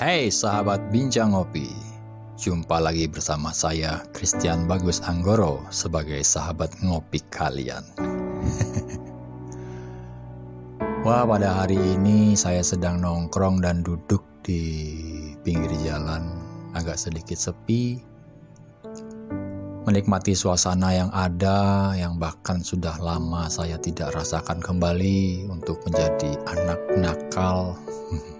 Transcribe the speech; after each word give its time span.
Hey 0.00 0.32
sahabat 0.32 0.88
Bincang 0.88 1.36
Ngopi. 1.36 1.68
Jumpa 2.40 2.80
lagi 2.80 3.04
bersama 3.04 3.52
saya 3.52 4.00
Christian 4.16 4.64
Bagus 4.64 5.04
Anggoro 5.04 5.60
sebagai 5.68 6.24
sahabat 6.24 6.72
ngopi 6.80 7.20
kalian. 7.28 7.84
Wah 11.04 11.28
pada 11.28 11.52
hari 11.52 11.76
ini 11.76 12.32
saya 12.32 12.64
sedang 12.64 13.04
nongkrong 13.04 13.60
dan 13.60 13.84
duduk 13.84 14.24
di 14.40 14.72
pinggir 15.44 15.76
jalan. 15.84 16.32
Agak 16.72 16.96
sedikit 16.96 17.36
sepi. 17.36 18.00
Menikmati 19.84 20.32
suasana 20.32 20.96
yang 20.96 21.12
ada 21.12 21.92
yang 21.92 22.16
bahkan 22.16 22.64
sudah 22.64 22.96
lama 23.04 23.52
saya 23.52 23.76
tidak 23.76 24.16
rasakan 24.16 24.64
kembali 24.64 25.44
untuk 25.52 25.84
menjadi 25.84 26.40
anak 26.48 26.80
nakal 26.96 27.76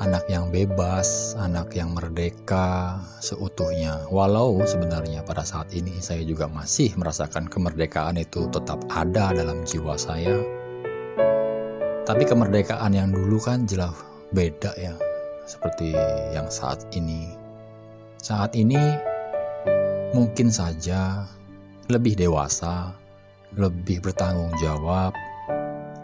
anak 0.00 0.24
yang 0.32 0.48
bebas, 0.48 1.36
anak 1.36 1.76
yang 1.76 1.92
merdeka 1.92 2.96
seutuhnya. 3.20 4.08
Walau 4.08 4.64
sebenarnya 4.64 5.20
pada 5.20 5.44
saat 5.44 5.68
ini 5.76 6.00
saya 6.00 6.24
juga 6.24 6.48
masih 6.48 6.96
merasakan 6.96 7.52
kemerdekaan 7.52 8.16
itu 8.16 8.48
tetap 8.48 8.80
ada 8.88 9.36
dalam 9.36 9.60
jiwa 9.68 10.00
saya. 10.00 10.40
Tapi 12.08 12.24
kemerdekaan 12.24 12.96
yang 12.96 13.12
dulu 13.12 13.36
kan 13.44 13.68
jelas 13.68 13.92
beda 14.32 14.72
ya, 14.80 14.96
seperti 15.44 15.92
yang 16.32 16.48
saat 16.48 16.80
ini. 16.96 17.36
Saat 18.24 18.56
ini 18.56 18.80
mungkin 20.16 20.48
saja 20.48 21.28
lebih 21.92 22.16
dewasa, 22.16 22.96
lebih 23.52 24.00
bertanggung 24.00 24.56
jawab, 24.64 25.12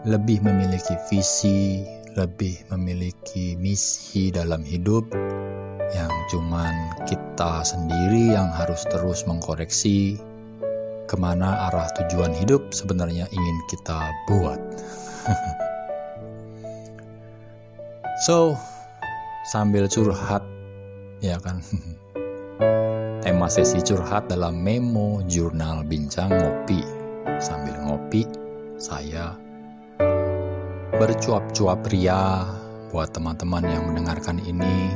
lebih 0.05 0.45
memiliki 0.45 0.93
visi, 1.09 1.81
lebih 2.17 2.65
memiliki 2.73 3.53
misi 3.61 4.33
dalam 4.33 4.65
hidup 4.65 5.05
yang 5.93 6.09
cuman 6.33 7.05
kita 7.05 7.61
sendiri 7.61 8.33
yang 8.33 8.49
harus 8.49 8.83
terus 8.89 9.23
mengkoreksi 9.29 10.17
ke 11.07 11.15
mana 11.15 11.69
arah 11.71 11.87
tujuan 11.95 12.35
hidup 12.35 12.73
sebenarnya 12.75 13.29
ingin 13.31 13.57
kita 13.71 14.11
buat. 14.27 14.59
so, 18.27 18.57
sambil 19.47 19.87
curhat, 19.87 20.43
ya 21.23 21.39
kan, 21.39 21.63
tema 23.23 23.47
sesi 23.47 23.79
curhat 23.79 24.27
dalam 24.27 24.59
memo 24.59 25.23
jurnal 25.29 25.87
bincang 25.87 26.33
ngopi. 26.33 26.83
Sambil 27.39 27.77
ngopi, 27.87 28.27
saya 28.75 29.46
bercuap-cuap 30.95 31.83
ria 31.91 32.47
buat 32.95 33.11
teman-teman 33.11 33.67
yang 33.67 33.83
mendengarkan 33.91 34.39
ini. 34.39 34.87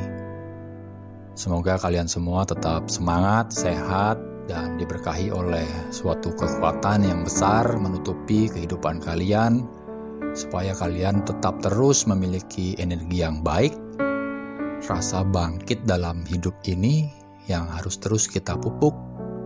Semoga 1.36 1.76
kalian 1.76 2.08
semua 2.08 2.48
tetap 2.48 2.88
semangat, 2.88 3.52
sehat, 3.52 4.16
dan 4.48 4.80
diberkahi 4.80 5.28
oleh 5.28 5.68
suatu 5.92 6.32
kekuatan 6.32 7.04
yang 7.04 7.20
besar 7.24 7.76
menutupi 7.76 8.48
kehidupan 8.48 9.04
kalian, 9.04 9.68
supaya 10.32 10.72
kalian 10.72 11.24
tetap 11.28 11.60
terus 11.60 12.08
memiliki 12.08 12.72
energi 12.80 13.20
yang 13.20 13.44
baik, 13.44 13.76
rasa 14.88 15.24
bangkit 15.24 15.84
dalam 15.84 16.24
hidup 16.24 16.56
ini 16.68 17.12
yang 17.48 17.68
harus 17.68 18.00
terus 18.00 18.28
kita 18.28 18.56
pupuk, 18.56 18.96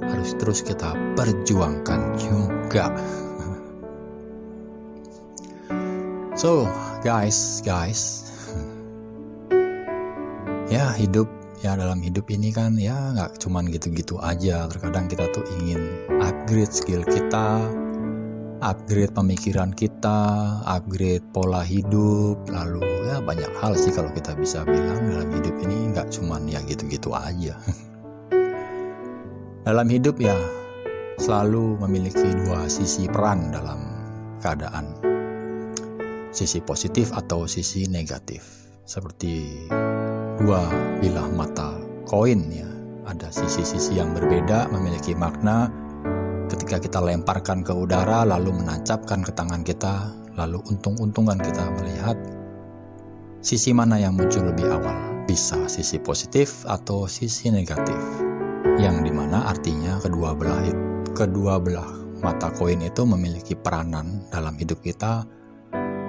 harus 0.07 0.35
terus 0.39 0.63
kita 0.63 0.95
perjuangkan 1.19 2.01
juga. 2.19 2.91
So, 6.37 6.69
guys, 7.01 7.65
guys, 7.65 8.29
ya 10.77 10.93
hidup 10.93 11.25
ya 11.65 11.81
dalam 11.81 12.05
hidup 12.05 12.29
ini 12.29 12.53
kan 12.53 12.77
ya 12.77 12.93
nggak 13.17 13.41
cuman 13.41 13.65
gitu-gitu 13.73 14.21
aja. 14.21 14.69
Terkadang 14.69 15.09
kita 15.09 15.33
tuh 15.33 15.41
ingin 15.57 15.81
upgrade 16.21 16.69
skill 16.69 17.09
kita, 17.09 17.65
upgrade 18.61 19.17
pemikiran 19.17 19.73
kita, 19.73 20.21
upgrade 20.69 21.25
pola 21.33 21.65
hidup, 21.65 22.37
lalu 22.53 22.85
ya 23.09 23.25
banyak 23.25 23.53
hal 23.57 23.73
sih 23.73 23.97
kalau 23.97 24.13
kita 24.13 24.37
bisa 24.37 24.61
bilang 24.69 25.09
dalam 25.09 25.33
hidup 25.41 25.57
ini 25.65 25.89
nggak 25.97 26.13
cuman 26.13 26.53
ya 26.53 26.61
gitu-gitu 26.69 27.17
aja. 27.17 27.57
dalam 29.73 29.89
hidup 29.89 30.21
ya 30.21 30.37
selalu 31.17 31.81
memiliki 31.81 32.29
dua 32.45 32.69
sisi 32.69 33.09
peran 33.09 33.57
dalam 33.57 33.81
keadaan 34.45 35.16
sisi 36.37 36.61
positif 36.61 37.17
atau 37.17 37.49
sisi 37.49 37.89
negatif. 37.89 38.45
Seperti 38.85 39.65
dua 40.37 40.69
bilah 41.01 41.33
mata 41.33 41.81
koin 42.05 42.53
ya. 42.53 42.69
Ada 43.07 43.31
sisi-sisi 43.31 43.97
yang 43.97 44.13
berbeda 44.13 44.69
memiliki 44.69 45.15
makna 45.15 45.71
ketika 46.53 46.77
kita 46.83 46.99
lemparkan 47.01 47.63
ke 47.63 47.73
udara 47.73 48.27
lalu 48.27 48.53
menancapkan 48.53 49.23
ke 49.23 49.33
tangan 49.33 49.63
kita 49.63 50.11
lalu 50.37 50.59
untung-untungan 50.69 51.39
kita 51.39 51.71
melihat 51.81 52.19
sisi 53.39 53.71
mana 53.71 53.99
yang 53.99 54.19
muncul 54.19 54.43
lebih 54.43 54.67
awal 54.71 55.23
bisa 55.27 55.71
sisi 55.71 56.03
positif 56.03 56.67
atau 56.67 57.07
sisi 57.07 57.51
negatif 57.51 57.99
yang 58.79 59.07
di 59.07 59.15
mana 59.15 59.47
artinya 59.51 60.03
kedua 60.03 60.35
belah 60.35 60.63
kedua 61.15 61.63
belah 61.63 61.91
mata 62.23 62.51
koin 62.55 62.83
itu 62.83 63.03
memiliki 63.07 63.55
peranan 63.55 64.27
dalam 64.35 64.55
hidup 64.59 64.83
kita 64.83 65.27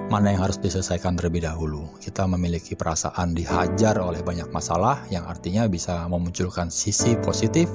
mana 0.08 0.32
yang 0.32 0.40
harus 0.48 0.56
diselesaikan 0.56 1.20
terlebih 1.20 1.44
dahulu. 1.44 1.92
Kita 2.00 2.24
memiliki 2.24 2.72
perasaan 2.72 3.36
dihajar 3.36 4.00
oleh 4.00 4.24
banyak 4.24 4.48
masalah 4.48 5.04
yang 5.12 5.28
artinya 5.28 5.68
bisa 5.68 6.08
memunculkan 6.08 6.72
sisi 6.72 7.12
positif 7.20 7.68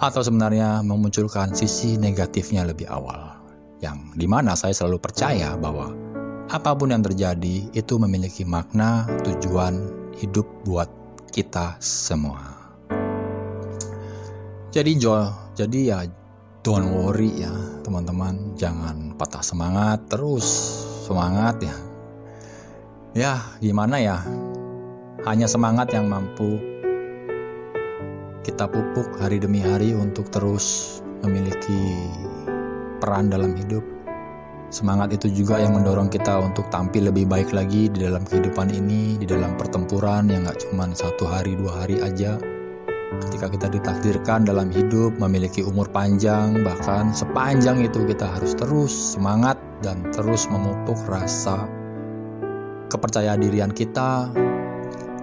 atau 0.00 0.20
sebenarnya 0.24 0.80
memunculkan 0.80 1.52
sisi 1.52 2.00
negatifnya 2.00 2.64
lebih 2.64 2.88
awal. 2.88 3.36
Yang 3.84 4.16
di 4.16 4.24
mana 4.24 4.56
saya 4.56 4.72
selalu 4.72 4.96
percaya 4.96 5.52
bahwa 5.60 5.92
apa 6.48 6.72
pun 6.72 6.88
yang 6.88 7.04
terjadi 7.04 7.68
itu 7.76 7.94
memiliki 8.00 8.48
makna, 8.48 9.04
tujuan 9.20 9.92
hidup 10.16 10.48
buat 10.64 10.88
kita 11.28 11.76
semua. 11.76 12.56
Jadi 14.72 14.96
Jo, 14.96 15.28
jadi 15.52 15.78
ya 15.84 15.98
don't 16.66 16.90
worry 16.90 17.30
ya 17.38 17.54
teman-teman, 17.86 18.58
jangan 18.58 19.14
patah 19.14 19.38
semangat 19.38 20.02
terus 20.10 20.42
semangat 21.06 21.62
ya. 21.62 21.76
Ya, 23.14 23.34
gimana 23.62 24.02
ya? 24.02 24.18
Hanya 25.22 25.46
semangat 25.46 25.94
yang 25.94 26.10
mampu 26.10 26.58
kita 28.42 28.66
pupuk 28.66 29.14
hari 29.22 29.38
demi 29.38 29.62
hari 29.62 29.94
untuk 29.94 30.26
terus 30.34 30.98
memiliki 31.22 32.10
peran 32.98 33.30
dalam 33.30 33.54
hidup. 33.54 33.86
Semangat 34.66 35.14
itu 35.14 35.30
juga 35.30 35.62
yang 35.62 35.78
mendorong 35.78 36.10
kita 36.10 36.42
untuk 36.42 36.66
tampil 36.74 37.14
lebih 37.14 37.30
baik 37.30 37.54
lagi 37.54 37.86
di 37.86 38.02
dalam 38.02 38.26
kehidupan 38.26 38.74
ini, 38.74 39.14
di 39.14 39.26
dalam 39.30 39.54
pertempuran 39.54 40.26
yang 40.26 40.42
gak 40.42 40.66
cuma 40.66 40.90
satu 40.90 41.30
hari 41.30 41.54
dua 41.54 41.86
hari 41.86 42.02
aja. 42.02 42.55
Ketika 43.06 43.46
kita 43.46 43.66
ditakdirkan 43.70 44.42
dalam 44.42 44.66
hidup 44.74 45.14
memiliki 45.22 45.62
umur 45.62 45.86
panjang, 45.86 46.66
bahkan 46.66 47.14
sepanjang 47.14 47.86
itu 47.86 48.02
kita 48.02 48.26
harus 48.26 48.58
terus 48.58 48.90
semangat 49.14 49.54
dan 49.78 50.02
terus 50.10 50.50
memupuk 50.50 50.98
rasa 51.06 51.70
kepercayaan 52.90 53.38
dirian 53.38 53.70
kita. 53.70 54.30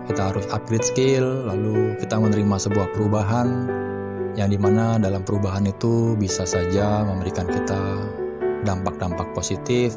Kita 0.03 0.31
harus 0.31 0.47
upgrade 0.51 0.83
skill, 0.83 1.47
lalu 1.47 1.95
kita 1.99 2.19
menerima 2.19 2.55
sebuah 2.59 2.91
perubahan 2.91 3.67
yang 4.35 4.51
di 4.51 4.59
mana 4.59 4.99
dalam 4.99 5.23
perubahan 5.23 5.67
itu 5.67 6.15
bisa 6.19 6.43
saja 6.43 7.03
memberikan 7.07 7.47
kita 7.47 7.79
dampak-dampak 8.63 9.31
positif, 9.35 9.95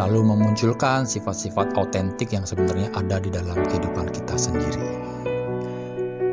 lalu 0.00 0.20
memunculkan 0.20 1.04
sifat-sifat 1.04 1.76
autentik 1.76 2.32
yang 2.32 2.44
sebenarnya 2.44 2.92
ada 2.96 3.16
di 3.20 3.32
dalam 3.32 3.56
kehidupan 3.68 4.12
kita 4.12 4.36
sendiri. 4.36 4.95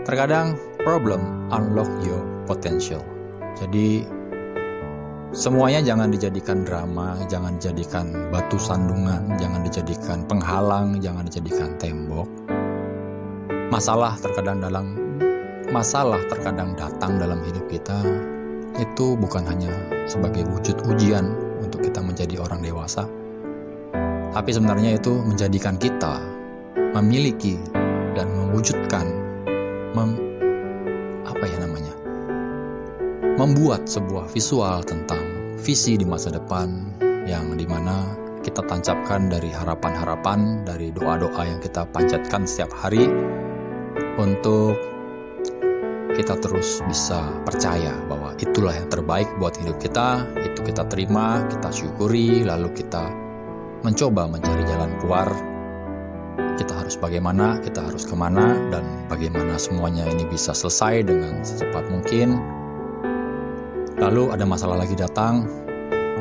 Terkadang 0.03 0.59
problem 0.83 1.47
unlock 1.51 1.89
your 2.03 2.21
potential. 2.47 3.01
Jadi 3.55 4.03
Semuanya 5.33 5.81
jangan 5.81 6.13
dijadikan 6.13 6.61
drama, 6.61 7.17
jangan 7.25 7.57
dijadikan 7.57 8.29
batu 8.29 8.53
sandungan, 8.61 9.33
jangan 9.41 9.65
dijadikan 9.65 10.21
penghalang, 10.29 11.01
jangan 11.01 11.25
dijadikan 11.25 11.73
tembok. 11.81 12.29
Masalah 13.73 14.13
terkadang 14.21 14.61
dalam 14.61 14.93
masalah 15.73 16.21
terkadang 16.29 16.77
datang 16.77 17.17
dalam 17.17 17.41
hidup 17.49 17.65
kita 17.65 17.97
itu 18.77 19.17
bukan 19.17 19.41
hanya 19.49 19.73
sebagai 20.05 20.45
wujud 20.53 20.85
ujian 20.85 21.33
untuk 21.65 21.81
kita 21.81 21.97
menjadi 22.05 22.37
orang 22.37 22.61
dewasa, 22.61 23.09
tapi 24.37 24.53
sebenarnya 24.53 25.01
itu 25.01 25.17
menjadikan 25.17 25.81
kita 25.81 26.21
memiliki 26.93 27.57
dan 28.13 28.29
mewujudkan 28.37 29.22
mem, 29.93 30.11
apa 31.23 31.45
ya 31.47 31.57
namanya 31.61 31.93
membuat 33.37 33.89
sebuah 33.89 34.29
visual 34.29 34.85
tentang 34.85 35.55
visi 35.57 35.97
di 35.97 36.05
masa 36.05 36.29
depan 36.29 36.69
yang 37.25 37.55
di 37.57 37.65
mana 37.65 38.13
kita 38.43 38.59
tancapkan 38.67 39.31
dari 39.31 39.49
harapan-harapan, 39.49 40.67
dari 40.67 40.91
doa-doa 40.91 41.47
yang 41.47 41.63
kita 41.63 41.87
panjatkan 41.89 42.43
setiap 42.43 42.75
hari 42.75 43.07
untuk 44.19 44.75
kita 46.13 46.37
terus 46.37 46.83
bisa 46.85 47.41
percaya 47.41 47.95
bahwa 48.05 48.37
itulah 48.37 48.75
yang 48.75 48.85
terbaik 48.91 49.25
buat 49.41 49.57
hidup 49.57 49.81
kita, 49.81 50.29
itu 50.45 50.61
kita 50.61 50.85
terima, 50.85 51.41
kita 51.49 51.73
syukuri, 51.73 52.45
lalu 52.45 52.69
kita 52.75 53.09
mencoba 53.81 54.29
mencari 54.29 54.61
jalan 54.69 54.91
keluar. 55.01 55.52
Kita 56.53 56.73
harus 56.79 56.95
bagaimana, 56.97 57.57
kita 57.61 57.81
harus 57.81 58.05
ke 58.05 58.13
mana, 58.13 58.55
dan 58.69 58.85
bagaimana 59.09 59.57
semuanya 59.57 60.05
ini 60.09 60.25
bisa 60.29 60.53
selesai 60.53 61.05
dengan 61.05 61.41
secepat 61.41 61.89
mungkin. 61.89 62.37
Lalu 63.97 64.33
ada 64.33 64.45
masalah 64.45 64.81
lagi 64.81 64.93
datang, 64.97 65.45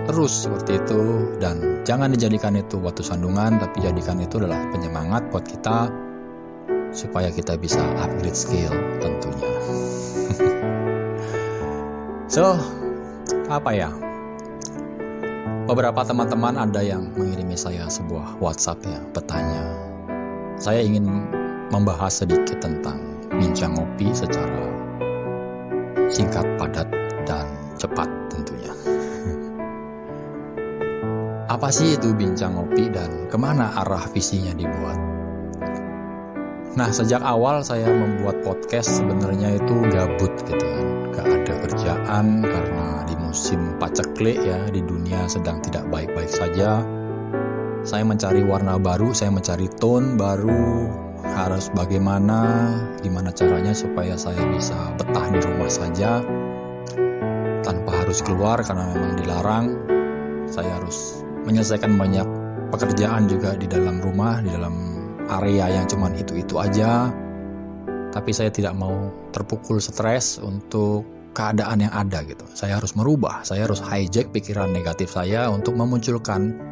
terus 0.06 0.46
seperti 0.46 0.82
itu 0.82 1.30
dan 1.38 1.82
jangan 1.86 2.10
dijadikan 2.10 2.58
itu 2.58 2.78
waktu 2.82 3.06
sandungan 3.06 3.58
tapi 3.62 3.82
jadikan 3.82 4.18
itu 4.18 4.42
adalah 4.42 4.58
penyemangat 4.74 5.22
buat 5.30 5.46
kita 5.46 5.90
supaya 6.90 7.30
kita 7.30 7.54
bisa 7.56 7.80
upgrade 8.02 8.36
skill 8.36 8.72
tentunya. 8.98 9.50
So 12.32 12.56
apa 13.52 13.76
ya? 13.76 13.92
Beberapa 15.68 16.00
teman-teman 16.00 16.56
ada 16.56 16.80
yang 16.80 17.12
mengirimi 17.12 17.60
saya 17.60 17.84
sebuah 17.92 18.40
WhatsApp 18.40 18.88
ya 18.88 19.04
bertanya 19.12 19.91
saya 20.62 20.78
ingin 20.78 21.26
membahas 21.74 22.22
sedikit 22.22 22.62
tentang 22.62 23.02
bincang 23.34 23.74
ngopi 23.74 24.14
secara 24.14 24.70
singkat 26.06 26.46
padat 26.54 26.86
dan 27.26 27.50
cepat 27.74 28.06
tentunya 28.30 28.70
apa 31.58 31.66
sih 31.74 31.98
itu 31.98 32.14
bincang 32.14 32.54
ngopi 32.54 32.86
dan 32.94 33.26
ke 33.26 33.34
mana 33.34 33.74
arah 33.82 34.06
visinya 34.14 34.54
dibuat? 34.54 35.02
Nah 36.72 36.88
sejak 36.88 37.20
awal 37.20 37.60
saya 37.60 37.90
membuat 37.90 38.40
podcast 38.40 39.02
sebenarnya 39.02 39.60
itu 39.60 39.74
gabut 39.92 40.32
gitu 40.48 40.64
kan, 40.64 40.86
gak 41.12 41.28
ada 41.28 41.54
kerjaan 41.68 42.26
karena 42.40 42.86
di 43.04 43.12
musim 43.20 43.76
paceklik 43.76 44.40
ya 44.40 44.56
di 44.72 44.80
dunia 44.80 45.28
sedang 45.28 45.60
tidak 45.60 45.84
baik-baik 45.92 46.32
saja. 46.32 46.80
Saya 47.82 48.06
mencari 48.06 48.46
warna 48.46 48.78
baru, 48.78 49.10
saya 49.10 49.34
mencari 49.34 49.66
tone 49.82 50.14
baru, 50.14 50.86
harus 51.34 51.66
bagaimana, 51.74 52.70
gimana 53.02 53.34
caranya 53.34 53.74
supaya 53.74 54.14
saya 54.14 54.38
bisa 54.54 54.94
betah 54.94 55.26
di 55.34 55.42
rumah 55.42 55.66
saja 55.66 56.22
tanpa 57.66 58.06
harus 58.06 58.22
keluar 58.22 58.62
karena 58.62 58.86
memang 58.86 59.12
dilarang. 59.18 59.66
Saya 60.46 60.78
harus 60.78 61.26
menyelesaikan 61.42 61.98
banyak 61.98 62.26
pekerjaan 62.70 63.26
juga 63.26 63.58
di 63.58 63.66
dalam 63.66 63.98
rumah, 63.98 64.38
di 64.38 64.54
dalam 64.54 64.74
area 65.42 65.82
yang 65.82 65.86
cuman 65.90 66.14
itu-itu 66.14 66.62
aja. 66.62 67.10
Tapi 68.14 68.30
saya 68.30 68.54
tidak 68.54 68.78
mau 68.78 69.10
terpukul 69.34 69.82
stres 69.82 70.38
untuk 70.38 71.02
keadaan 71.34 71.82
yang 71.82 71.90
ada 71.90 72.22
gitu. 72.22 72.46
Saya 72.54 72.78
harus 72.78 72.94
merubah, 72.94 73.42
saya 73.42 73.66
harus 73.66 73.82
hijack 73.82 74.30
pikiran 74.30 74.70
negatif 74.70 75.10
saya 75.10 75.50
untuk 75.50 75.74
memunculkan 75.74 76.70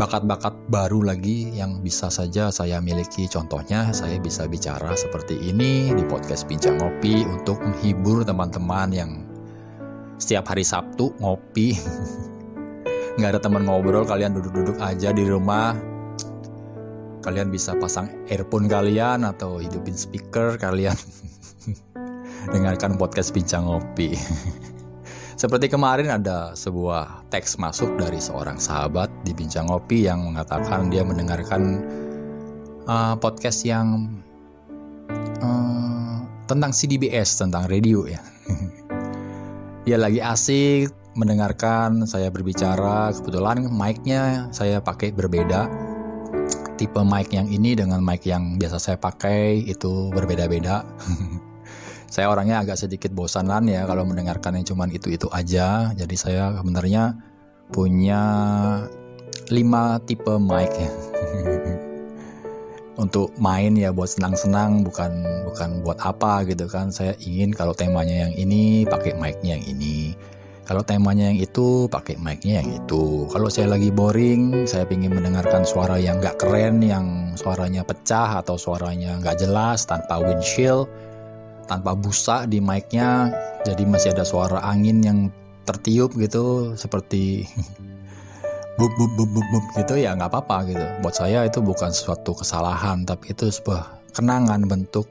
bakat-bakat 0.00 0.56
baru 0.72 1.04
lagi 1.04 1.52
yang 1.52 1.84
bisa 1.84 2.08
saja 2.08 2.48
saya 2.48 2.80
miliki. 2.80 3.28
Contohnya, 3.28 3.92
saya 3.92 4.16
bisa 4.16 4.48
bicara 4.48 4.96
seperti 4.96 5.36
ini 5.36 5.92
di 5.92 6.00
podcast 6.08 6.48
Bincang 6.48 6.80
Ngopi 6.80 7.28
untuk 7.28 7.60
menghibur 7.60 8.24
teman-teman 8.24 8.88
yang 8.96 9.10
setiap 10.16 10.56
hari 10.56 10.64
Sabtu 10.64 11.12
ngopi. 11.20 11.76
Nggak 13.20 13.30
ada 13.36 13.40
teman 13.44 13.68
ngobrol 13.68 14.08
kalian 14.08 14.40
duduk-duduk 14.40 14.80
aja 14.80 15.12
di 15.12 15.28
rumah. 15.28 15.76
Kalian 17.20 17.52
bisa 17.52 17.76
pasang 17.76 18.08
earphone 18.32 18.72
kalian 18.72 19.28
atau 19.28 19.60
hidupin 19.60 19.92
speaker 19.92 20.56
kalian. 20.56 20.96
Dengarkan 22.56 22.96
podcast 22.96 23.36
bincang 23.36 23.68
ngopi 23.68 24.16
seperti 25.40 25.72
kemarin 25.72 26.12
ada 26.12 26.52
sebuah 26.52 27.24
teks 27.32 27.56
masuk 27.56 27.96
dari 27.96 28.20
seorang 28.20 28.60
sahabat 28.60 29.08
di 29.24 29.32
bincang 29.32 29.72
ngopi 29.72 30.04
yang 30.04 30.20
mengatakan 30.20 30.92
dia 30.92 31.00
mendengarkan 31.00 31.80
uh, 32.84 33.16
podcast 33.16 33.64
yang 33.64 34.20
uh, 35.40 36.20
tentang 36.44 36.76
CDBS 36.76 37.40
tentang 37.40 37.64
radio 37.72 38.04
ya. 38.04 38.20
Dia 39.88 39.96
lagi 39.96 40.20
asik 40.20 40.92
mendengarkan 41.16 42.04
saya 42.04 42.28
berbicara. 42.28 43.08
Kebetulan 43.16 43.64
mic-nya 43.72 44.52
saya 44.52 44.76
pakai 44.76 45.08
berbeda. 45.08 45.72
Tipe 46.76 47.00
mic 47.00 47.32
yang 47.32 47.48
ini 47.48 47.72
dengan 47.72 48.04
mic 48.04 48.28
yang 48.28 48.60
biasa 48.60 48.76
saya 48.76 49.00
pakai 49.00 49.64
itu 49.64 50.12
berbeda-beda 50.12 50.84
saya 52.10 52.26
orangnya 52.26 52.66
agak 52.66 52.74
sedikit 52.74 53.14
bosanan 53.14 53.70
ya 53.70 53.86
kalau 53.86 54.02
mendengarkan 54.02 54.58
yang 54.58 54.66
cuman 54.66 54.90
itu-itu 54.90 55.30
aja. 55.30 55.94
Jadi 55.94 56.16
saya 56.18 56.58
sebenarnya 56.58 57.14
punya 57.70 58.22
lima 59.54 60.02
tipe 60.02 60.34
mic 60.42 60.74
ya. 60.74 60.90
Untuk 63.02 63.30
main 63.38 63.78
ya 63.78 63.94
buat 63.94 64.10
senang-senang 64.10 64.82
bukan 64.82 65.22
bukan 65.46 65.86
buat 65.86 66.02
apa 66.02 66.42
gitu 66.50 66.66
kan. 66.66 66.90
Saya 66.90 67.14
ingin 67.22 67.54
kalau 67.54 67.78
temanya 67.78 68.26
yang 68.26 68.34
ini 68.34 68.82
pakai 68.90 69.14
mic-nya 69.14 69.56
yang 69.56 69.64
ini. 69.70 70.18
Kalau 70.66 70.86
temanya 70.86 71.34
yang 71.34 71.42
itu, 71.42 71.90
pakai 71.90 72.14
mic-nya 72.14 72.62
yang 72.62 72.70
itu. 72.78 73.26
Kalau 73.26 73.50
saya 73.50 73.74
lagi 73.74 73.90
boring, 73.90 74.70
saya 74.70 74.86
ingin 74.86 75.18
mendengarkan 75.18 75.66
suara 75.66 75.98
yang 75.98 76.22
gak 76.22 76.38
keren, 76.38 76.78
yang 76.78 77.34
suaranya 77.34 77.82
pecah 77.82 78.38
atau 78.38 78.54
suaranya 78.54 79.18
gak 79.18 79.42
jelas, 79.42 79.82
tanpa 79.82 80.22
windshield, 80.22 80.86
tanpa 81.70 81.94
busa 81.94 82.50
di 82.50 82.58
mic-nya, 82.58 83.30
jadi 83.62 83.86
masih 83.86 84.10
ada 84.18 84.26
suara 84.26 84.58
angin 84.66 84.98
yang 85.06 85.18
tertiup 85.62 86.10
gitu, 86.18 86.74
seperti 86.74 87.46
bub 88.78 88.90
bub 88.98 89.10
bub 89.14 89.30
bub, 89.30 89.46
bub 89.54 89.64
gitu 89.78 89.94
ya 90.02 90.18
nggak 90.18 90.34
apa-apa 90.34 90.66
gitu. 90.66 90.86
Buat 91.06 91.14
saya 91.14 91.46
itu 91.46 91.62
bukan 91.62 91.94
suatu 91.94 92.34
kesalahan, 92.34 93.06
tapi 93.06 93.30
itu 93.30 93.46
sebuah 93.46 94.02
kenangan 94.18 94.66
bentuk 94.66 95.06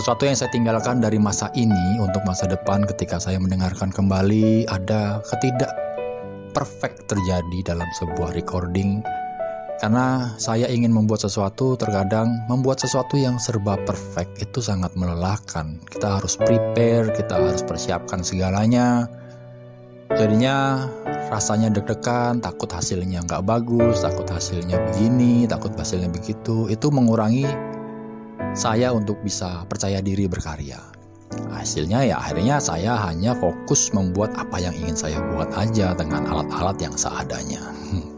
sesuatu 0.00 0.22
yang 0.22 0.38
saya 0.38 0.48
tinggalkan 0.54 1.02
dari 1.02 1.18
masa 1.18 1.50
ini 1.58 1.98
untuk 1.98 2.22
masa 2.22 2.46
depan 2.46 2.86
ketika 2.88 3.18
saya 3.18 3.42
mendengarkan 3.42 3.90
kembali 3.90 4.64
ada 4.70 5.18
ketidak 5.28 5.74
perfect 6.54 7.10
terjadi 7.10 7.74
dalam 7.74 7.86
sebuah 7.98 8.32
recording 8.32 9.02
karena 9.80 10.36
saya 10.36 10.68
ingin 10.68 10.92
membuat 10.92 11.24
sesuatu 11.24 11.74
terkadang 11.74 12.28
membuat 12.52 12.84
sesuatu 12.84 13.16
yang 13.16 13.40
serba 13.40 13.80
perfect 13.88 14.36
itu 14.38 14.60
sangat 14.60 14.92
melelahkan 14.92 15.80
kita 15.88 16.20
harus 16.20 16.36
prepare 16.36 17.08
kita 17.16 17.40
harus 17.40 17.64
persiapkan 17.64 18.20
segalanya 18.20 19.08
jadinya 20.12 20.84
rasanya 21.32 21.72
deg-degan 21.72 22.44
takut 22.44 22.68
hasilnya 22.68 23.24
nggak 23.24 23.40
bagus 23.48 24.04
takut 24.04 24.28
hasilnya 24.28 24.76
begini 24.92 25.48
takut 25.48 25.72
hasilnya 25.72 26.12
begitu 26.12 26.68
itu 26.68 26.86
mengurangi 26.92 27.48
saya 28.50 28.90
untuk 28.90 29.22
bisa 29.22 29.62
percaya 29.70 30.02
diri 30.02 30.26
berkarya. 30.26 30.82
Hasilnya 31.54 32.10
ya 32.10 32.18
akhirnya 32.18 32.58
saya 32.58 32.98
hanya 33.06 33.30
fokus 33.38 33.94
membuat 33.94 34.34
apa 34.34 34.58
yang 34.58 34.74
ingin 34.74 34.98
saya 34.98 35.22
buat 35.30 35.54
aja 35.54 35.94
dengan 35.94 36.26
alat-alat 36.26 36.76
yang 36.82 36.94
seadanya. 36.98 37.62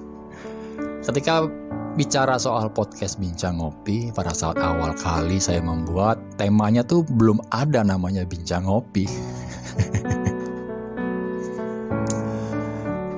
Ketika 1.02 1.50
bicara 1.98 2.38
soal 2.38 2.70
podcast 2.70 3.18
Bincang 3.18 3.58
Ngopi, 3.58 4.14
pada 4.14 4.30
saat 4.30 4.54
awal 4.62 4.94
kali 4.94 5.42
saya 5.42 5.58
membuat, 5.58 6.22
temanya 6.38 6.86
tuh 6.86 7.02
belum 7.02 7.42
ada 7.50 7.82
namanya 7.82 8.22
Bincang 8.22 8.70
Ngopi. 8.70 9.10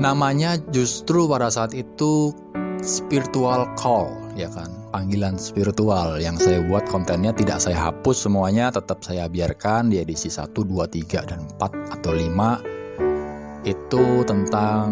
namanya 0.05 0.57
justru 0.73 1.29
pada 1.29 1.53
saat 1.53 1.77
itu 1.77 2.33
spiritual 2.81 3.69
call, 3.77 4.17
ya 4.33 4.49
kan? 4.49 4.85
panggilan 4.95 5.35
spiritual 5.35 6.23
yang 6.23 6.39
saya 6.39 6.63
buat 6.63 6.87
kontennya 6.87 7.35
tidak 7.35 7.59
saya 7.59 7.91
hapus 7.91 8.31
semuanya 8.31 8.71
tetap 8.71 9.03
saya 9.03 9.27
biarkan 9.27 9.91
di 9.91 9.99
edisi 9.99 10.31
1, 10.31 10.55
2, 10.55 10.71
3, 10.87 11.27
dan 11.27 11.43
4 11.59 11.99
atau 11.99 12.15
5 12.15 13.67
itu 13.67 14.05
tentang 14.23 14.87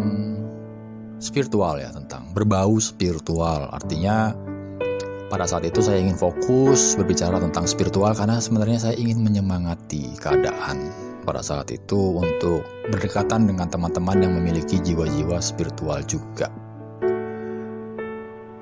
spiritual 1.21 1.81
ya 1.81 1.89
tentang 1.93 2.31
berbau 2.31 2.77
spiritual 2.77 3.69
artinya 3.69 4.33
pada 5.33 5.49
saat 5.49 5.65
itu 5.65 5.81
saya 5.81 5.97
ingin 5.97 6.13
fokus 6.13 6.93
berbicara 6.93 7.41
tentang 7.41 7.65
spiritual 7.65 8.13
karena 8.13 8.37
sebenarnya 8.37 8.79
saya 8.89 8.95
ingin 9.01 9.25
menyemangati 9.25 10.13
keadaan 10.21 10.93
pada 11.25 11.41
saat 11.41 11.71
itu 11.73 12.21
untuk 12.21 12.61
berdekatan 12.91 13.49
dengan 13.49 13.65
teman-teman 13.65 14.19
yang 14.21 14.33
memiliki 14.37 14.77
jiwa-jiwa 14.83 15.39
spiritual 15.39 16.03
juga. 16.05 16.51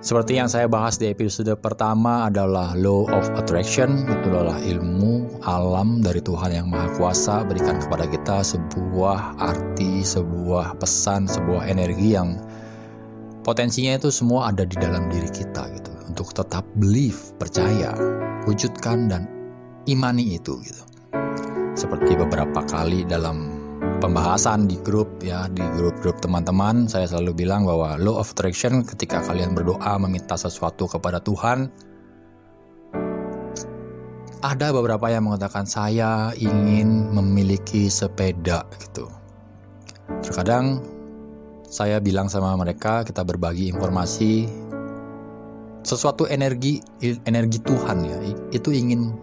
Seperti 0.01 0.33
yang 0.41 0.49
saya 0.49 0.65
bahas 0.65 0.97
di 0.97 1.13
episode 1.13 1.53
pertama 1.61 2.25
adalah 2.25 2.73
law 2.73 3.05
of 3.13 3.21
attraction, 3.37 4.01
itu 4.09 4.33
adalah 4.33 4.57
ilmu 4.57 5.29
alam 5.45 6.01
dari 6.01 6.17
Tuhan 6.17 6.49
yang 6.49 6.73
Maha 6.73 6.89
Kuasa 6.97 7.45
berikan 7.45 7.77
kepada 7.77 8.09
kita 8.09 8.41
sebuah 8.41 9.37
arti, 9.37 10.01
sebuah 10.01 10.81
pesan, 10.81 11.29
sebuah 11.29 11.69
energi 11.69 12.17
yang 12.17 12.33
potensinya 13.45 13.93
itu 13.93 14.09
semua 14.09 14.49
ada 14.49 14.65
di 14.65 14.73
dalam 14.73 15.05
diri 15.05 15.29
kita 15.29 15.69
gitu. 15.69 15.93
Untuk 16.09 16.33
tetap 16.33 16.65
believe 16.81 17.37
percaya 17.37 17.93
wujudkan 18.49 19.05
dan 19.05 19.29
imani 19.85 20.33
itu 20.33 20.57
gitu. 20.65 20.81
Seperti 21.77 22.17
beberapa 22.17 22.65
kali 22.65 23.05
dalam 23.05 23.50
pembahasan 24.01 24.65
di 24.65 24.81
grup 24.81 25.21
ya 25.21 25.45
di 25.53 25.61
grup-grup 25.77 26.17
teman-teman 26.17 26.89
saya 26.89 27.05
selalu 27.05 27.45
bilang 27.45 27.69
bahwa 27.69 28.01
law 28.01 28.17
of 28.17 28.33
attraction 28.33 28.81
ketika 28.81 29.21
kalian 29.21 29.53
berdoa 29.53 30.01
meminta 30.01 30.33
sesuatu 30.33 30.89
kepada 30.89 31.21
Tuhan 31.21 31.69
ada 34.41 34.73
beberapa 34.73 35.05
yang 35.13 35.29
mengatakan 35.29 35.69
saya 35.69 36.33
ingin 36.33 37.13
memiliki 37.13 37.93
sepeda 37.93 38.65
gitu. 38.81 39.05
Terkadang 40.25 40.81
saya 41.69 42.01
bilang 42.01 42.25
sama 42.25 42.57
mereka 42.57 43.05
kita 43.05 43.21
berbagi 43.21 43.69
informasi 43.69 44.49
sesuatu 45.85 46.25
energi 46.25 46.81
energi 47.29 47.61
Tuhan 47.61 47.97
ya 48.01 48.17
itu 48.49 48.73
ingin 48.73 49.13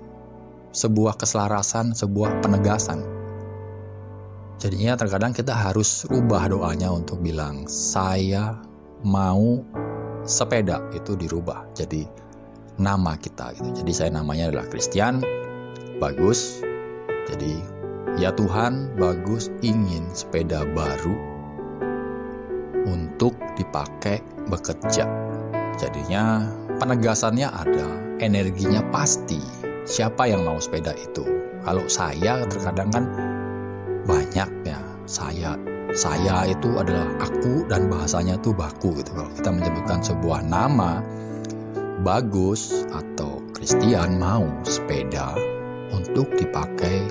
sebuah 0.71 1.19
keselarasan 1.19 1.99
sebuah 1.99 2.39
penegasan 2.47 3.18
jadinya 4.59 4.99
terkadang 4.99 5.33
kita 5.35 5.55
harus 5.55 6.07
rubah 6.11 6.51
doanya 6.51 6.91
untuk 6.91 7.23
bilang 7.23 7.65
saya 7.71 8.59
mau 9.07 9.63
sepeda 10.27 10.83
itu 10.93 11.15
dirubah 11.15 11.65
jadi 11.79 12.05
nama 12.79 13.15
kita 13.19 13.55
gitu 13.59 13.83
jadi 13.83 13.93
saya 13.95 14.11
namanya 14.19 14.51
adalah 14.51 14.67
Christian 14.67 15.23
bagus 16.03 16.63
jadi 17.31 17.79
ya 18.19 18.35
Tuhan 18.35 18.99
bagus 18.99 19.47
ingin 19.63 20.11
sepeda 20.11 20.67
baru 20.75 21.39
untuk 22.89 23.37
dipakai 23.55 24.25
bekerja. 24.49 25.05
Jadinya 25.79 26.49
penegasannya 26.81 27.47
ada, 27.47 27.89
energinya 28.19 28.83
pasti. 28.89 29.39
Siapa 29.85 30.29
yang 30.29 30.45
mau 30.45 30.59
sepeda 30.59 30.93
itu? 30.97 31.25
Kalau 31.63 31.85
saya 31.87 32.45
terkadang 32.49 32.89
kan 32.91 33.05
banyak 34.09 34.49
ya, 34.65 34.81
saya 35.05 35.53
saya 35.97 36.49
itu 36.49 36.77
adalah 36.77 37.09
aku 37.21 37.65
dan 37.69 37.89
bahasanya 37.89 38.37
itu 38.37 38.53
baku 38.53 38.93
gitu. 39.01 39.13
Kalau 39.13 39.33
kita 39.33 39.51
menyebutkan 39.53 40.01
sebuah 40.05 40.45
nama 40.45 41.01
bagus 42.05 42.85
atau 42.93 43.41
Christian 43.57 44.21
mau 44.21 44.45
sepeda 44.63 45.33
untuk 45.91 46.29
dipakai 46.37 47.09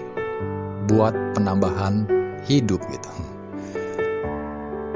buat 0.87 1.13
penambahan 1.33 2.07
hidup 2.45 2.79
gitu. 2.87 3.11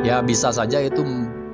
Ya 0.01 0.22
bisa 0.22 0.50
saja 0.50 0.81
itu 0.81 1.03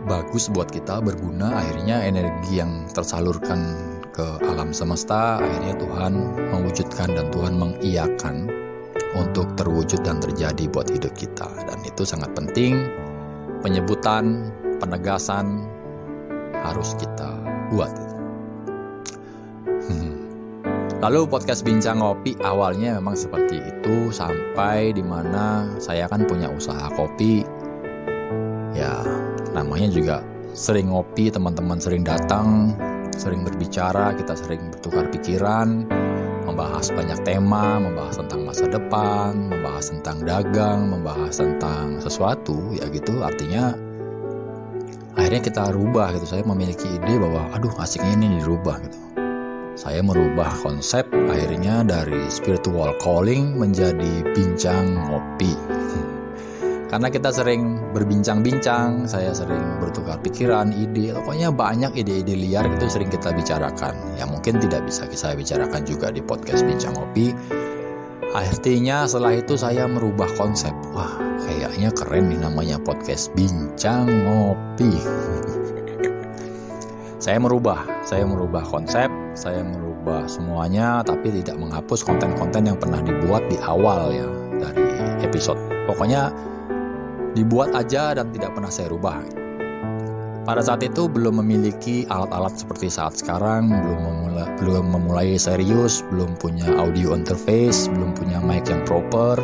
bagus 0.07 0.47
buat 0.47 0.71
kita 0.71 1.03
berguna 1.03 1.51
akhirnya 1.51 1.99
energi 2.07 2.63
yang 2.63 2.87
tersalurkan 2.95 3.75
ke 4.15 4.39
alam 4.47 4.71
semesta 4.71 5.43
akhirnya 5.43 5.75
Tuhan 5.75 6.13
mewujudkan 6.55 7.11
dan 7.11 7.27
Tuhan 7.27 7.59
mengiyakan 7.59 8.47
untuk 9.17 9.50
terwujud 9.57 10.05
dan 10.05 10.21
terjadi 10.21 10.69
buat 10.69 10.88
hidup 10.93 11.12
kita. 11.17 11.50
Dan 11.65 11.81
itu 11.83 12.05
sangat 12.05 12.31
penting. 12.38 12.86
Penyebutan 13.65 14.53
penegasan 14.77 15.65
harus 16.62 16.93
kita 17.01 17.33
buat. 17.74 17.89
Hmm. 19.65 20.13
Lalu 21.01 21.29
podcast 21.29 21.65
Bincang 21.65 22.01
Kopi 22.01 22.38
awalnya 22.45 22.97
memang 23.01 23.17
seperti 23.17 23.57
itu 23.62 24.13
sampai 24.13 24.93
di 24.93 25.01
mana 25.01 25.74
saya 25.81 26.05
kan 26.05 26.25
punya 26.29 26.50
usaha 26.53 26.89
kopi. 26.93 27.41
Ya 28.77 29.01
namanya 29.57 29.89
juga 29.89 30.15
sering 30.57 30.89
ngopi 30.93 31.29
teman-teman 31.29 31.77
sering 31.77 32.01
datang 32.01 32.74
sering 33.17 33.41
berbicara 33.41 34.13
kita 34.13 34.38
sering 34.38 34.69
bertukar 34.74 35.09
pikiran 35.09 35.89
membahas 36.57 36.89
banyak 36.89 37.21
tema 37.21 37.77
membahas 37.77 38.17
tentang 38.17 38.41
masa 38.49 38.65
depan 38.65 39.29
membahas 39.45 39.93
tentang 39.93 40.25
dagang 40.25 40.89
membahas 40.89 41.37
tentang 41.37 42.01
sesuatu 42.01 42.73
ya 42.73 42.89
gitu. 42.89 43.21
Artinya 43.21 43.77
akhirnya 45.13 45.45
kita 45.45 45.69
rubah 45.69 46.17
gitu. 46.17 46.25
Saya 46.25 46.41
memiliki 46.41 46.89
ide 46.89 47.21
bahwa 47.21 47.45
aduh 47.53 47.69
asiknya 47.77 48.17
ini 48.17 48.41
dirubah 48.41 48.81
gitu. 48.89 48.97
Saya 49.77 50.01
merubah 50.01 50.49
konsep 50.65 51.05
akhirnya 51.29 51.85
dari 51.85 52.25
spiritual 52.33 52.97
calling 53.05 53.53
menjadi 53.53 54.25
bincang 54.33 54.97
ngopi 54.97 55.53
karena 56.88 57.12
kita 57.12 57.36
sering 57.36 57.84
berbincang-bincang, 57.91 59.12
saya 59.12 59.36
sering 59.36 59.60
bertukar 59.84 60.24
pikiran, 60.24 60.72
ide, 60.72 61.12
pokoknya 61.12 61.51
banyak 61.51 61.91
ide-ide 62.00 62.39
liar 62.39 62.63
itu 62.63 62.88
sering 62.88 63.12
kita 63.12 63.36
bicarakan. 63.36 63.91
Ya 64.15 64.24
mungkin 64.24 64.63
tidak 64.63 64.88
bisa 64.88 65.03
saya 65.12 65.36
bicarakan 65.36 65.84
juga 65.84 66.15
di 66.15 66.24
podcast 66.24 66.63
Bincang 66.63 66.96
Ngopi. 66.96 67.36
Akhirnya 68.32 69.03
setelah 69.03 69.36
itu 69.36 69.60
saya 69.60 69.84
merubah 69.84 70.32
konsep. 70.39 70.72
Wah, 70.96 71.12
kayaknya 71.44 71.91
keren 71.91 72.32
nih 72.32 72.39
namanya 72.39 72.79
podcast 72.79 73.36
Bincang 73.36 74.08
Ngopi. 74.08 74.88
saya 77.27 77.36
merubah, 77.36 77.84
saya 78.08 78.24
merubah 78.24 78.63
konsep, 78.63 79.12
saya 79.36 79.60
merubah 79.60 80.24
semuanya, 80.32 81.03
tapi 81.03 81.36
tidak 81.36 81.60
menghapus 81.60 82.08
konten-konten 82.08 82.63
yang 82.63 82.79
pernah 82.79 83.03
dibuat 83.03 83.44
di 83.51 83.60
awal 83.60 84.15
ya 84.15 84.24
dari 84.63 84.88
episode. 85.20 85.60
Pokoknya 85.84 86.32
dibuat 87.38 87.77
aja 87.77 88.17
dan 88.17 88.34
tidak 88.34 88.58
pernah 88.58 88.74
saya 88.74 88.89
rubah. 88.89 89.22
Pada 90.48 90.63
saat 90.63 90.79
itu 90.79 91.12
belum 91.12 91.44
memiliki 91.44 92.08
alat-alat 92.08 92.56
seperti 92.56 92.88
saat 92.88 93.20
sekarang, 93.20 93.67
belum 93.67 94.00
memulai, 94.00 94.48
belum 94.63 94.86
memulai 94.96 95.29
serius, 95.36 96.01
belum 96.08 96.39
punya 96.39 96.72
audio 96.79 97.13
interface, 97.13 97.91
belum 97.91 98.15
punya 98.15 98.39
mic 98.39 98.63
yang 98.72 98.82
proper, 98.88 99.36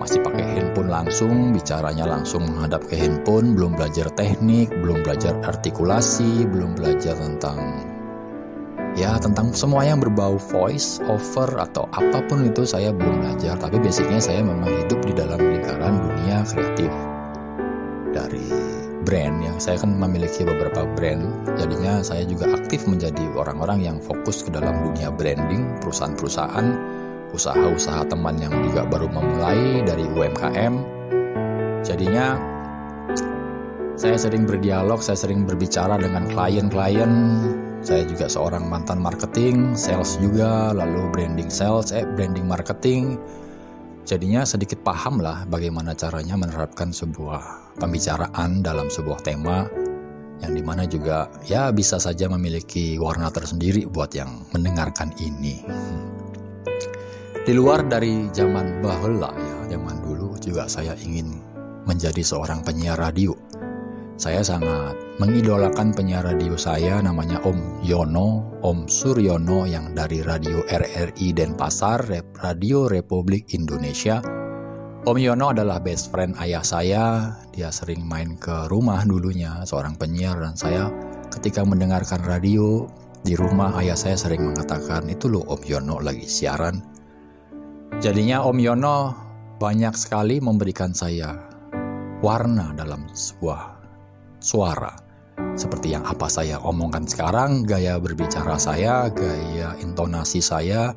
masih 0.00 0.24
pakai 0.24 0.44
handphone 0.44 0.88
langsung, 0.88 1.52
bicaranya 1.52 2.08
langsung 2.08 2.48
menghadap 2.48 2.88
ke 2.88 2.96
handphone, 2.96 3.52
belum 3.52 3.76
belajar 3.76 4.08
teknik, 4.16 4.72
belum 4.72 5.04
belajar 5.04 5.36
artikulasi, 5.44 6.48
belum 6.48 6.72
belajar 6.72 7.20
tentang 7.20 7.93
ya 8.94 9.18
tentang 9.18 9.50
semua 9.54 9.82
yang 9.86 9.98
berbau 9.98 10.38
voice 10.38 11.02
over 11.10 11.50
atau 11.58 11.86
apa 11.94 12.22
pun 12.26 12.46
itu 12.46 12.62
saya 12.66 12.90
belum 12.94 13.22
belajar. 13.22 13.58
Tapi 13.58 13.78
basicnya 13.82 14.18
saya 14.18 14.40
memang 14.42 14.70
hidup 14.70 15.02
di 15.02 15.12
dalam 15.14 15.38
lingkaran 15.38 15.94
dunia 16.02 16.46
kreatif. 16.46 16.92
Dari 18.14 18.46
brand 19.02 19.36
yang 19.42 19.58
saya 19.58 19.82
kan 19.82 19.98
memiliki 19.98 20.46
beberapa 20.46 20.86
brand. 20.94 21.50
Jadinya 21.58 22.00
saya 22.00 22.22
juga 22.24 22.54
aktif 22.54 22.86
menjadi 22.86 23.22
orang-orang 23.34 23.82
yang 23.82 23.96
fokus 23.98 24.46
ke 24.46 24.50
dalam 24.54 24.86
dunia 24.86 25.10
branding 25.10 25.82
perusahaan-perusahaan 25.82 26.66
usaha-usaha 27.34 28.06
teman 28.06 28.38
yang 28.38 28.54
juga 28.70 28.86
baru 28.86 29.10
memulai 29.10 29.82
dari 29.82 30.06
UMKM 30.06 30.74
jadinya 31.82 32.38
saya 33.98 34.14
sering 34.14 34.46
berdialog 34.46 35.02
saya 35.02 35.18
sering 35.18 35.42
berbicara 35.42 35.98
dengan 35.98 36.30
klien-klien 36.30 37.10
saya 37.84 38.08
juga 38.08 38.32
seorang 38.32 38.64
mantan 38.64 38.96
marketing, 38.96 39.76
sales 39.76 40.16
juga, 40.16 40.72
lalu 40.72 41.04
branding 41.12 41.52
sales, 41.52 41.92
eh 41.92 42.08
branding 42.16 42.48
marketing. 42.48 43.20
Jadinya 44.08 44.48
sedikit 44.48 44.80
paham 44.80 45.20
lah 45.20 45.44
bagaimana 45.44 45.92
caranya 45.92 46.36
menerapkan 46.36 46.96
sebuah 46.96 47.76
pembicaraan 47.76 48.64
dalam 48.64 48.88
sebuah 48.88 49.20
tema 49.20 49.68
yang 50.40 50.52
di 50.56 50.64
mana 50.64 50.88
juga 50.88 51.28
ya 51.44 51.72
bisa 51.72 52.00
saja 52.00 52.28
memiliki 52.28 52.96
warna 52.96 53.28
tersendiri 53.28 53.84
buat 53.84 54.16
yang 54.16 54.48
mendengarkan 54.56 55.12
ini. 55.20 55.64
Di 57.44 57.52
luar 57.52 57.84
dari 57.84 58.32
zaman 58.32 58.80
bahula 58.80 59.28
ya, 59.36 59.76
zaman 59.76 60.00
dulu 60.00 60.40
juga 60.40 60.64
saya 60.64 60.96
ingin 61.04 61.36
menjadi 61.84 62.24
seorang 62.24 62.64
penyiar 62.64 62.96
radio. 62.96 63.43
Saya 64.14 64.46
sangat 64.46 64.94
mengidolakan 65.18 65.90
penyiar 65.90 66.22
radio 66.22 66.54
saya 66.54 67.02
namanya 67.02 67.42
Om 67.42 67.82
Yono, 67.82 68.46
Om 68.62 68.86
Suryono 68.86 69.66
yang 69.66 69.90
dari 69.90 70.22
Radio 70.22 70.62
RRI 70.70 71.34
Denpasar, 71.34 72.06
Radio 72.38 72.86
Republik 72.86 73.50
Indonesia. 73.58 74.22
Om 75.02 75.18
Yono 75.18 75.50
adalah 75.50 75.82
best 75.82 76.14
friend 76.14 76.38
ayah 76.38 76.62
saya. 76.62 77.34
Dia 77.50 77.74
sering 77.74 78.06
main 78.06 78.38
ke 78.38 78.70
rumah 78.70 79.02
dulunya, 79.02 79.66
seorang 79.66 79.98
penyiar 79.98 80.38
dan 80.38 80.54
saya 80.54 80.94
ketika 81.34 81.66
mendengarkan 81.66 82.22
radio 82.22 82.86
di 83.26 83.34
rumah 83.34 83.74
ayah 83.82 83.98
saya 83.98 84.14
sering 84.14 84.46
mengatakan 84.46 85.10
itu 85.10 85.26
loh 85.26 85.42
Om 85.42 85.62
Yono 85.66 85.98
lagi 85.98 86.30
siaran. 86.30 86.78
Jadinya 87.98 88.46
Om 88.46 88.58
Yono 88.62 88.98
banyak 89.58 89.98
sekali 89.98 90.38
memberikan 90.38 90.94
saya 90.94 91.34
warna 92.22 92.70
dalam 92.78 93.10
sebuah 93.10 93.73
suara. 94.44 94.92
Seperti 95.56 95.96
yang 95.96 96.04
apa 96.04 96.28
saya 96.28 96.60
omongkan 96.60 97.08
sekarang, 97.08 97.64
gaya 97.64 97.96
berbicara 97.96 98.60
saya, 98.60 99.08
gaya 99.08 99.72
intonasi 99.80 100.44
saya 100.44 100.92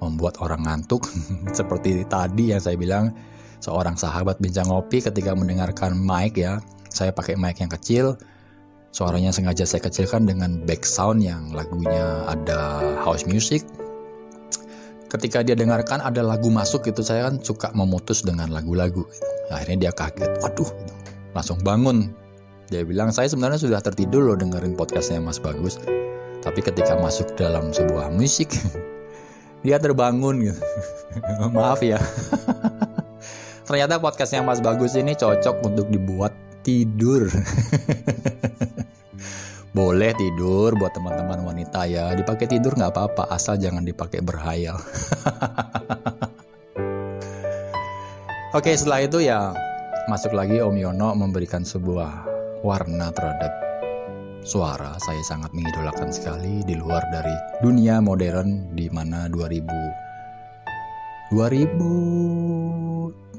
membuat 0.00 0.40
orang 0.40 0.64
ngantuk. 0.64 1.04
Seperti 1.58 2.08
tadi 2.08 2.56
yang 2.56 2.62
saya 2.62 2.80
bilang, 2.80 3.12
seorang 3.60 4.00
sahabat 4.00 4.40
bincang 4.40 4.72
ngopi 4.72 5.04
ketika 5.04 5.36
mendengarkan 5.36 5.92
mic 5.92 6.40
ya, 6.40 6.58
saya 6.88 7.12
pakai 7.12 7.36
mic 7.36 7.60
yang 7.60 7.70
kecil, 7.70 8.16
suaranya 8.96 9.28
sengaja 9.28 9.68
saya 9.68 9.84
kecilkan 9.84 10.24
dengan 10.24 10.64
back 10.64 10.82
sound 10.88 11.20
yang 11.20 11.52
lagunya 11.52 12.24
ada 12.26 12.80
house 13.04 13.28
music. 13.28 13.60
Ketika 15.06 15.46
dia 15.46 15.54
dengarkan 15.54 16.02
ada 16.02 16.18
lagu 16.24 16.50
masuk 16.50 16.90
itu 16.90 16.98
saya 17.06 17.30
kan 17.30 17.38
suka 17.38 17.70
memutus 17.70 18.26
dengan 18.26 18.50
lagu-lagu. 18.50 19.06
Akhirnya 19.54 19.88
dia 19.88 19.92
kaget. 19.94 20.42
Waduh 20.42 20.66
langsung 21.36 21.60
bangun 21.60 22.25
dia 22.66 22.82
bilang 22.82 23.14
saya 23.14 23.30
sebenarnya 23.30 23.62
sudah 23.62 23.78
tertidur 23.78 24.26
loh 24.26 24.34
dengerin 24.34 24.74
podcastnya 24.74 25.22
Mas 25.22 25.38
Bagus. 25.38 25.78
Tapi 26.42 26.58
ketika 26.62 26.98
masuk 26.98 27.34
dalam 27.38 27.70
sebuah 27.70 28.10
musik 28.10 28.50
dia 29.66 29.78
terbangun 29.78 30.50
gitu. 30.50 30.60
Maaf 31.54 31.78
ya. 31.82 32.02
Ternyata 33.70 34.02
podcastnya 34.02 34.42
Mas 34.42 34.58
Bagus 34.58 34.98
ini 34.98 35.14
cocok 35.14 35.62
untuk 35.62 35.86
dibuat 35.94 36.34
tidur. 36.66 37.30
Boleh 39.76 40.10
tidur 40.18 40.74
buat 40.74 40.90
teman-teman 40.90 41.46
wanita 41.46 41.86
ya. 41.86 42.10
Dipakai 42.18 42.50
tidur 42.50 42.74
nggak 42.74 42.94
apa-apa 42.94 43.30
asal 43.30 43.54
jangan 43.58 43.86
dipakai 43.86 44.22
berhayal. 44.26 44.78
Oke 48.54 48.74
setelah 48.74 49.06
itu 49.06 49.22
ya 49.22 49.54
masuk 50.10 50.34
lagi 50.34 50.62
Om 50.62 50.74
Yono 50.78 51.12
memberikan 51.18 51.66
sebuah 51.66 52.35
warna 52.64 53.12
terhadap 53.12 53.52
suara. 54.46 54.94
Saya 55.02 55.22
sangat 55.26 55.50
mengidolakan 55.52 56.12
sekali 56.14 56.62
di 56.62 56.78
luar 56.78 57.02
dari 57.10 57.34
dunia 57.60 57.98
modern 58.00 58.72
di 58.76 58.86
mana 58.88 59.26
2000 59.28 59.66
2000 61.34 62.86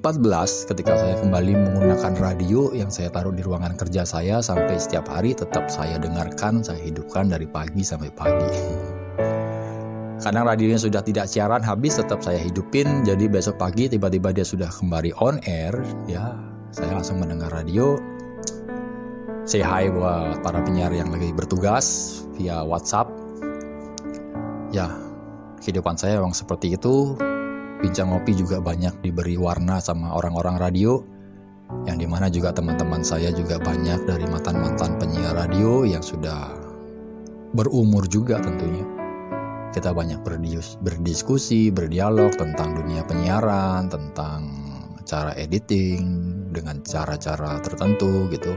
2014 0.08 0.70
ketika 0.72 0.94
saya 0.96 1.16
kembali 1.20 1.52
menggunakan 1.58 2.14
radio 2.22 2.72
yang 2.72 2.88
saya 2.88 3.12
taruh 3.12 3.34
di 3.36 3.44
ruangan 3.44 3.76
kerja 3.76 4.08
saya 4.08 4.40
sampai 4.40 4.80
setiap 4.80 5.10
hari 5.10 5.36
tetap 5.36 5.68
saya 5.68 6.00
dengarkan, 6.00 6.64
saya 6.64 6.80
hidupkan 6.80 7.28
dari 7.28 7.44
pagi 7.44 7.84
sampai 7.84 8.08
pagi. 8.14 8.48
Karena 10.24 10.48
radionya 10.48 10.80
sudah 10.80 11.04
tidak 11.04 11.28
siaran 11.28 11.60
habis 11.60 12.00
tetap 12.00 12.24
saya 12.24 12.40
hidupin. 12.40 13.04
Jadi 13.04 13.28
besok 13.28 13.60
pagi 13.60 13.92
tiba-tiba 13.92 14.32
dia 14.32 14.48
sudah 14.48 14.72
kembali 14.72 15.12
on 15.20 15.44
air 15.44 15.76
ya 16.08 16.40
saya 16.72 17.00
langsung 17.00 17.20
mendengar 17.20 17.52
radio 17.52 18.00
say 19.48 19.63
hi 19.63 19.88
buat 19.88 20.44
para 20.44 20.60
penyiar 20.60 20.92
yang 20.92 21.08
lagi 21.08 21.32
bertugas 21.32 22.20
via 22.36 22.68
WhatsApp 22.68 23.08
ya 24.75 24.92
kehidupan 25.63 25.96
saya 25.96 26.20
memang 26.20 26.36
seperti 26.36 26.75
itu 26.75 27.16
Bincang 27.80 28.12
Ngopi 28.12 28.36
juga 28.36 28.60
banyak 28.60 29.00
diberi 29.00 29.39
warna 29.39 29.80
sama 29.80 30.12
orang-orang 30.20 30.60
radio 30.60 31.00
yang 31.88 31.96
di 31.96 32.04
mana 32.04 32.27
juga 32.27 32.51
teman-teman 32.51 33.08
saya 33.08 33.32
juga 33.32 33.56
banyak 33.56 34.04
dari 34.04 34.27
mantan-mantan 34.27 35.00
penyiar 35.00 35.39
radio 35.39 35.88
yang 35.88 36.04
sudah 36.04 36.51
berumur 37.56 38.04
juga 38.12 38.44
tentunya. 38.44 38.84
Kita 39.72 39.92
banyak 39.92 40.24
berdiskusi, 40.80 41.70
berdialog 41.70 42.34
tentang 42.39 42.72
dunia 42.82 43.04
penyiaran, 43.04 43.92
tentang 43.92 44.48
cara 45.04 45.36
editing 45.36 46.01
dengan 46.56 46.82
cara-cara 46.88 47.60
tertentu 47.62 48.32
gitu. 48.32 48.56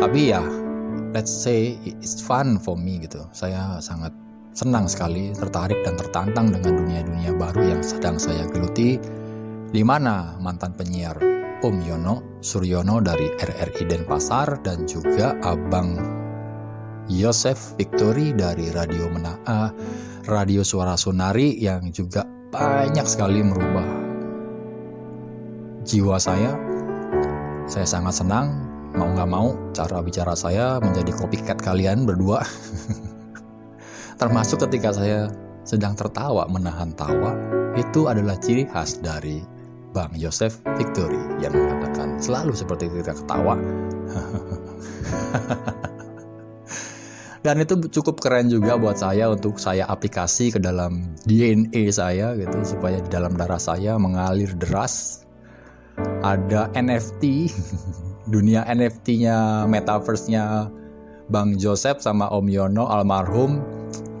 Tapi 0.00 0.32
ya, 0.32 0.40
let's 1.12 1.28
say 1.28 1.76
it's 1.84 2.24
fun 2.24 2.56
for 2.56 2.72
me 2.72 3.04
gitu. 3.04 3.20
Saya 3.36 3.76
sangat 3.84 4.16
senang 4.56 4.88
sekali, 4.88 5.28
tertarik 5.36 5.76
dan 5.84 6.00
tertantang 6.00 6.48
dengan 6.48 6.80
dunia-dunia 6.80 7.36
baru 7.36 7.76
yang 7.76 7.82
sedang 7.84 8.16
saya 8.16 8.48
geluti, 8.48 8.96
di 9.68 9.82
mana 9.84 10.40
mantan 10.40 10.72
penyiar 10.72 11.20
Om 11.60 11.76
Yono 11.84 12.40
Suryono 12.40 13.04
dari 13.04 13.28
RRI 13.28 13.84
Denpasar 13.84 14.64
dan 14.64 14.88
juga 14.88 15.36
Abang 15.44 16.00
Yosef 17.12 17.76
Victory 17.76 18.32
dari 18.32 18.72
Radio 18.72 19.04
Menaa, 19.12 19.68
Radio 20.24 20.64
Suara 20.64 20.96
Sonari 20.96 21.60
yang 21.60 21.92
juga 21.92 22.24
banyak 22.48 23.04
sekali 23.04 23.44
merubah 23.44 23.84
jiwa 25.84 26.16
saya. 26.16 26.56
Saya 27.68 27.86
sangat 27.86 28.24
senang, 28.24 28.69
mau 28.94 29.08
nggak 29.10 29.30
mau 29.30 29.54
cara 29.70 30.02
bicara 30.02 30.34
saya 30.34 30.78
menjadi 30.82 31.12
copycat 31.14 31.58
kalian 31.62 32.06
berdua. 32.06 32.42
Termasuk 34.20 34.60
ketika 34.68 34.92
saya 34.92 35.30
sedang 35.64 35.94
tertawa 35.96 36.44
menahan 36.50 36.92
tawa, 36.98 37.36
itu 37.78 38.10
adalah 38.10 38.36
ciri 38.36 38.66
khas 38.66 38.98
dari 39.00 39.40
Bang 39.90 40.14
Yosef 40.14 40.62
Victory 40.78 41.18
yang 41.42 41.54
mengatakan 41.54 42.18
selalu 42.22 42.54
seperti 42.54 42.90
ketika 42.90 43.14
ketawa. 43.22 43.58
Dan 47.40 47.56
itu 47.56 47.72
cukup 47.88 48.20
keren 48.20 48.52
juga 48.52 48.76
buat 48.76 49.00
saya 49.00 49.32
untuk 49.32 49.56
saya 49.56 49.88
aplikasi 49.88 50.52
ke 50.52 50.60
dalam 50.60 51.16
DNA 51.24 51.88
saya 51.88 52.36
gitu 52.36 52.76
supaya 52.76 53.00
di 53.00 53.08
dalam 53.08 53.32
darah 53.32 53.56
saya 53.56 53.96
mengalir 53.96 54.52
deras. 54.60 55.24
Ada 56.20 56.68
NFT, 56.76 57.48
dunia 58.30 58.62
NFT-nya, 58.70 59.66
metaverse-nya 59.66 60.70
Bang 61.30 61.58
Joseph 61.58 62.02
sama 62.02 62.30
Om 62.30 62.46
Yono 62.46 62.86
almarhum 62.86 63.62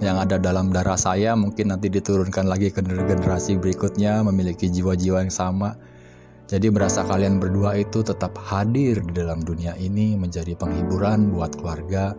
yang 0.02 0.18
ada 0.18 0.40
dalam 0.40 0.72
darah 0.74 0.96
saya 0.98 1.36
mungkin 1.38 1.70
nanti 1.70 1.92
diturunkan 1.92 2.48
lagi 2.48 2.72
ke 2.72 2.80
generasi 2.82 3.58
berikutnya 3.60 4.24
memiliki 4.26 4.66
jiwa-jiwa 4.66 5.22
yang 5.26 5.32
sama. 5.32 5.78
Jadi 6.50 6.66
berasa 6.66 7.06
kalian 7.06 7.38
berdua 7.38 7.78
itu 7.78 8.02
tetap 8.02 8.34
hadir 8.42 8.98
di 9.06 9.12
dalam 9.14 9.38
dunia 9.38 9.78
ini 9.78 10.18
menjadi 10.18 10.58
penghiburan 10.58 11.30
buat 11.30 11.54
keluarga, 11.54 12.10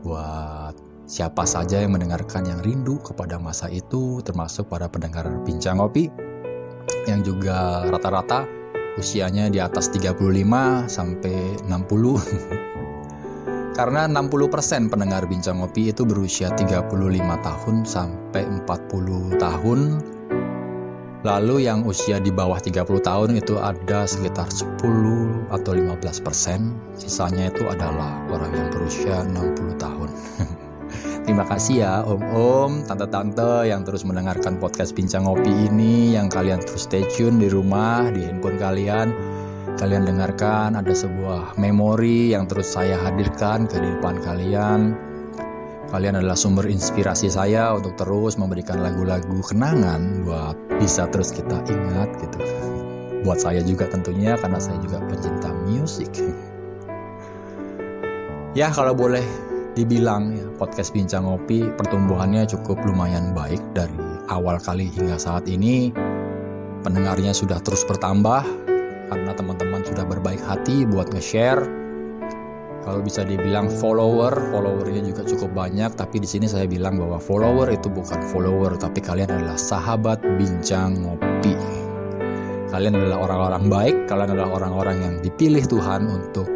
buat 0.00 0.72
siapa 1.04 1.44
saja 1.44 1.82
yang 1.84 1.92
mendengarkan 1.92 2.46
yang 2.48 2.60
rindu 2.64 2.96
kepada 3.04 3.36
masa 3.36 3.68
itu 3.68 4.24
termasuk 4.24 4.70
para 4.70 4.88
pendengar 4.88 5.28
bincang 5.44 5.76
ngopi 5.76 6.08
yang 7.04 7.20
juga 7.20 7.84
rata-rata 7.90 8.59
usianya 8.98 9.46
di 9.52 9.62
atas 9.62 9.92
35 9.92 10.18
sampai 10.90 11.60
60 11.66 11.70
Karena 13.80 14.04
60% 14.04 14.92
pendengar 14.92 15.24
bincang 15.24 15.62
ngopi 15.62 15.88
itu 15.88 16.04
berusia 16.04 16.52
35 16.52 16.84
tahun 17.40 17.74
sampai 17.88 18.44
40 18.66 19.40
tahun. 19.40 19.80
Lalu 21.24 21.56
yang 21.64 21.88
usia 21.88 22.20
di 22.20 22.28
bawah 22.28 22.60
30 22.60 22.84
tahun 23.00 23.30
itu 23.40 23.56
ada 23.56 24.04
sekitar 24.04 24.52
10 24.52 24.84
atau 25.48 25.72
15 25.72 25.96
persen. 26.20 26.76
Sisanya 26.92 27.48
itu 27.48 27.64
adalah 27.72 28.20
orang 28.28 28.52
yang 28.52 28.68
berusia 28.68 29.24
60 29.24 29.80
tahun. 29.80 30.10
Terima 31.24 31.46
kasih 31.46 31.84
ya 31.84 31.94
om-om, 32.02 32.82
tante-tante 32.84 33.68
yang 33.68 33.86
terus 33.86 34.02
mendengarkan 34.02 34.58
podcast 34.58 34.96
Bincang 34.96 35.28
Ngopi 35.28 35.70
ini, 35.70 36.16
yang 36.18 36.26
kalian 36.26 36.58
terus 36.64 36.88
stay 36.88 37.06
tune 37.14 37.38
di 37.38 37.46
rumah, 37.46 38.08
di 38.10 38.26
handphone 38.26 38.58
kalian 38.58 39.08
kalian 39.80 40.04
dengarkan 40.04 40.76
ada 40.76 40.92
sebuah 40.92 41.56
memori 41.56 42.36
yang 42.36 42.44
terus 42.44 42.76
saya 42.76 43.00
hadirkan 43.00 43.64
ke 43.64 43.80
depan 43.80 44.20
kalian. 44.20 44.92
Kalian 45.88 46.20
adalah 46.20 46.36
sumber 46.36 46.68
inspirasi 46.68 47.32
saya 47.32 47.72
untuk 47.72 47.96
terus 47.96 48.36
memberikan 48.36 48.84
lagu-lagu 48.84 49.40
kenangan 49.40 50.22
buat 50.22 50.54
bisa 50.76 51.08
terus 51.08 51.32
kita 51.32 51.64
ingat 51.66 52.12
gitu. 52.20 52.38
Buat 53.24 53.40
saya 53.40 53.64
juga 53.64 53.88
tentunya 53.88 54.36
karena 54.36 54.60
saya 54.60 54.76
juga 54.84 55.00
pencinta 55.08 55.48
musik. 55.64 56.12
Ya 58.52 58.68
kalau 58.70 58.92
boleh 58.92 59.24
dibilang 59.78 60.34
ya, 60.34 60.46
podcast 60.58 60.90
Bincang 60.90 61.26
Ngopi 61.26 61.70
pertumbuhannya 61.78 62.46
cukup 62.46 62.82
lumayan 62.82 63.30
baik 63.30 63.62
dari 63.72 63.94
awal 64.26 64.58
kali 64.58 64.90
hingga 64.90 65.16
saat 65.16 65.46
ini. 65.46 65.94
Pendengarnya 66.80 67.36
sudah 67.36 67.60
terus 67.60 67.84
bertambah, 67.84 68.42
karena 69.12 69.32
teman-teman 69.36 69.84
sudah 69.84 70.06
berbaik 70.08 70.40
hati 70.40 70.88
buat 70.88 71.12
nge-share. 71.12 71.60
Kalau 72.80 73.04
bisa 73.04 73.20
dibilang 73.20 73.68
follower, 73.68 74.32
followernya 74.48 75.04
juga 75.04 75.28
cukup 75.28 75.52
banyak, 75.52 75.92
tapi 76.00 76.16
di 76.16 76.24
sini 76.24 76.48
saya 76.48 76.64
bilang 76.64 76.96
bahwa 76.96 77.20
follower 77.20 77.68
itu 77.68 77.92
bukan 77.92 78.24
follower, 78.32 78.80
tapi 78.80 79.04
kalian 79.04 79.28
adalah 79.28 79.60
sahabat 79.60 80.24
bincang 80.40 81.04
ngopi. 81.04 81.52
Kalian 82.72 82.96
adalah 82.96 83.28
orang-orang 83.28 83.64
baik, 83.68 83.96
kalian 84.08 84.32
adalah 84.32 84.50
orang-orang 84.56 84.96
yang 85.04 85.14
dipilih 85.20 85.66
Tuhan 85.68 86.08
untuk 86.08 86.48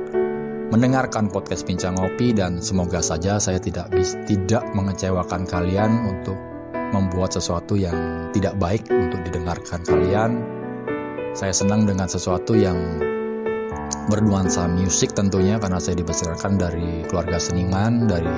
mendengarkan 0.72 1.28
podcast 1.28 1.68
bincang 1.68 1.96
ngopi 1.96 2.32
dan 2.32 2.60
semoga 2.60 3.04
saja 3.04 3.36
saya 3.36 3.60
tidak 3.60 3.92
tidak 4.24 4.64
mengecewakan 4.72 5.44
kalian 5.44 5.92
untuk 6.08 6.36
membuat 6.92 7.34
sesuatu 7.34 7.74
yang 7.74 8.28
tidak 8.32 8.54
baik 8.56 8.86
untuk 8.88 9.20
didengarkan 9.26 9.82
kalian 9.84 10.44
saya 11.34 11.50
senang 11.50 11.82
dengan 11.82 12.06
sesuatu 12.06 12.54
yang 12.54 12.78
bernuansa 14.06 14.70
musik 14.70 15.10
tentunya 15.18 15.58
karena 15.58 15.82
saya 15.82 15.98
dibesarkan 15.98 16.54
dari 16.54 17.02
keluarga 17.10 17.42
seniman, 17.42 18.06
dari 18.06 18.30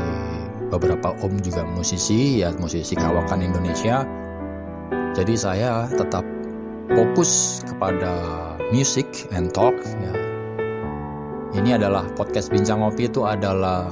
beberapa 0.72 1.12
om 1.20 1.36
juga 1.44 1.68
musisi, 1.68 2.40
ya 2.40 2.56
musisi 2.56 2.96
kawakan 2.96 3.44
Indonesia. 3.44 4.00
Jadi 5.12 5.34
saya 5.36 5.92
tetap 5.92 6.24
fokus 6.88 7.60
kepada 7.68 8.12
music 8.72 9.28
and 9.36 9.52
talk 9.52 9.76
ya. 9.76 10.25
Ini 11.56 11.80
adalah 11.80 12.04
podcast 12.12 12.52
Bincang 12.52 12.84
Ngopi 12.84 13.08
itu 13.08 13.24
adalah 13.24 13.88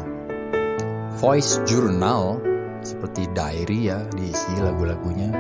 voice 1.17 1.65
journal 1.65 2.37
seperti 2.85 3.25
diary 3.33 3.89
ya 3.89 4.05
diisi 4.13 4.53
lagu-lagunya. 4.61 5.33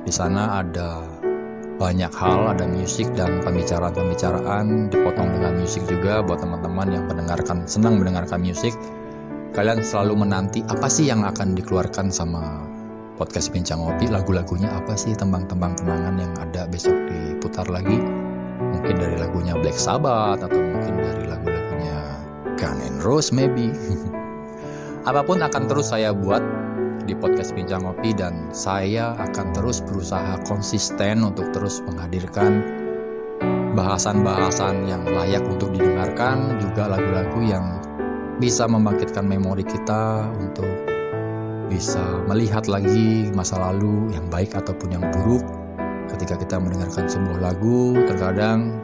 Di 0.00 0.08
sana 0.08 0.64
ada 0.64 1.04
banyak 1.76 2.08
hal, 2.08 2.56
ada 2.56 2.64
musik 2.64 3.12
dan 3.12 3.44
pembicaraan-pembicaraan 3.44 4.88
dipotong 4.88 5.28
dengan 5.36 5.60
musik 5.60 5.84
juga 5.84 6.24
buat 6.24 6.40
teman-teman 6.40 6.88
yang 6.88 7.04
mendengarkan 7.04 7.68
senang 7.68 8.00
mendengarkan 8.00 8.40
musik. 8.40 8.72
Kalian 9.52 9.84
selalu 9.84 10.24
menanti 10.24 10.64
apa 10.64 10.88
sih 10.88 11.12
yang 11.12 11.20
akan 11.20 11.52
dikeluarkan 11.52 12.08
sama 12.08 12.64
podcast 13.20 13.52
Bincang 13.52 13.84
Ngopi, 13.84 14.08
lagu-lagunya 14.08 14.72
apa 14.72 14.96
sih 14.96 15.12
tembang-tembang 15.12 15.84
kenangan 15.84 16.16
yang 16.16 16.32
ada 16.40 16.64
besok 16.64 16.96
diputar 17.12 17.68
lagi. 17.68 18.25
Mungkin 18.76 18.96
dari 19.00 19.16
lagunya 19.16 19.54
Black 19.56 19.80
Sabbath 19.80 20.44
atau 20.44 20.60
mungkin 20.60 21.00
dari 21.00 21.24
lagu-lagunya 21.24 21.96
Gun 22.60 22.78
and 22.84 23.00
Rose 23.00 23.32
maybe. 23.32 23.72
Apa 25.08 25.24
pun 25.24 25.40
akan 25.40 25.64
terus 25.64 25.90
saya 25.94 26.12
buat 26.12 26.44
di 27.06 27.14
podcast 27.14 27.54
Bincang 27.54 27.86
Ngopi 27.86 28.12
dan 28.18 28.50
saya 28.50 29.14
akan 29.16 29.54
terus 29.54 29.78
berusaha 29.80 30.42
konsisten 30.44 31.22
untuk 31.22 31.48
terus 31.54 31.78
menghadirkan 31.86 32.60
bahasan-bahasan 33.78 34.90
yang 34.90 35.06
layak 35.06 35.46
untuk 35.46 35.70
didengarkan 35.70 36.58
juga 36.58 36.90
lagu-lagu 36.90 37.40
yang 37.46 37.78
bisa 38.42 38.66
membangkitkan 38.66 39.22
memori 39.22 39.62
kita 39.62 40.26
untuk 40.36 40.66
bisa 41.70 42.02
melihat 42.26 42.66
lagi 42.66 43.30
masa 43.32 43.58
lalu 43.58 44.10
yang 44.10 44.26
baik 44.26 44.54
ataupun 44.54 44.98
yang 44.98 45.04
buruk 45.14 45.46
ketika 46.14 46.38
kita 46.38 46.56
mendengarkan 46.60 47.10
sebuah 47.10 47.40
lagu 47.40 47.98
terkadang 48.06 48.78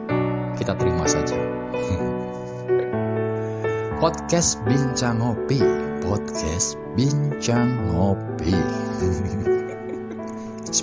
kita 0.59 0.75
terima 0.75 1.07
saja 1.07 1.35
podcast 4.01 4.59
bincang 4.67 5.23
ngopi 5.23 5.63
podcast 6.03 6.75
Bincang 6.93 7.89
Ngopi. 7.89 8.51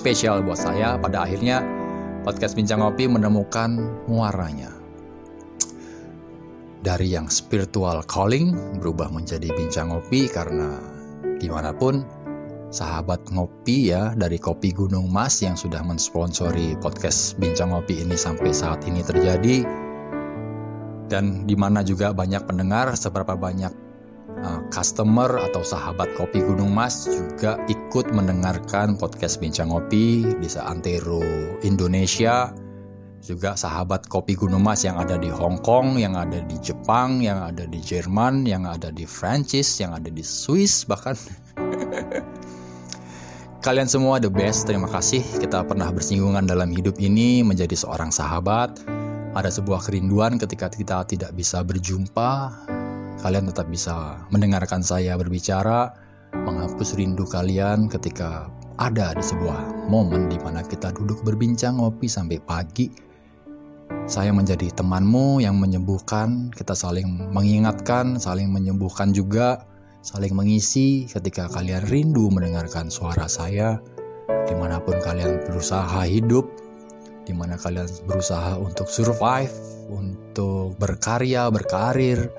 Spesial 0.01 0.41
buat 0.41 0.59
saya 0.59 0.97
pada 0.97 1.23
akhirnya 1.23 1.61
podcast 2.25 2.57
Bincang 2.57 2.83
Ngopi 2.83 3.05
menemukan 3.05 3.77
muaranya. 4.09 4.73
Dari 6.81 7.13
yang 7.13 7.29
spiritual 7.29 8.01
calling 8.09 8.57
berubah 8.81 9.07
menjadi 9.07 9.53
Bincang 9.53 9.95
Ngopi 9.95 10.27
karena 10.27 10.81
di 11.37 11.47
mana 11.47 11.71
pun 11.71 12.03
sahabat 12.71 13.27
ngopi 13.29 13.91
ya 13.91 14.15
dari 14.15 14.39
Kopi 14.39 14.71
Gunung 14.71 15.11
Mas 15.11 15.43
yang 15.43 15.59
sudah 15.59 15.83
mensponsori 15.83 16.79
podcast 16.79 17.35
Bincang 17.37 17.75
Ngopi 17.75 18.01
ini 18.01 18.15
sampai 18.15 18.55
saat 18.55 18.87
ini 18.87 19.03
terjadi. 19.03 19.67
Dan 21.11 21.43
di 21.43 21.59
mana 21.59 21.83
juga 21.83 22.15
banyak 22.15 22.47
pendengar 22.47 22.95
seberapa 22.95 23.35
banyak 23.35 23.91
Eh, 24.41 24.61
customer 24.73 25.27
atau 25.37 25.61
sahabat 25.61 26.17
kopi 26.17 26.41
Gunung 26.41 26.73
Mas 26.73 27.05
juga 27.05 27.61
ikut 27.69 28.09
mendengarkan 28.09 28.97
podcast 28.97 29.37
Bincang 29.37 29.69
Ngopi 29.69 30.25
di 30.41 30.49
Antero 30.57 31.21
Indonesia. 31.61 32.49
Juga 33.21 33.53
sahabat 33.53 34.09
kopi 34.09 34.33
Gunung 34.33 34.65
Mas 34.65 34.81
yang 34.81 34.97
ada 34.97 35.13
di 35.13 35.29
Hong 35.29 35.61
Kong, 35.61 36.01
yang 36.01 36.17
ada 36.17 36.41
di 36.41 36.57
Jepang, 36.57 37.21
yang 37.21 37.37
ada 37.37 37.69
di 37.69 37.77
Jerman, 37.77 38.49
yang 38.49 38.65
ada 38.65 38.89
di 38.89 39.05
Prancis, 39.05 39.77
yang 39.77 39.93
ada 39.93 40.09
di 40.09 40.25
Swiss 40.25 40.89
bahkan 40.89 41.13
Kalian 43.61 43.85
semua 43.85 44.17
the 44.17 44.25
best, 44.25 44.65
terima 44.65 44.89
kasih 44.89 45.21
kita 45.37 45.61
pernah 45.61 45.93
bersinggungan 45.93 46.49
dalam 46.49 46.73
hidup 46.73 46.97
ini 46.97 47.45
menjadi 47.45 47.77
seorang 47.77 48.09
sahabat. 48.09 48.81
Ada 49.37 49.53
sebuah 49.61 49.85
kerinduan 49.85 50.41
ketika 50.41 50.65
kita 50.65 51.05
tidak 51.05 51.29
bisa 51.37 51.61
berjumpa, 51.61 52.49
kalian 53.21 53.53
tetap 53.53 53.69
bisa 53.69 54.17
mendengarkan 54.33 54.81
saya 54.81 55.13
berbicara, 55.13 55.93
menghapus 56.33 56.97
rindu 56.97 57.21
kalian 57.29 57.85
ketika 57.85 58.49
ada 58.81 59.13
di 59.13 59.21
sebuah 59.21 59.85
momen 59.85 60.25
di 60.25 60.41
mana 60.41 60.65
kita 60.65 60.89
duduk 60.97 61.21
berbincang 61.21 61.77
ngopi 61.77 62.09
sampai 62.09 62.41
pagi. 62.41 62.89
Saya 64.09 64.33
menjadi 64.33 64.73
temanmu 64.73 65.37
yang 65.37 65.61
menyembuhkan, 65.61 66.49
kita 66.49 66.73
saling 66.73 67.29
mengingatkan, 67.29 68.17
saling 68.17 68.49
menyembuhkan 68.49 69.13
juga, 69.13 69.69
saling 70.01 70.33
mengisi 70.33 71.05
ketika 71.05 71.49
kalian 71.49 71.85
rindu 71.89 72.29
mendengarkan 72.33 72.89
suara 72.89 73.29
saya, 73.29 73.77
di 74.49 74.53
mana 74.57 74.81
pun 74.81 74.97
kalian 75.01 75.45
berusaha 75.45 76.01
hidup, 76.05 76.49
di 77.25 77.33
mana 77.33 77.57
kalian 77.57 77.87
berusaha 78.09 78.57
untuk 78.57 78.89
survive, 78.89 79.53
untuk 79.93 80.77
berkarya, 80.81 81.49
berkarir, 81.53 82.29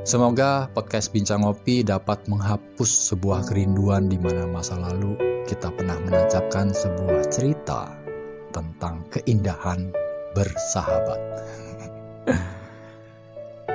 Semoga 0.00 0.64
podcast 0.72 1.12
Bincang 1.12 1.44
Ngopi 1.44 1.84
dapat 1.84 2.24
menghapus 2.24 3.12
sebuah 3.12 3.44
kerinduan 3.52 4.08
di 4.08 4.16
mana 4.16 4.48
masa 4.48 4.80
lalu 4.80 5.12
kita 5.44 5.68
pernah 5.76 6.00
menancapkan 6.00 6.72
sebuah 6.72 7.28
cerita 7.28 8.00
tentang 8.48 9.04
keindahan 9.12 9.92
bersahabat. 10.32 11.20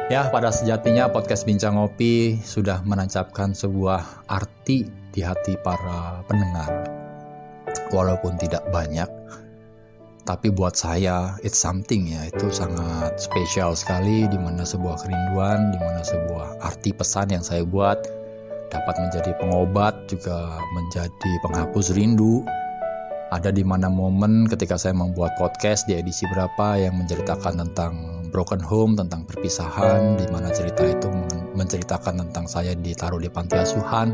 ya, 0.10 0.30
pada 0.30 0.54
sejatinya 0.54 1.10
podcast 1.10 1.50
Bincang 1.50 1.78
Ngopi 1.78 2.38
sudah 2.42 2.86
menancapkan 2.86 3.58
sebuah 3.58 4.30
arti 4.30 4.86
di 5.10 5.22
hati 5.26 5.58
para 5.62 6.22
pendengar. 6.30 6.86
Walaupun 7.90 8.38
tidak 8.38 8.66
banyak, 8.70 9.08
tapi 10.26 10.50
buat 10.50 10.74
saya 10.74 11.38
it's 11.46 11.62
something 11.62 12.10
ya 12.10 12.26
itu 12.28 12.50
sangat 12.50 13.22
spesial 13.22 13.78
sekali 13.78 14.26
di 14.26 14.38
mana 14.42 14.66
sebuah 14.66 15.06
kerinduan 15.06 15.70
di 15.70 15.78
mana 15.78 16.02
sebuah 16.02 16.66
arti 16.66 16.90
pesan 16.98 17.30
yang 17.30 17.46
saya 17.46 17.62
buat 17.62 18.02
dapat 18.74 18.96
menjadi 18.98 19.38
pengobat 19.38 19.94
juga 20.10 20.58
menjadi 20.74 21.32
penghapus 21.46 21.94
rindu 21.94 22.42
ada 23.34 23.50
di 23.50 23.66
mana 23.66 23.90
momen 23.90 24.46
ketika 24.46 24.78
saya 24.78 24.94
membuat 24.94 25.34
podcast 25.42 25.90
di 25.90 25.98
edisi 25.98 26.30
berapa 26.30 26.78
yang 26.78 26.94
menceritakan 27.00 27.58
tentang 27.58 27.94
broken 28.30 28.62
home 28.62 28.94
tentang 28.94 29.26
perpisahan 29.26 30.20
di 30.20 30.28
mana 30.30 30.54
cerita 30.54 30.86
itu 30.86 31.10
menceritakan 31.58 32.22
tentang 32.28 32.46
saya 32.46 32.78
ditaruh 32.78 33.18
di 33.18 33.32
panti 33.32 33.58
asuhan 33.58 34.14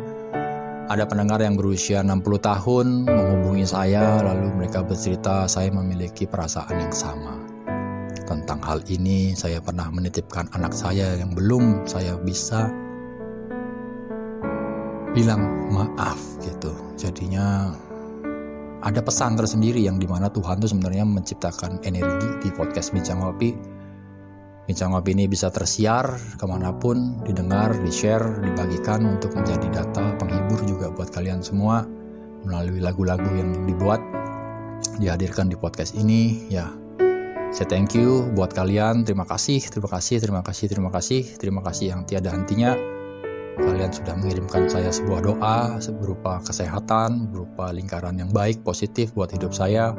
ada 0.92 1.08
pendengar 1.08 1.40
yang 1.40 1.56
berusia 1.56 2.04
60 2.04 2.20
tahun 2.44 2.88
menghubungi 3.08 3.64
saya 3.64 4.20
lalu 4.28 4.52
mereka 4.60 4.84
bercerita 4.84 5.48
saya 5.48 5.72
memiliki 5.72 6.28
perasaan 6.28 6.84
yang 6.84 6.92
sama. 6.92 7.40
Tentang 8.28 8.60
hal 8.60 8.84
ini 8.92 9.32
saya 9.32 9.64
pernah 9.64 9.88
menitipkan 9.88 10.52
anak 10.52 10.76
saya 10.76 11.16
yang 11.16 11.32
belum 11.32 11.88
saya 11.88 12.20
bisa 12.20 12.68
bilang 15.16 15.72
maaf 15.72 16.20
gitu. 16.44 16.76
Jadinya 17.00 17.72
ada 18.82 19.02
pesan 19.02 19.38
tersendiri 19.38 19.86
yang 19.86 20.02
di 20.02 20.10
mana 20.10 20.30
Tuhan 20.30 20.58
tuh 20.58 20.70
sebenarnya 20.70 21.06
menciptakan 21.06 21.82
energi 21.86 22.30
di 22.42 22.50
podcast 22.54 22.90
Bincang 22.94 23.22
Ngopi 23.22 23.82
Bincang 24.72 24.94
Ngopi 24.94 25.12
ini 25.18 25.26
bisa 25.26 25.50
tersiar 25.50 26.06
ke 26.40 26.46
mana 26.46 26.70
pun, 26.72 27.20
didengar, 27.26 27.74
di-share, 27.82 28.46
dibagikan 28.46 29.04
untuk 29.04 29.34
menjadi 29.34 29.68
data 29.68 30.16
penghibur 30.16 30.62
juga 30.64 30.94
buat 30.94 31.10
kalian 31.10 31.42
semua 31.44 31.84
melalui 32.46 32.78
lagu-lagu 32.78 33.26
yang 33.34 33.66
dibuat, 33.66 34.00
dihadirkan 35.02 35.50
di 35.50 35.58
podcast 35.58 35.98
ini. 35.98 36.46
Ya, 36.48 36.70
saya 37.52 37.68
thank 37.68 37.98
you 37.98 38.30
buat 38.38 38.54
kalian. 38.54 39.02
Terima 39.02 39.26
kasih, 39.26 39.66
terima 39.66 39.90
kasih, 39.90 40.22
terima 40.22 40.42
kasih, 40.46 40.66
terima 40.70 40.92
kasih, 40.94 41.22
terima 41.42 41.62
kasih 41.66 41.86
yang 41.98 42.02
tiada 42.06 42.30
hentinya. 42.30 43.01
Kalian 43.60 43.92
sudah 43.92 44.16
mengirimkan 44.16 44.72
saya 44.72 44.94
sebuah 44.94 45.28
doa 45.28 45.76
berupa 46.00 46.40
kesehatan, 46.46 47.34
berupa 47.34 47.76
lingkaran 47.76 48.16
yang 48.16 48.32
baik, 48.32 48.64
positif 48.64 49.12
buat 49.12 49.34
hidup 49.34 49.52
saya 49.52 49.92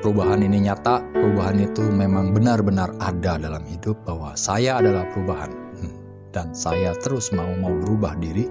perubahan 0.00 0.40
ini 0.40 0.64
nyata, 0.64 1.04
perubahan 1.12 1.60
itu 1.60 1.84
memang 1.84 2.32
benar-benar 2.32 2.96
ada 2.98 3.36
dalam 3.36 3.62
hidup 3.68 4.00
bahwa 4.08 4.32
saya 4.32 4.80
adalah 4.80 5.04
perubahan 5.12 5.52
hmm. 5.52 5.94
dan 6.32 6.56
saya 6.56 6.96
terus 6.96 7.30
mau 7.36 7.52
mau 7.60 7.76
berubah 7.76 8.16
diri, 8.16 8.48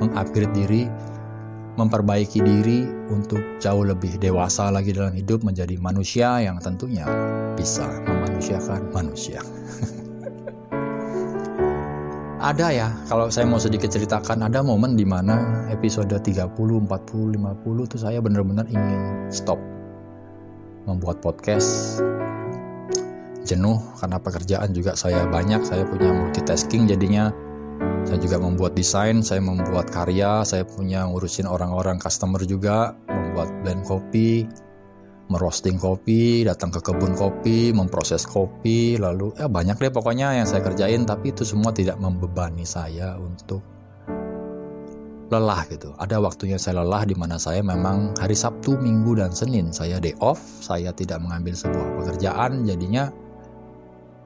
mengupgrade 0.00 0.56
diri, 0.56 0.88
memperbaiki 1.76 2.40
diri 2.40 2.88
untuk 3.12 3.60
jauh 3.60 3.84
lebih 3.84 4.16
dewasa 4.16 4.72
lagi 4.72 4.96
dalam 4.96 5.12
hidup 5.12 5.44
menjadi 5.44 5.76
manusia 5.78 6.40
yang 6.40 6.56
tentunya 6.58 7.04
bisa 7.54 7.86
memanusiakan 8.08 8.88
manusia. 8.90 9.44
ada 12.38 12.70
ya, 12.70 12.88
kalau 13.10 13.26
saya 13.34 13.50
mau 13.50 13.58
sedikit 13.58 13.90
ceritakan, 13.90 14.46
ada 14.46 14.62
momen 14.62 14.94
di 14.94 15.02
mana 15.02 15.66
episode 15.74 16.14
30, 16.14 16.54
40, 16.54 16.86
50 16.86 17.88
itu 17.90 17.96
saya 17.98 18.22
benar-benar 18.22 18.66
ingin 18.70 19.26
stop. 19.30 19.58
Membuat 20.86 21.18
podcast. 21.20 22.00
Jenuh 23.42 23.80
karena 23.98 24.22
pekerjaan 24.22 24.70
juga 24.70 24.94
saya 24.94 25.26
banyak 25.26 25.66
saya 25.66 25.82
punya 25.84 26.14
multitasking 26.14 26.86
jadinya. 26.86 27.34
Saya 28.06 28.18
juga 28.22 28.40
membuat 28.40 28.72
desain 28.78 29.20
saya 29.20 29.42
membuat 29.42 29.90
karya 29.92 30.40
saya 30.46 30.64
punya 30.64 31.04
ngurusin 31.06 31.44
orang-orang 31.44 32.00
customer 32.00 32.40
juga 32.46 32.96
membuat 33.10 33.52
blend 33.62 33.84
kopi 33.84 34.48
merosting 35.28 35.76
kopi, 35.76 36.42
datang 36.44 36.72
ke 36.72 36.80
kebun 36.80 37.12
kopi, 37.12 37.70
memproses 37.70 38.24
kopi, 38.24 38.96
lalu 38.96 39.32
ya 39.36 39.46
banyak 39.46 39.76
deh 39.76 39.92
pokoknya 39.92 40.40
yang 40.40 40.48
saya 40.48 40.64
kerjain 40.64 41.04
tapi 41.04 41.36
itu 41.36 41.44
semua 41.44 41.70
tidak 41.72 42.00
membebani 42.00 42.64
saya 42.64 43.20
untuk 43.20 43.60
lelah 45.28 45.68
gitu. 45.68 45.92
Ada 46.00 46.16
waktunya 46.24 46.56
saya 46.56 46.80
lelah 46.80 47.04
di 47.04 47.12
mana 47.12 47.36
saya 47.36 47.60
memang 47.60 48.16
hari 48.16 48.32
Sabtu, 48.32 48.80
Minggu 48.80 49.20
dan 49.20 49.30
Senin 49.32 49.68
saya 49.68 50.00
day 50.00 50.16
off, 50.24 50.40
saya 50.64 50.88
tidak 50.96 51.20
mengambil 51.20 51.52
sebuah 51.52 51.86
pekerjaan 52.00 52.64
jadinya 52.64 53.12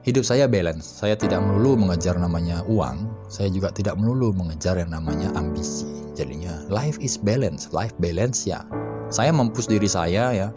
hidup 0.07 0.23
saya 0.23 0.47
balance. 0.47 0.87
Saya 0.87 1.19
tidak 1.19 1.43
melulu 1.43 1.83
mengejar 1.83 2.15
namanya 2.15 2.63
uang, 2.71 3.11
saya 3.27 3.51
juga 3.51 3.75
tidak 3.75 3.99
melulu 3.99 4.31
mengejar 4.31 4.79
yang 4.79 4.95
namanya 4.95 5.27
ambisi. 5.35 5.87
Jadinya 6.15 6.63
life 6.71 6.95
is 7.03 7.19
balance, 7.19 7.67
life 7.75 7.91
balance 7.99 8.47
ya. 8.47 8.63
Saya 9.11 9.35
mempus 9.35 9.67
diri 9.67 9.85
saya 9.91 10.31
ya 10.31 10.49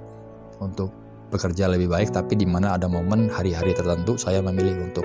untuk 0.60 0.92
bekerja 1.30 1.66
lebih 1.66 1.90
baik 1.90 2.14
tapi 2.14 2.38
di 2.38 2.46
mana 2.46 2.78
ada 2.78 2.86
momen 2.86 3.26
hari-hari 3.26 3.74
tertentu 3.74 4.14
saya 4.14 4.38
memilih 4.38 4.78
untuk 4.78 5.04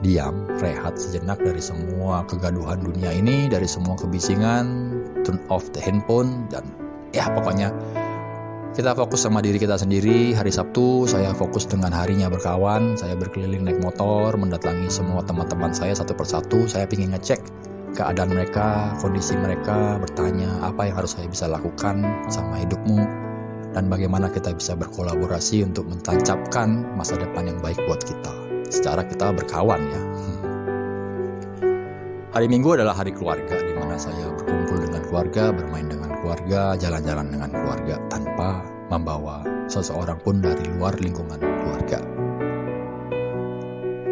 diam, 0.00 0.46
rehat 0.62 0.94
sejenak 0.94 1.42
dari 1.42 1.58
semua 1.58 2.22
kegaduhan 2.30 2.78
dunia 2.78 3.10
ini, 3.10 3.50
dari 3.50 3.66
semua 3.66 3.98
kebisingan, 3.98 4.94
turn 5.26 5.42
off 5.50 5.66
the 5.74 5.82
handphone 5.82 6.46
dan 6.48 6.62
ya 7.10 7.26
pokoknya 7.34 7.74
kita 8.78 8.94
fokus 8.94 9.26
sama 9.26 9.42
diri 9.42 9.58
kita 9.58 9.74
sendiri. 9.74 10.38
Hari 10.38 10.54
Sabtu 10.54 11.10
saya 11.10 11.34
fokus 11.34 11.66
dengan 11.66 11.90
harinya 11.90 12.30
berkawan, 12.30 12.94
saya 12.94 13.18
berkeliling 13.18 13.66
naik 13.66 13.82
motor, 13.82 14.38
mendatangi 14.38 14.86
semua 14.86 15.18
teman-teman 15.26 15.74
saya 15.74 15.98
satu 15.98 16.14
persatu. 16.14 16.70
Saya 16.70 16.86
ingin 16.86 17.10
ngecek 17.10 17.42
keadaan 17.98 18.30
mereka, 18.30 18.94
kondisi 19.02 19.34
mereka, 19.34 19.98
bertanya 19.98 20.62
apa 20.62 20.86
yang 20.86 20.94
harus 20.94 21.18
saya 21.18 21.26
bisa 21.26 21.50
lakukan 21.50 22.06
sama 22.30 22.62
hidupmu, 22.62 23.02
dan 23.76 23.92
bagaimana 23.92 24.32
kita 24.32 24.54
bisa 24.56 24.72
berkolaborasi 24.78 25.64
untuk 25.64 25.88
mentancapkan 25.88 26.86
masa 26.96 27.20
depan 27.20 27.52
yang 27.52 27.58
baik 27.60 27.76
buat 27.84 28.00
kita. 28.00 28.32
Secara 28.68 29.04
kita 29.04 29.32
berkawan 29.32 29.80
ya. 29.88 30.02
Hari 32.28 32.46
Minggu 32.46 32.76
adalah 32.76 32.92
hari 32.92 33.10
keluarga 33.10 33.56
di 33.56 33.72
mana 33.72 33.96
saya 33.96 34.28
berkumpul 34.36 34.84
dengan 34.84 35.02
keluarga, 35.08 35.50
bermain 35.50 35.88
dengan 35.88 36.12
keluarga, 36.20 36.76
jalan-jalan 36.76 37.26
dengan 37.32 37.50
keluarga 37.50 37.94
tanpa 38.12 38.62
membawa 38.92 39.44
seseorang 39.68 40.20
pun 40.20 40.40
dari 40.40 40.64
luar 40.76 40.96
lingkungan 41.00 41.40
keluarga. 41.40 42.00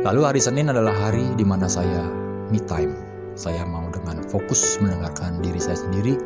Lalu 0.07 0.21
hari 0.23 0.41
Senin 0.41 0.73
adalah 0.73 0.95
hari 0.95 1.35
di 1.37 1.45
mana 1.45 1.69
saya 1.69 2.07
me 2.49 2.61
time. 2.65 2.95
Saya 3.37 3.69
mau 3.69 3.85
dengan 3.93 4.25
fokus 4.33 4.81
mendengarkan 4.81 5.45
diri 5.45 5.61
saya 5.61 5.77
sendiri, 5.77 6.17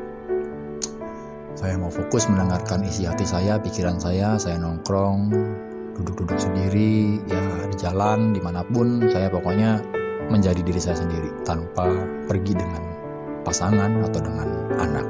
saya 1.61 1.77
mau 1.77 1.92
fokus 1.92 2.25
mendengarkan 2.25 2.81
isi 2.88 3.05
hati 3.05 3.29
saya, 3.29 3.61
pikiran 3.61 4.01
saya, 4.01 4.40
saya 4.40 4.57
nongkrong, 4.57 5.29
duduk-duduk 5.92 6.40
sendiri, 6.40 7.20
ya 7.29 7.68
di 7.68 7.77
jalan, 7.77 8.33
di 8.33 8.40
mana 8.40 8.64
pun, 8.64 9.05
saya 9.12 9.29
pokoknya 9.29 9.77
menjadi 10.33 10.64
diri 10.64 10.81
saya 10.81 10.96
sendiri 10.96 11.29
tanpa 11.44 11.85
pergi 12.25 12.57
dengan 12.57 12.81
pasangan 13.44 13.92
atau 14.09 14.20
dengan 14.25 14.49
anak. 14.81 15.05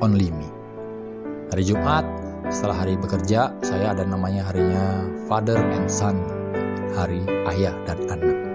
Only 0.00 0.32
me. 0.32 0.48
Hari 1.52 1.68
Jumat, 1.68 2.08
setelah 2.48 2.80
hari 2.80 2.96
bekerja, 2.96 3.52
saya 3.60 3.92
ada 3.92 4.00
namanya 4.08 4.48
harinya 4.48 5.04
Father 5.28 5.60
and 5.60 5.92
Son, 5.92 6.24
hari 6.96 7.20
ayah 7.52 7.76
dan 7.84 8.00
anak 8.08 8.49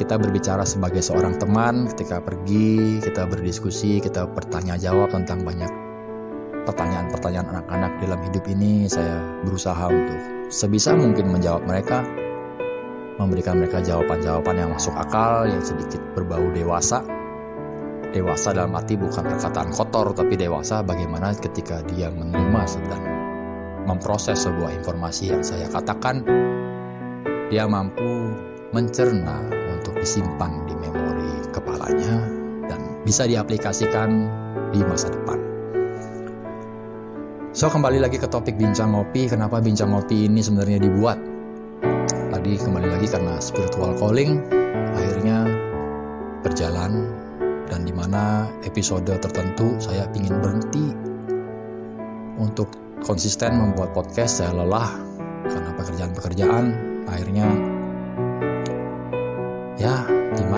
kita 0.00 0.16
berbicara 0.16 0.64
sebagai 0.64 1.04
seorang 1.04 1.36
teman 1.36 1.84
ketika 1.92 2.24
pergi, 2.24 3.04
kita 3.04 3.28
berdiskusi, 3.28 4.00
kita 4.00 4.24
bertanya 4.32 4.80
jawab 4.80 5.12
tentang 5.12 5.44
banyak 5.44 5.68
pertanyaan-pertanyaan 6.64 7.52
anak-anak 7.52 7.92
dalam 8.00 8.20
hidup 8.24 8.44
ini. 8.48 8.88
Saya 8.88 9.20
berusaha 9.44 9.92
untuk 9.92 10.48
sebisa 10.48 10.96
mungkin 10.96 11.28
menjawab 11.28 11.68
mereka, 11.68 12.00
memberikan 13.20 13.60
mereka 13.60 13.84
jawaban-jawaban 13.84 14.56
yang 14.56 14.72
masuk 14.72 14.96
akal, 14.96 15.44
yang 15.44 15.60
sedikit 15.60 16.00
berbau 16.16 16.48
dewasa. 16.56 17.04
Dewasa 18.10 18.56
dalam 18.56 18.72
arti 18.74 18.96
bukan 18.96 19.22
perkataan 19.22 19.70
kotor, 19.70 20.16
tapi 20.16 20.34
dewasa 20.34 20.80
bagaimana 20.80 21.36
ketika 21.36 21.84
dia 21.92 22.08
menerima 22.08 22.62
dan 22.88 23.02
memproses 23.84 24.48
sebuah 24.48 24.80
informasi 24.80 25.30
yang 25.30 25.44
saya 25.44 25.68
katakan, 25.68 26.24
dia 27.52 27.68
mampu 27.68 28.34
mencerna 28.74 29.59
disimpan 30.00 30.64
di 30.64 30.74
memori 30.76 31.32
kepalanya 31.52 32.24
dan 32.68 32.80
bisa 33.04 33.28
diaplikasikan 33.28 34.28
di 34.72 34.80
masa 34.84 35.12
depan. 35.12 35.38
So 37.50 37.66
kembali 37.66 37.98
lagi 38.00 38.16
ke 38.16 38.30
topik 38.30 38.56
bincang 38.56 38.94
ngopi, 38.94 39.26
kenapa 39.26 39.58
bincang 39.58 39.90
ngopi 39.90 40.30
ini 40.30 40.40
sebenarnya 40.40 40.80
dibuat? 40.80 41.18
Tadi 42.30 42.52
kembali 42.56 42.88
lagi 42.88 43.06
karena 43.10 43.36
spiritual 43.42 43.92
calling 43.98 44.40
akhirnya 44.96 45.44
berjalan 46.40 47.10
dan 47.68 47.84
di 47.84 47.92
mana 47.92 48.48
episode 48.64 49.06
tertentu 49.06 49.76
saya 49.82 50.08
ingin 50.16 50.40
berhenti 50.40 50.86
untuk 52.40 52.70
konsisten 53.04 53.58
membuat 53.60 53.92
podcast 53.92 54.40
saya 54.40 54.56
lelah 54.56 54.88
karena 55.44 55.70
pekerjaan-pekerjaan 55.76 56.64
akhirnya 57.10 57.46
ya 57.50 57.79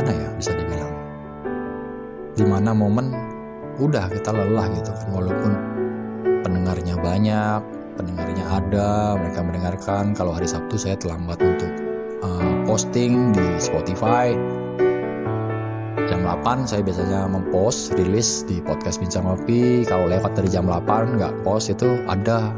gimana 0.02 0.18
ya 0.18 0.30
bisa 0.34 0.50
dibilang? 0.58 0.92
Di 2.34 2.42
mana 2.42 2.70
momen 2.74 3.14
udah 3.78 4.10
kita 4.10 4.34
lelah 4.34 4.66
gitu 4.74 4.90
kan 4.90 5.08
walaupun 5.14 5.52
pendengarnya 6.42 6.98
banyak 6.98 7.60
pendengarnya 7.94 8.44
ada 8.50 9.14
mereka 9.14 9.40
mendengarkan. 9.46 10.04
Kalau 10.18 10.34
hari 10.34 10.50
Sabtu 10.50 10.74
saya 10.74 10.98
terlambat 10.98 11.38
untuk 11.38 11.70
uh, 12.26 12.66
posting 12.66 13.30
di 13.30 13.46
Spotify. 13.62 14.34
Jam 16.10 16.26
8 16.26 16.66
saya 16.66 16.82
biasanya 16.82 17.30
mempost 17.30 17.94
rilis 17.94 18.42
di 18.50 18.58
podcast 18.58 18.98
bincang 18.98 19.22
ngopi. 19.22 19.86
Kalau 19.86 20.10
lewat 20.10 20.34
dari 20.34 20.50
jam 20.50 20.66
8 20.66 21.14
nggak 21.14 21.46
post 21.46 21.70
itu 21.70 22.02
ada 22.10 22.50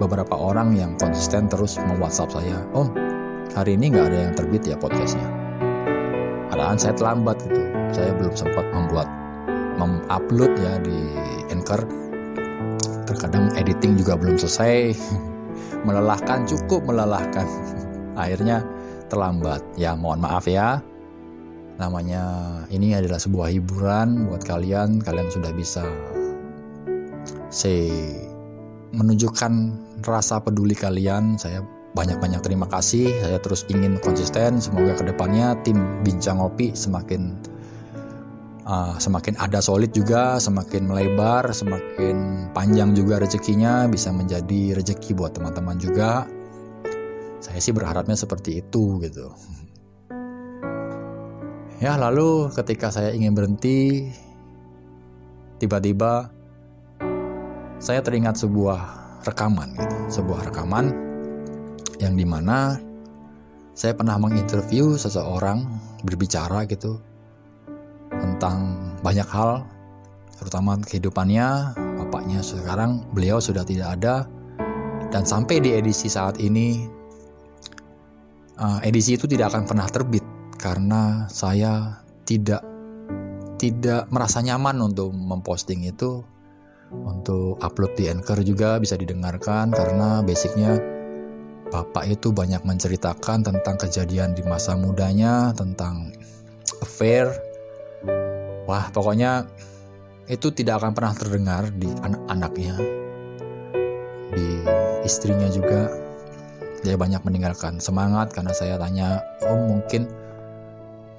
beberapa 0.00 0.32
orang 0.32 0.72
yang 0.72 0.96
konsisten 0.96 1.44
terus 1.44 1.76
mem 1.76 2.00
WhatsApp 2.00 2.40
saya 2.40 2.60
om 2.76 2.92
hari 3.56 3.80
ini 3.80 3.96
nggak 3.96 4.12
ada 4.12 4.18
yang 4.28 4.34
terbit 4.36 4.68
ya 4.68 4.76
podcastnya 4.76 5.45
Padahal 6.50 6.76
saya 6.78 6.94
terlambat 6.94 7.36
gitu. 7.46 7.62
Saya 7.90 8.10
belum 8.14 8.34
sempat 8.34 8.66
membuat 8.70 9.08
mengupload 9.76 10.52
ya 10.58 10.72
di 10.82 10.98
Anchor. 11.52 11.82
Terkadang 13.06 13.54
editing 13.54 13.98
juga 13.98 14.18
belum 14.18 14.38
selesai. 14.38 14.94
melelahkan 15.86 16.46
cukup 16.46 16.86
melelahkan. 16.86 17.46
Akhirnya 18.22 18.62
terlambat. 19.10 19.62
Ya 19.78 19.94
mohon 19.94 20.22
maaf 20.22 20.46
ya. 20.50 20.82
Namanya 21.76 22.24
ini 22.72 22.96
adalah 22.96 23.20
sebuah 23.20 23.52
hiburan 23.52 24.30
buat 24.32 24.42
kalian. 24.42 25.04
Kalian 25.04 25.28
sudah 25.28 25.52
bisa 25.52 25.84
say 27.52 27.92
menunjukkan 28.96 29.52
rasa 30.02 30.40
peduli 30.40 30.72
kalian. 30.72 31.36
Saya 31.36 31.60
banyak-banyak 31.96 32.44
terima 32.44 32.68
kasih. 32.68 33.08
Saya 33.24 33.40
terus 33.40 33.64
ingin 33.72 33.96
konsisten. 34.04 34.60
Semoga 34.60 34.92
ke 35.00 35.08
depannya 35.08 35.56
tim 35.64 36.04
Bincang 36.04 36.36
Ngopi 36.44 36.76
semakin 36.76 37.40
uh, 38.68 39.00
semakin 39.00 39.40
ada 39.40 39.64
solid 39.64 39.94
juga, 39.96 40.36
semakin 40.36 40.84
melebar, 40.84 41.48
semakin 41.56 42.50
panjang 42.52 42.92
juga 42.92 43.22
rezekinya, 43.22 43.88
bisa 43.88 44.12
menjadi 44.12 44.76
rezeki 44.76 45.16
buat 45.16 45.32
teman-teman 45.32 45.80
juga. 45.80 46.28
Saya 47.40 47.62
sih 47.62 47.72
berharapnya 47.72 48.18
seperti 48.18 48.60
itu 48.60 49.00
gitu. 49.00 49.32
Ya 51.80 51.96
lalu 52.00 52.52
ketika 52.56 52.88
saya 52.88 53.12
ingin 53.12 53.36
berhenti, 53.36 54.08
tiba-tiba 55.60 56.32
saya 57.76 58.00
teringat 58.00 58.40
sebuah 58.40 58.80
rekaman 59.28 59.76
gitu, 59.76 59.96
sebuah 60.20 60.48
rekaman 60.48 61.05
yang 62.02 62.14
di 62.16 62.24
mana 62.28 62.76
saya 63.76 63.92
pernah 63.92 64.16
menginterview 64.16 64.96
seseorang 64.96 65.68
berbicara 66.00 66.64
gitu 66.64 66.96
tentang 68.08 68.80
banyak 69.04 69.28
hal 69.28 69.68
terutama 70.36 70.76
kehidupannya 70.84 71.76
bapaknya 71.96 72.40
sekarang 72.44 73.04
beliau 73.12 73.40
sudah 73.40 73.64
tidak 73.64 74.00
ada. 74.00 74.28
Dan 75.06 75.22
sampai 75.22 75.62
di 75.62 75.70
edisi 75.72 76.10
saat 76.10 76.36
ini 76.42 76.82
uh, 78.58 78.78
edisi 78.84 79.16
itu 79.16 79.24
tidak 79.24 79.54
akan 79.54 79.64
pernah 79.64 79.88
terbit 79.88 80.24
karena 80.58 81.24
saya 81.30 82.02
tidak 82.26 82.60
tidak 83.56 84.10
merasa 84.12 84.44
nyaman 84.44 84.76
untuk 84.92 85.12
memposting 85.12 85.88
itu. 85.88 86.24
Untuk 86.86 87.58
upload 87.66 87.98
di 87.98 88.06
Anchor 88.06 88.46
juga 88.46 88.78
bisa 88.78 88.94
didengarkan 88.94 89.74
karena 89.74 90.22
basicnya 90.22 90.78
Bapak 91.66 92.06
itu 92.06 92.30
banyak 92.30 92.62
menceritakan 92.62 93.42
tentang 93.42 93.76
kejadian 93.76 94.32
di 94.32 94.42
masa 94.46 94.78
mudanya, 94.78 95.50
tentang 95.52 96.14
affair. 96.78 97.26
Wah, 98.66 98.90
pokoknya 98.94 99.46
itu 100.26 100.50
tidak 100.50 100.82
akan 100.82 100.92
pernah 100.94 101.14
terdengar 101.14 101.62
di 101.74 101.90
anak-anaknya. 102.02 102.74
di 104.36 104.60
istrinya 105.00 105.48
juga 105.48 105.88
dia 106.84 106.98
banyak 106.98 107.24
meninggalkan 107.24 107.80
semangat 107.80 108.36
karena 108.36 108.52
saya 108.52 108.76
tanya 108.76 109.24
oh 109.48 109.56
mungkin 109.56 110.04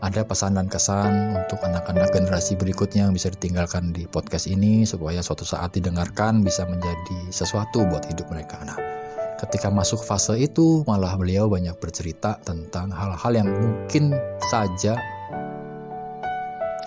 ada 0.05 0.21
pesan 0.21 0.53
dan 0.53 0.69
kesan 0.69 1.33
untuk 1.33 1.57
anak-anak 1.65 2.13
generasi 2.13 2.53
berikutnya 2.53 3.09
yang 3.09 3.15
bisa 3.17 3.33
ditinggalkan 3.33 3.89
di 3.89 4.05
podcast 4.05 4.45
ini 4.45 4.85
supaya 4.85 5.25
suatu 5.25 5.41
saat 5.41 5.73
didengarkan 5.73 6.45
bisa 6.45 6.69
menjadi 6.69 7.33
sesuatu 7.33 7.81
buat 7.89 8.05
hidup 8.05 8.29
mereka. 8.29 8.61
Nah, 8.61 8.77
ketika 9.37 9.69
masuk 9.69 10.01
fase 10.01 10.33
itu 10.41 10.81
malah 10.89 11.13
beliau 11.13 11.45
banyak 11.45 11.77
bercerita 11.77 12.41
tentang 12.41 12.89
hal-hal 12.89 13.31
yang 13.33 13.49
mungkin 13.49 14.13
saja 14.49 14.97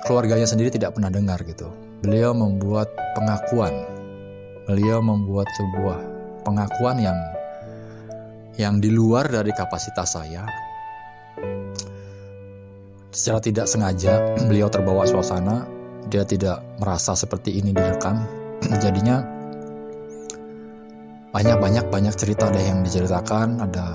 keluarganya 0.05 0.49
sendiri 0.49 0.75
tidak 0.75 0.99
pernah 0.99 1.13
dengar 1.13 1.39
gitu. 1.47 1.71
Beliau 2.03 2.35
membuat 2.35 2.91
pengakuan. 3.15 3.87
Beliau 4.67 4.99
membuat 5.03 5.47
sebuah 5.55 5.99
pengakuan 6.43 6.99
yang 6.99 7.19
yang 8.59 8.83
di 8.83 8.91
luar 8.93 9.31
dari 9.31 9.55
kapasitas 9.57 10.19
saya 10.19 10.45
secara 13.11 13.41
tidak 13.43 13.67
sengaja 13.67 14.21
beliau 14.49 14.69
terbawa 14.71 15.09
suasana 15.09 15.67
dia 16.13 16.23
tidak 16.29 16.63
merasa 16.79 17.17
seperti 17.17 17.57
ini 17.57 17.75
direkam 17.75 18.21
jadinya 18.85 19.40
banyak-banyak 21.31 21.87
banyak 21.91 22.15
cerita 22.19 22.51
deh 22.51 22.63
yang 22.63 22.83
diceritakan. 22.83 23.63
Ada 23.63 23.87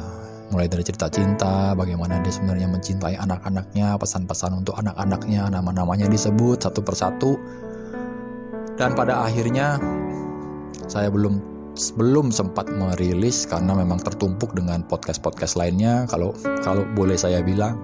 mulai 0.56 0.71
dari 0.71 0.84
cerita 0.88 1.12
cinta 1.12 1.76
bagaimana 1.76 2.24
dia 2.24 2.32
sebenarnya 2.32 2.71
mencintai 2.71 3.19
anak-anaknya 3.19 4.00
pesan-pesan 4.00 4.63
untuk 4.63 4.78
anak-anaknya 4.80 5.52
nama-namanya 5.52 6.08
disebut 6.08 6.63
satu 6.63 6.80
persatu. 6.80 7.36
Dan 8.76 8.95
pada 8.95 9.28
akhirnya 9.28 9.80
saya 10.88 11.12
belum 11.12 11.56
belum 11.76 12.32
sempat 12.32 12.71
merilis 12.71 13.43
karena 13.52 13.76
memang 13.76 14.00
tertumpuk 14.00 14.56
dengan 14.56 14.88
podcast-podcast 14.88 15.60
lainnya. 15.60 16.08
Kalau 16.08 16.32
kalau 16.63 16.88
boleh 16.95 17.19
saya 17.19 17.43
bilang 17.43 17.76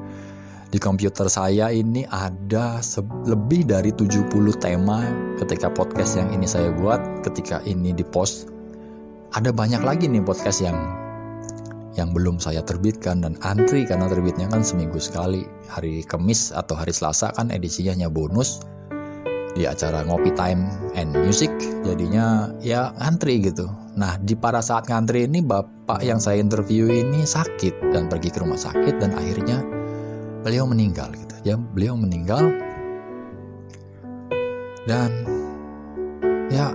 di 0.72 0.80
komputer 0.80 1.28
saya 1.28 1.68
ini 1.68 2.08
ada 2.08 2.80
lebih 3.28 3.68
dari 3.68 3.92
70 3.92 4.32
tema 4.64 5.04
ketika 5.44 5.68
podcast 5.68 6.16
yang 6.24 6.32
ini 6.32 6.48
saya 6.48 6.72
buat, 6.72 7.28
ketika 7.28 7.60
ini 7.68 7.92
di 7.92 8.08
post. 8.08 8.61
Ada 9.32 9.56
banyak 9.56 9.80
lagi 9.80 10.12
nih 10.12 10.20
podcast 10.20 10.60
yang 10.60 10.76
yang 11.96 12.12
belum 12.12 12.40
saya 12.40 12.64
terbitkan 12.64 13.24
dan 13.24 13.40
antri 13.44 13.88
karena 13.88 14.12
terbitnya 14.12 14.52
kan 14.52 14.60
seminggu 14.60 15.00
sekali. 15.00 15.48
Hari 15.72 16.04
Kamis 16.04 16.52
atau 16.52 16.76
hari 16.76 16.92
Selasa 16.92 17.32
kan 17.32 17.48
edisinya 17.48 17.96
hanya 17.96 18.12
bonus 18.12 18.60
di 19.56 19.64
acara 19.64 20.04
Ngopi 20.04 20.36
Time 20.36 20.68
and 21.00 21.16
Music. 21.16 21.52
Jadinya 21.88 22.52
ya 22.60 22.92
antri 23.00 23.40
gitu. 23.40 23.72
Nah, 23.96 24.20
di 24.20 24.36
pada 24.36 24.60
saat 24.60 24.92
ngantri 24.92 25.28
ini 25.28 25.40
bapak 25.40 26.04
yang 26.04 26.20
saya 26.20 26.40
interview 26.40 26.92
ini 26.92 27.24
sakit 27.24 27.92
dan 27.96 28.12
pergi 28.12 28.36
ke 28.36 28.44
rumah 28.44 28.60
sakit 28.60 29.00
dan 29.00 29.16
akhirnya 29.16 29.64
beliau 30.42 30.66
meninggal 30.66 31.14
gitu 31.14 31.36
ya 31.46 31.56
beliau 31.56 31.94
meninggal 31.94 32.50
dan 34.90 35.10
ya 36.50 36.74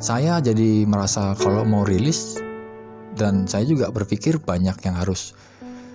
saya 0.00 0.40
jadi 0.40 0.88
merasa 0.88 1.36
kalau 1.36 1.60
mau 1.68 1.84
rilis 1.84 2.40
dan 3.20 3.44
saya 3.44 3.68
juga 3.68 3.92
berpikir 3.92 4.40
banyak 4.40 4.80
yang 4.80 4.96
harus 4.96 5.36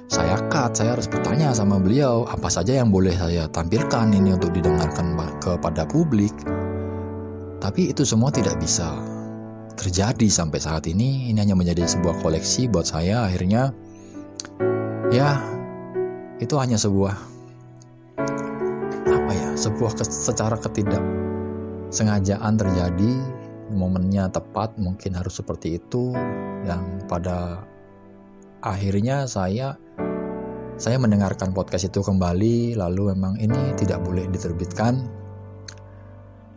saya 0.06 0.38
cut, 0.54 0.78
saya 0.78 0.94
harus 0.94 1.10
bertanya 1.10 1.50
sama 1.58 1.82
beliau 1.82 2.30
apa 2.30 2.46
saja 2.46 2.78
yang 2.78 2.94
boleh 2.94 3.18
saya 3.18 3.50
tampilkan 3.50 4.14
ini 4.14 4.38
untuk 4.38 4.54
didengarkan 4.54 5.18
kepada 5.42 5.90
publik. 5.90 6.30
Tapi 7.58 7.90
itu 7.90 8.06
semua 8.06 8.30
tidak 8.30 8.62
bisa 8.62 8.94
terjadi 9.74 10.30
sampai 10.30 10.62
saat 10.62 10.86
ini. 10.86 11.34
Ini 11.34 11.42
hanya 11.42 11.58
menjadi 11.58 11.90
sebuah 11.90 12.22
koleksi 12.22 12.70
buat 12.70 12.86
saya. 12.86 13.26
Akhirnya, 13.26 13.74
ya 15.10 15.42
itu 16.38 16.54
hanya 16.62 16.78
sebuah 16.78 17.18
apa 19.10 19.32
ya 19.34 19.50
sebuah 19.58 19.98
secara 20.06 20.62
ketidak 20.62 21.02
sengajaan 21.90 22.54
terjadi 22.62 23.14
momennya 23.72 24.30
tepat 24.30 24.78
mungkin 24.78 25.18
harus 25.18 25.42
seperti 25.42 25.82
itu. 25.82 26.14
Yang 26.66 26.84
pada 27.06 27.62
akhirnya 28.66 29.30
saya 29.30 29.78
saya 30.76 31.00
mendengarkan 31.00 31.56
podcast 31.56 31.88
itu 31.88 32.04
kembali 32.04 32.76
lalu 32.76 33.16
memang 33.16 33.40
ini 33.40 33.74
tidak 33.80 34.04
boleh 34.04 34.28
diterbitkan. 34.30 35.06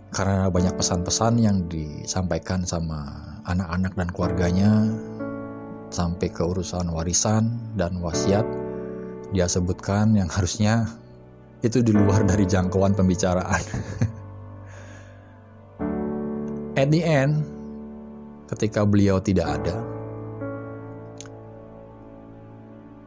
Karena 0.08 0.48
banyak 0.48 0.74
pesan-pesan 0.74 1.34
yang 1.38 1.68
disampaikan 1.68 2.64
sama 2.64 3.12
anak-anak 3.44 3.92
dan 3.92 4.08
keluarganya 4.08 4.72
sampai 5.92 6.28
ke 6.32 6.40
urusan 6.44 6.88
warisan 6.88 7.60
dan 7.76 8.00
wasiat 8.00 8.44
dia 9.32 9.44
sebutkan 9.44 10.16
yang 10.16 10.28
harusnya. 10.28 10.88
Itu 11.58 11.82
di 11.82 11.90
luar 11.90 12.22
dari 12.22 12.46
jangkauan 12.46 12.94
pembicaraan. 12.94 13.62
At 16.78 16.94
the 16.94 17.02
end, 17.02 17.42
ketika 18.46 18.86
beliau 18.86 19.18
tidak 19.18 19.50
ada, 19.50 19.82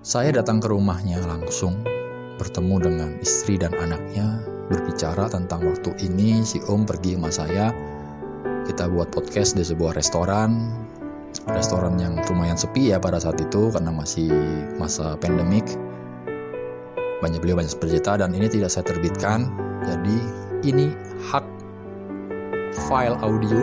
saya 0.04 0.36
datang 0.36 0.60
ke 0.60 0.68
rumahnya 0.68 1.24
langsung, 1.24 1.80
bertemu 2.36 2.76
dengan 2.84 3.10
istri 3.24 3.56
dan 3.56 3.72
anaknya, 3.80 4.44
berbicara 4.68 5.32
tentang 5.32 5.64
waktu 5.64 5.96
ini 6.04 6.44
si 6.44 6.60
Om 6.68 6.84
pergi 6.84 7.16
sama 7.16 7.32
saya. 7.32 7.72
Kita 8.68 8.92
buat 8.92 9.08
podcast 9.08 9.56
di 9.56 9.64
sebuah 9.64 9.96
restoran, 9.96 10.68
restoran 11.56 11.96
yang 11.96 12.20
lumayan 12.28 12.60
sepi 12.60 12.92
ya 12.92 13.00
pada 13.00 13.24
saat 13.24 13.40
itu 13.40 13.72
karena 13.72 13.96
masih 13.96 14.36
masa 14.84 15.16
pandemik. 15.16 15.64
Banyak 17.24 17.40
beliau 17.40 17.56
banyak 17.56 17.72
bercerita 17.80 18.20
dan 18.20 18.36
ini 18.36 18.52
tidak 18.52 18.68
saya 18.68 18.84
terbitkan. 18.84 19.48
Jadi 19.88 20.18
ini 20.68 20.92
hak 21.32 21.61
file 22.88 23.18
audio 23.20 23.62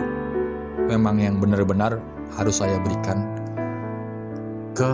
memang 0.89 1.21
yang 1.21 1.37
benar-benar 1.37 2.01
harus 2.33 2.61
saya 2.61 2.77
berikan 2.81 3.25
ke 4.77 4.91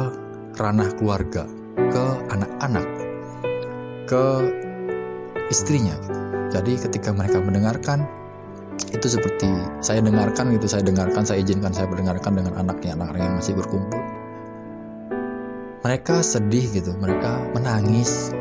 ranah 0.55 0.89
keluarga 0.95 1.43
ke 1.75 2.03
anak-anak 2.31 2.87
ke 4.07 4.23
istrinya. 5.51 5.95
Jadi 6.49 6.79
ketika 6.79 7.11
mereka 7.11 7.43
mendengarkan 7.43 8.07
itu 8.91 9.07
seperti 9.07 9.47
saya 9.83 9.99
dengarkan 9.99 10.55
gitu 10.55 10.67
saya 10.67 10.83
dengarkan 10.83 11.23
saya 11.27 11.43
izinkan 11.43 11.71
saya 11.75 11.87
mendengarkan 11.91 12.39
dengan 12.39 12.53
anaknya 12.55 12.95
anak-anak 12.95 13.21
yang 13.23 13.35
masih 13.39 13.53
berkumpul. 13.55 14.01
Mereka 15.85 16.25
sedih 16.25 16.65
gitu 16.73 16.91
mereka 16.97 17.37
menangis. 17.53 18.33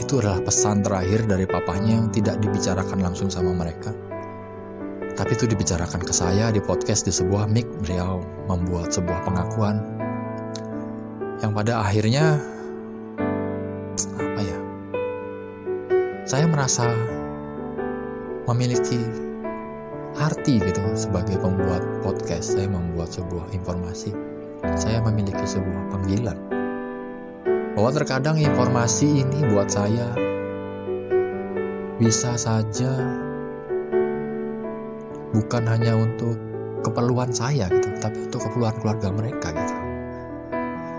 Itu 0.00 0.22
adalah 0.22 0.40
pesan 0.40 0.80
terakhir 0.80 1.28
dari 1.28 1.44
papanya 1.44 1.98
yang 2.00 2.08
tidak 2.08 2.40
dibicarakan 2.40 3.04
langsung 3.04 3.28
sama 3.28 3.52
mereka. 3.52 3.92
Tapi 5.14 5.32
itu 5.36 5.44
dibicarakan 5.46 6.00
ke 6.02 6.12
saya 6.14 6.50
di 6.50 6.60
podcast 6.62 7.06
di 7.06 7.12
sebuah 7.12 7.46
mic. 7.50 7.66
Beliau 7.82 8.22
membuat 8.50 8.94
sebuah 8.94 9.26
pengakuan 9.26 9.80
yang 11.40 11.52
pada 11.56 11.80
akhirnya 11.84 12.38
apa 14.18 14.40
ya? 14.40 14.58
Saya 16.26 16.46
merasa 16.46 16.90
memiliki 18.50 19.00
arti 20.18 20.58
gitu 20.58 20.82
sebagai 20.94 21.38
pembuat 21.38 21.82
podcast. 22.02 22.58
Saya 22.58 22.68
membuat 22.68 23.14
sebuah 23.14 23.50
informasi. 23.54 24.12
Saya 24.76 25.00
memiliki 25.00 25.44
sebuah 25.44 25.88
panggilan 25.92 26.36
bahwa 27.80 27.96
terkadang 27.96 28.36
informasi 28.36 29.24
ini 29.24 29.40
buat 29.48 29.72
saya 29.72 30.12
bisa 31.96 32.36
saja 32.36 32.92
bukan 35.30 35.62
hanya 35.66 35.94
untuk 35.96 36.34
keperluan 36.80 37.30
saya 37.30 37.68
gitu, 37.70 37.88
tapi 38.00 38.26
untuk 38.26 38.40
keperluan 38.48 38.74
keluarga 38.80 39.08
mereka 39.12 39.52
gitu. 39.52 39.76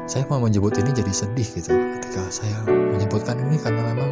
Saya 0.09 0.27
mau 0.27 0.43
menyebut 0.43 0.75
ini 0.75 0.91
jadi 0.91 1.13
sedih 1.13 1.47
gitu 1.55 1.71
ketika 1.71 2.21
saya 2.27 2.57
menyebutkan 2.67 3.39
ini 3.47 3.55
karena 3.61 3.82
memang 3.95 4.11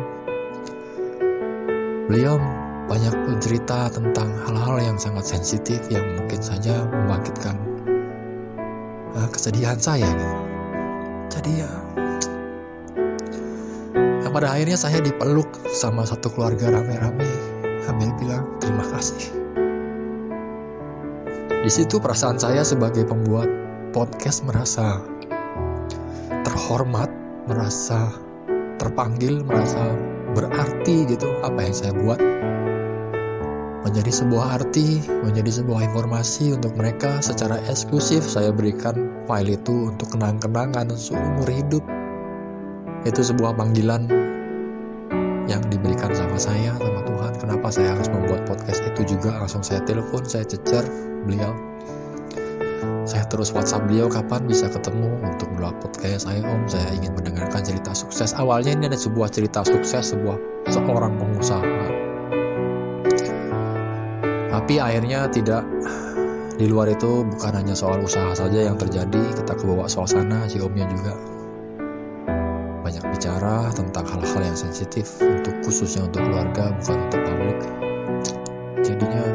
beliau 2.08 2.40
banyak 2.88 3.14
bercerita 3.28 3.92
tentang 3.94 4.34
hal-hal 4.48 4.82
yang 4.82 4.98
sangat 4.98 5.28
sensitif 5.28 5.84
yang 5.94 6.08
mungkin 6.18 6.42
saja 6.42 6.88
membangkitkan 6.90 7.56
uh, 9.14 9.30
kesedihan 9.30 9.78
saya 9.78 10.08
gitu. 10.08 10.38
Jadi 11.30 11.52
ya 11.62 11.72
pada 14.40 14.56
akhirnya 14.56 14.80
saya 14.80 15.04
dipeluk 15.04 15.52
sama 15.74 16.08
satu 16.08 16.32
keluarga 16.32 16.72
rame-rame 16.72 17.28
sambil 17.84 18.08
bilang 18.16 18.48
terima 18.64 18.88
kasih. 18.88 19.39
Di 21.70 21.86
situ 21.86 22.02
perasaan 22.02 22.42
saya 22.42 22.66
sebagai 22.66 23.06
pembuat 23.06 23.46
podcast 23.94 24.42
merasa 24.42 25.06
terhormat, 26.42 27.14
merasa 27.46 28.10
terpanggil, 28.82 29.46
merasa 29.46 29.94
berarti 30.34 31.06
gitu 31.06 31.30
apa 31.46 31.62
yang 31.62 31.76
saya 31.78 31.94
buat. 31.94 32.18
menjadi 33.86 34.10
sebuah 34.10 34.46
arti, 34.58 34.98
menjadi 35.22 35.62
sebuah 35.62 35.94
informasi 35.94 36.58
untuk 36.58 36.74
mereka 36.74 37.22
secara 37.22 37.62
eksklusif 37.70 38.26
saya 38.26 38.50
berikan 38.50 39.22
file 39.30 39.54
itu 39.54 39.94
untuk 39.94 40.10
kenang-kenangan 40.10 40.90
seumur 40.98 41.46
hidup. 41.46 41.86
Itu 43.06 43.22
sebuah 43.22 43.54
panggilan 43.54 44.10
yang 45.46 45.62
diberikan 45.70 46.18
sama 46.18 46.42
saya 46.42 46.74
sama 46.82 47.06
Tuhan. 47.06 47.34
Kenapa 47.38 47.70
saya 47.70 47.94
harus 47.94 48.10
membuat 48.10 48.50
podcast 48.50 48.82
itu 48.90 49.06
juga? 49.06 49.38
Langsung 49.38 49.62
saya 49.62 49.86
telepon, 49.86 50.26
saya 50.26 50.50
cecer 50.50 51.09
beliau. 51.26 51.52
Saya 53.10 53.26
terus 53.26 53.50
WhatsApp 53.52 53.90
beliau 53.90 54.06
kapan 54.06 54.46
bisa 54.46 54.70
ketemu 54.70 55.18
untuk 55.26 55.50
melakukan 55.58 55.92
podcast 55.92 56.30
saya 56.30 56.46
Om. 56.46 56.70
Saya 56.70 56.94
ingin 56.94 57.12
mendengarkan 57.18 57.62
cerita 57.66 57.92
sukses. 57.92 58.38
Awalnya 58.38 58.78
ini 58.78 58.86
ada 58.92 59.00
sebuah 59.00 59.34
cerita 59.34 59.66
sukses 59.66 60.14
sebuah 60.14 60.38
seorang 60.70 61.18
pengusaha 61.18 61.90
tapi 64.70 64.78
akhirnya 64.78 65.26
tidak 65.34 65.66
di 66.62 66.70
luar 66.70 66.94
itu 66.94 67.26
bukan 67.26 67.58
hanya 67.58 67.74
soal 67.74 67.98
usaha 68.06 68.38
saja 68.38 68.70
yang 68.70 68.78
terjadi, 68.78 69.34
kita 69.34 69.58
kebawa 69.58 69.90
suasana, 69.90 70.46
si 70.46 70.62
omnya 70.62 70.86
juga 70.94 71.18
banyak 72.86 73.02
bicara 73.10 73.74
tentang 73.74 74.06
hal-hal 74.06 74.46
yang 74.46 74.54
sensitif 74.54 75.10
untuk 75.26 75.58
khususnya 75.66 76.06
untuk 76.06 76.22
keluarga 76.22 76.70
bukan 76.78 76.98
untuk 77.02 77.22
publik. 77.26 77.60
Jadinya, 78.86 79.26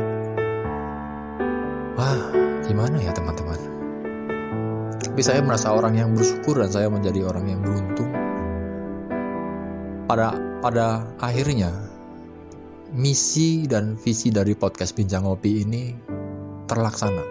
gimana 2.66 2.96
ya 3.00 3.12
teman-teman? 3.12 3.60
Tapi 5.00 5.20
saya 5.22 5.44
merasa 5.44 5.70
orang 5.70 5.94
yang 5.94 6.10
bersyukur 6.16 6.58
dan 6.58 6.70
saya 6.72 6.90
menjadi 6.90 7.22
orang 7.28 7.46
yang 7.46 7.60
beruntung. 7.62 8.10
Pada 10.10 10.34
pada 10.58 11.06
akhirnya 11.22 11.70
misi 12.94 13.66
dan 13.66 13.98
visi 13.98 14.30
dari 14.30 14.54
podcast 14.54 14.94
Bincang 14.94 15.26
Ngopi 15.26 15.66
ini 15.66 15.94
terlaksana. 16.66 17.24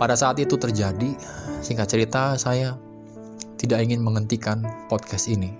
Pada 0.00 0.16
saat 0.16 0.40
itu 0.40 0.56
terjadi, 0.56 1.12
singkat 1.60 1.88
cerita 1.88 2.36
saya 2.40 2.76
tidak 3.60 3.84
ingin 3.84 4.00
menghentikan 4.00 4.64
podcast 4.88 5.28
ini. 5.28 5.52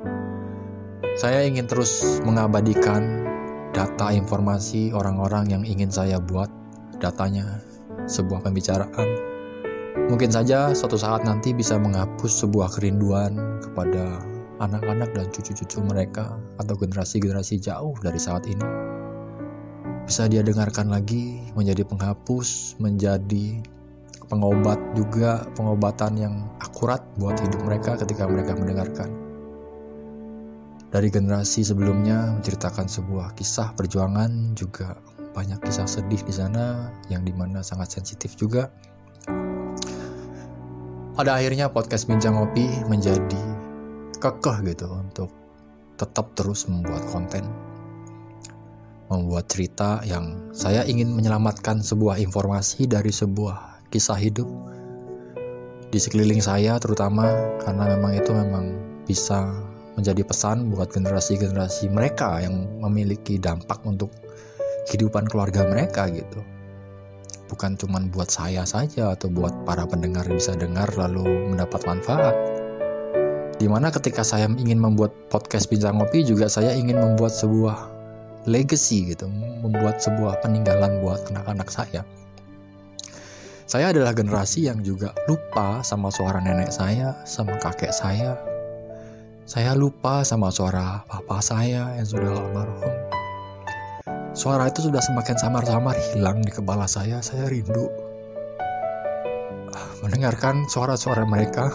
Saya 1.21 1.45
ingin 1.45 1.69
terus 1.69 2.25
mengabadikan 2.25 3.29
data 3.77 4.09
informasi 4.09 4.97
orang-orang 4.97 5.53
yang 5.53 5.63
ingin 5.69 5.93
saya 5.93 6.17
buat 6.17 6.49
datanya 6.97 7.61
sebuah 8.11 8.43
pembicaraan. 8.43 9.09
Mungkin 10.11 10.35
saja 10.35 10.75
suatu 10.75 10.99
saat 10.99 11.23
nanti 11.23 11.55
bisa 11.55 11.79
menghapus 11.79 12.43
sebuah 12.43 12.75
kerinduan 12.75 13.63
kepada 13.63 14.19
anak-anak 14.59 15.15
dan 15.15 15.27
cucu-cucu 15.31 15.79
mereka 15.87 16.35
atau 16.59 16.75
generasi-generasi 16.75 17.63
jauh 17.63 17.95
dari 18.03 18.19
saat 18.19 18.45
ini 18.51 18.91
bisa 20.11 20.27
dia 20.27 20.43
dengarkan 20.43 20.91
lagi 20.91 21.39
menjadi 21.55 21.87
penghapus, 21.87 22.75
menjadi 22.83 23.63
pengobat 24.27 24.83
juga, 24.99 25.47
pengobatan 25.55 26.19
yang 26.19 26.35
akurat 26.59 26.99
buat 27.15 27.39
hidup 27.39 27.63
mereka 27.63 27.95
ketika 27.95 28.27
mereka 28.27 28.59
mendengarkan. 28.59 29.07
Dari 30.91 31.07
generasi 31.15 31.63
sebelumnya 31.63 32.35
menceritakan 32.35 32.91
sebuah 32.91 33.39
kisah 33.39 33.71
perjuangan 33.79 34.59
juga 34.59 34.99
banyak 35.33 35.59
kisah 35.63 35.87
sedih 35.87 36.21
di 36.23 36.35
sana 36.35 36.91
yang 37.13 37.23
di 37.23 37.35
mana 37.35 37.63
sangat 37.63 37.95
sensitif 38.01 38.35
juga. 38.35 38.71
Pada 41.15 41.37
akhirnya 41.37 41.69
podcast 41.69 42.09
Bincang 42.09 42.39
Ngopi 42.39 42.89
menjadi 42.89 43.43
kekeh 44.21 44.57
gitu 44.73 44.89
untuk 44.89 45.31
tetap 46.01 46.33
terus 46.33 46.65
membuat 46.65 47.05
konten 47.13 47.45
membuat 49.11 49.51
cerita 49.51 50.01
yang 50.07 50.55
saya 50.55 50.87
ingin 50.87 51.11
menyelamatkan 51.11 51.83
sebuah 51.83 52.23
informasi 52.23 52.87
dari 52.87 53.11
sebuah 53.11 53.91
kisah 53.91 54.17
hidup 54.17 54.47
di 55.91 55.99
sekeliling 55.99 56.39
saya 56.39 56.79
terutama 56.79 57.27
karena 57.67 57.99
memang 57.99 58.15
itu 58.15 58.31
memang 58.31 58.79
bisa 59.03 59.51
menjadi 59.99 60.23
pesan 60.23 60.71
buat 60.71 60.95
generasi-generasi 60.95 61.91
mereka 61.91 62.39
yang 62.39 62.71
memiliki 62.79 63.43
dampak 63.43 63.83
untuk 63.83 64.15
kehidupan 64.89 65.29
keluarga 65.29 65.67
mereka 65.69 66.09
gitu 66.09 66.41
bukan 67.51 67.75
cuma 67.75 67.99
buat 68.15 68.31
saya 68.31 68.63
saja 68.63 69.13
atau 69.13 69.27
buat 69.27 69.53
para 69.67 69.83
pendengar 69.85 70.25
bisa 70.31 70.55
dengar 70.55 70.87
lalu 70.95 71.51
mendapat 71.51 71.83
manfaat 71.83 72.37
di 73.61 73.69
mana 73.69 73.93
ketika 73.93 74.25
saya 74.25 74.49
ingin 74.49 74.81
membuat 74.81 75.13
podcast 75.29 75.69
bincang 75.69 76.01
ngopi 76.01 76.25
juga 76.25 76.49
saya 76.49 76.73
ingin 76.73 76.97
membuat 76.97 77.37
sebuah 77.37 78.01
legacy 78.49 79.13
gitu, 79.13 79.29
membuat 79.61 80.01
sebuah 80.01 80.41
peninggalan 80.41 81.05
buat 81.05 81.29
anak-anak 81.29 81.69
saya. 81.69 82.03
Saya 83.69 83.95
adalah 83.95 84.17
generasi 84.17 84.67
yang 84.67 84.83
juga 84.83 85.15
lupa 85.31 85.85
sama 85.87 86.11
suara 86.11 86.43
nenek 86.43 86.75
saya, 86.75 87.15
sama 87.23 87.55
kakek 87.61 87.95
saya. 87.95 88.35
Saya 89.47 89.79
lupa 89.79 90.27
sama 90.27 90.51
suara 90.51 91.07
papa 91.07 91.39
saya 91.43 91.95
yang 91.95 92.07
sudah 92.07 92.35
almarhum. 92.35 92.95
Suara 94.31 94.71
itu 94.71 94.87
sudah 94.87 95.03
semakin 95.03 95.35
samar-samar 95.35 95.99
hilang 96.15 96.39
di 96.39 96.55
kepala 96.55 96.87
saya. 96.87 97.19
Saya 97.19 97.51
rindu 97.51 97.91
mendengarkan 100.07 100.71
suara-suara 100.71 101.27
mereka. 101.27 101.75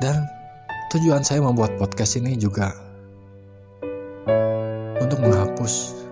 Dan 0.00 0.26
tujuan 0.90 1.22
saya 1.22 1.44
membuat 1.44 1.76
podcast 1.76 2.16
ini 2.16 2.34
juga 2.34 2.72
untuk 4.98 5.20
menghapus 5.20 6.02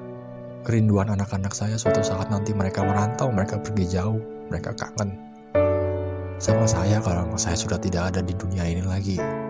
kerinduan 0.69 1.09
anak-anak 1.09 1.57
saya 1.57 1.81
suatu 1.81 2.05
saat 2.05 2.29
nanti 2.29 2.53
mereka 2.53 2.85
merantau, 2.85 3.33
mereka 3.33 3.57
pergi 3.57 3.97
jauh, 3.97 4.21
mereka 4.53 4.77
kangen 4.77 5.17
sama 6.39 6.69
saya 6.69 7.03
kalau 7.03 7.33
saya 7.35 7.57
sudah 7.57 7.81
tidak 7.81 8.15
ada 8.15 8.21
di 8.21 8.37
dunia 8.37 8.69
ini 8.69 8.85
lagi. 8.85 9.48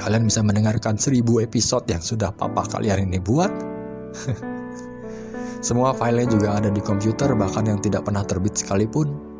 Kalian 0.00 0.24
bisa 0.24 0.40
mendengarkan 0.40 0.96
seribu 0.96 1.40
episode 1.44 1.84
yang 1.88 2.00
sudah 2.00 2.32
papa 2.32 2.64
kalian 2.68 3.08
ini 3.08 3.20
buat. 3.20 3.52
Semua 5.66 5.96
filenya 5.96 6.28
juga 6.28 6.60
ada 6.60 6.68
di 6.68 6.80
komputer, 6.84 7.32
bahkan 7.36 7.64
yang 7.64 7.80
tidak 7.80 8.04
pernah 8.04 8.20
terbit 8.20 8.52
sekalipun 8.52 9.34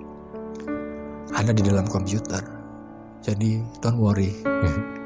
ada 1.34 1.52
di 1.52 1.60
dalam 1.60 1.84
komputer. 1.84 2.40
Jadi, 3.24 3.60
don't 3.84 4.00
worry. 4.00 4.32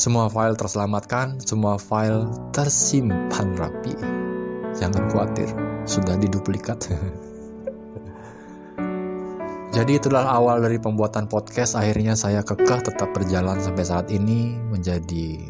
Semua 0.00 0.32
file 0.32 0.56
terselamatkan, 0.56 1.44
semua 1.44 1.76
file 1.76 2.24
tersimpan 2.56 3.52
rapi. 3.60 3.92
Jangan 4.72 5.12
khawatir, 5.12 5.52
sudah 5.84 6.16
diduplikat. 6.16 6.88
Jadi 9.70 10.02
itulah 10.02 10.26
awal 10.26 10.58
dari 10.66 10.82
pembuatan 10.82 11.30
podcast. 11.30 11.78
Akhirnya 11.78 12.18
saya 12.18 12.42
kekeh 12.42 12.90
tetap 12.90 13.14
berjalan 13.14 13.54
sampai 13.62 13.86
saat 13.86 14.10
ini 14.10 14.58
menjadi 14.66 15.46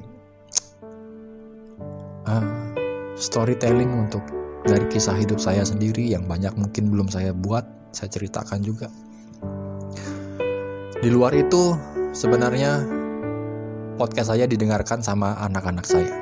uh, 2.28 2.44
storytelling 3.16 3.88
untuk 3.88 4.20
dari 4.68 4.84
kisah 4.92 5.16
hidup 5.16 5.40
saya 5.40 5.64
sendiri 5.64 6.12
yang 6.12 6.28
banyak 6.28 6.52
mungkin 6.52 6.92
belum 6.92 7.08
saya 7.08 7.32
buat, 7.32 7.64
saya 7.96 8.12
ceritakan 8.12 8.60
juga. 8.60 8.92
Di 11.00 11.08
luar 11.08 11.32
itu 11.32 11.72
sebenarnya 12.12 12.84
podcast 13.96 14.36
saya 14.36 14.44
didengarkan 14.44 15.00
sama 15.00 15.32
anak-anak 15.40 15.88
saya. 15.88 16.12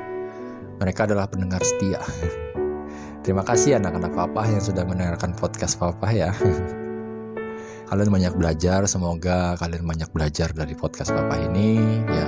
Mereka 0.79 1.03
adalah 1.03 1.27
pendengar 1.27 1.59
setia. 1.67 1.99
Terima 3.27 3.43
kasih 3.43 3.75
anak-anak 3.75 4.15
papa 4.15 4.47
yang 4.47 4.63
sudah 4.63 4.87
mendengarkan 4.87 5.35
podcast 5.35 5.75
papa 5.75 6.07
ya. 6.15 6.31
kalian 7.89 8.13
banyak 8.13 8.33
belajar, 8.37 8.85
semoga 8.85 9.57
kalian 9.57 9.81
banyak 9.81 10.09
belajar 10.13 10.53
dari 10.53 10.77
podcast 10.77 11.09
papa 11.09 11.35
ini 11.41 11.81
ya. 12.05 12.27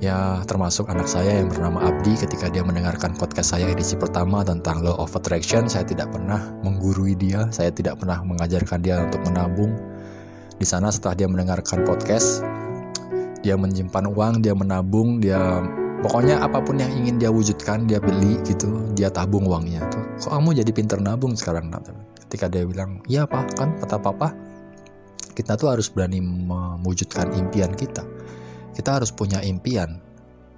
Ya, 0.00 0.18
termasuk 0.48 0.88
anak 0.88 1.06
saya 1.12 1.44
yang 1.44 1.52
bernama 1.52 1.84
Abdi 1.84 2.16
ketika 2.16 2.48
dia 2.48 2.64
mendengarkan 2.64 3.12
podcast 3.20 3.52
saya 3.52 3.68
edisi 3.68 4.00
pertama 4.00 4.40
tentang 4.40 4.80
law 4.80 4.96
of 4.96 5.12
attraction, 5.12 5.68
saya 5.68 5.84
tidak 5.84 6.08
pernah 6.08 6.40
menggurui 6.64 7.12
dia, 7.12 7.52
saya 7.52 7.68
tidak 7.68 8.00
pernah 8.00 8.24
mengajarkan 8.24 8.80
dia 8.80 8.96
untuk 9.04 9.20
menabung. 9.28 9.76
Di 10.56 10.64
sana 10.64 10.88
setelah 10.88 11.20
dia 11.20 11.28
mendengarkan 11.28 11.84
podcast, 11.84 12.40
dia 13.44 13.56
menyimpan 13.60 14.08
uang 14.08 14.44
dia 14.44 14.56
menabung 14.56 15.20
dia 15.20 15.64
pokoknya 16.00 16.40
apa 16.40 16.60
pun 16.64 16.80
yang 16.80 16.92
ingin 16.92 17.20
dia 17.20 17.28
wujudkan 17.32 17.88
dia 17.88 18.00
beli 18.00 18.40
gitu 18.44 18.92
dia 18.96 19.08
tabung 19.12 19.48
uangnya 19.48 19.84
tuh 19.88 20.04
kok 20.20 20.32
kamu 20.32 20.60
jadi 20.60 20.70
pinter 20.72 20.98
nabung 21.00 21.36
sekarang 21.36 21.72
ketika 22.30 22.46
dia 22.46 22.62
bilang 22.62 23.02
iya 23.10 23.26
pak 23.26 23.58
kan 23.58 23.74
kata 23.82 23.98
papa 23.98 24.30
kita 25.34 25.56
tuh 25.56 25.72
harus 25.72 25.88
berani 25.88 26.20
mewujudkan 26.20 27.32
impian 27.32 27.72
kita. 27.72 28.04
Kita 28.76 29.00
harus 29.00 29.08
punya 29.08 29.40
impian. 29.40 29.96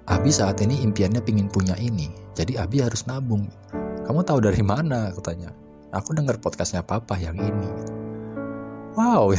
Abi 0.03 0.27
saat 0.27 0.59
ini 0.59 0.83
impiannya 0.83 1.23
pingin 1.23 1.47
punya 1.47 1.79
ini. 1.79 2.11
Jadi 2.35 2.59
Abi 2.59 2.83
harus 2.83 3.07
nabung. 3.07 3.47
Kamu 4.03 4.27
tahu 4.27 4.43
dari 4.43 4.59
mana? 4.59 5.07
aku 5.07 5.23
tanya 5.23 5.55
aku 5.93 6.11
dengar 6.17 6.35
podcastnya 6.41 6.83
papa 6.83 7.15
yang 7.15 7.39
ini. 7.39 7.71
Wow. 8.99 9.31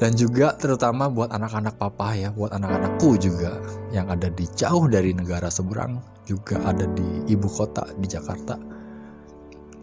Dan 0.00 0.16
juga 0.16 0.56
terutama 0.56 1.12
buat 1.12 1.28
anak-anak 1.28 1.76
papa 1.76 2.16
ya, 2.16 2.32
buat 2.32 2.56
anak-anakku 2.56 3.20
juga 3.20 3.60
yang 3.92 4.08
ada 4.08 4.32
di 4.32 4.48
jauh 4.56 4.88
dari 4.88 5.12
negara 5.12 5.52
seberang, 5.52 6.00
juga 6.24 6.56
ada 6.64 6.88
di 6.88 7.28
ibu 7.28 7.44
kota 7.52 7.84
di 8.00 8.08
Jakarta. 8.08 8.79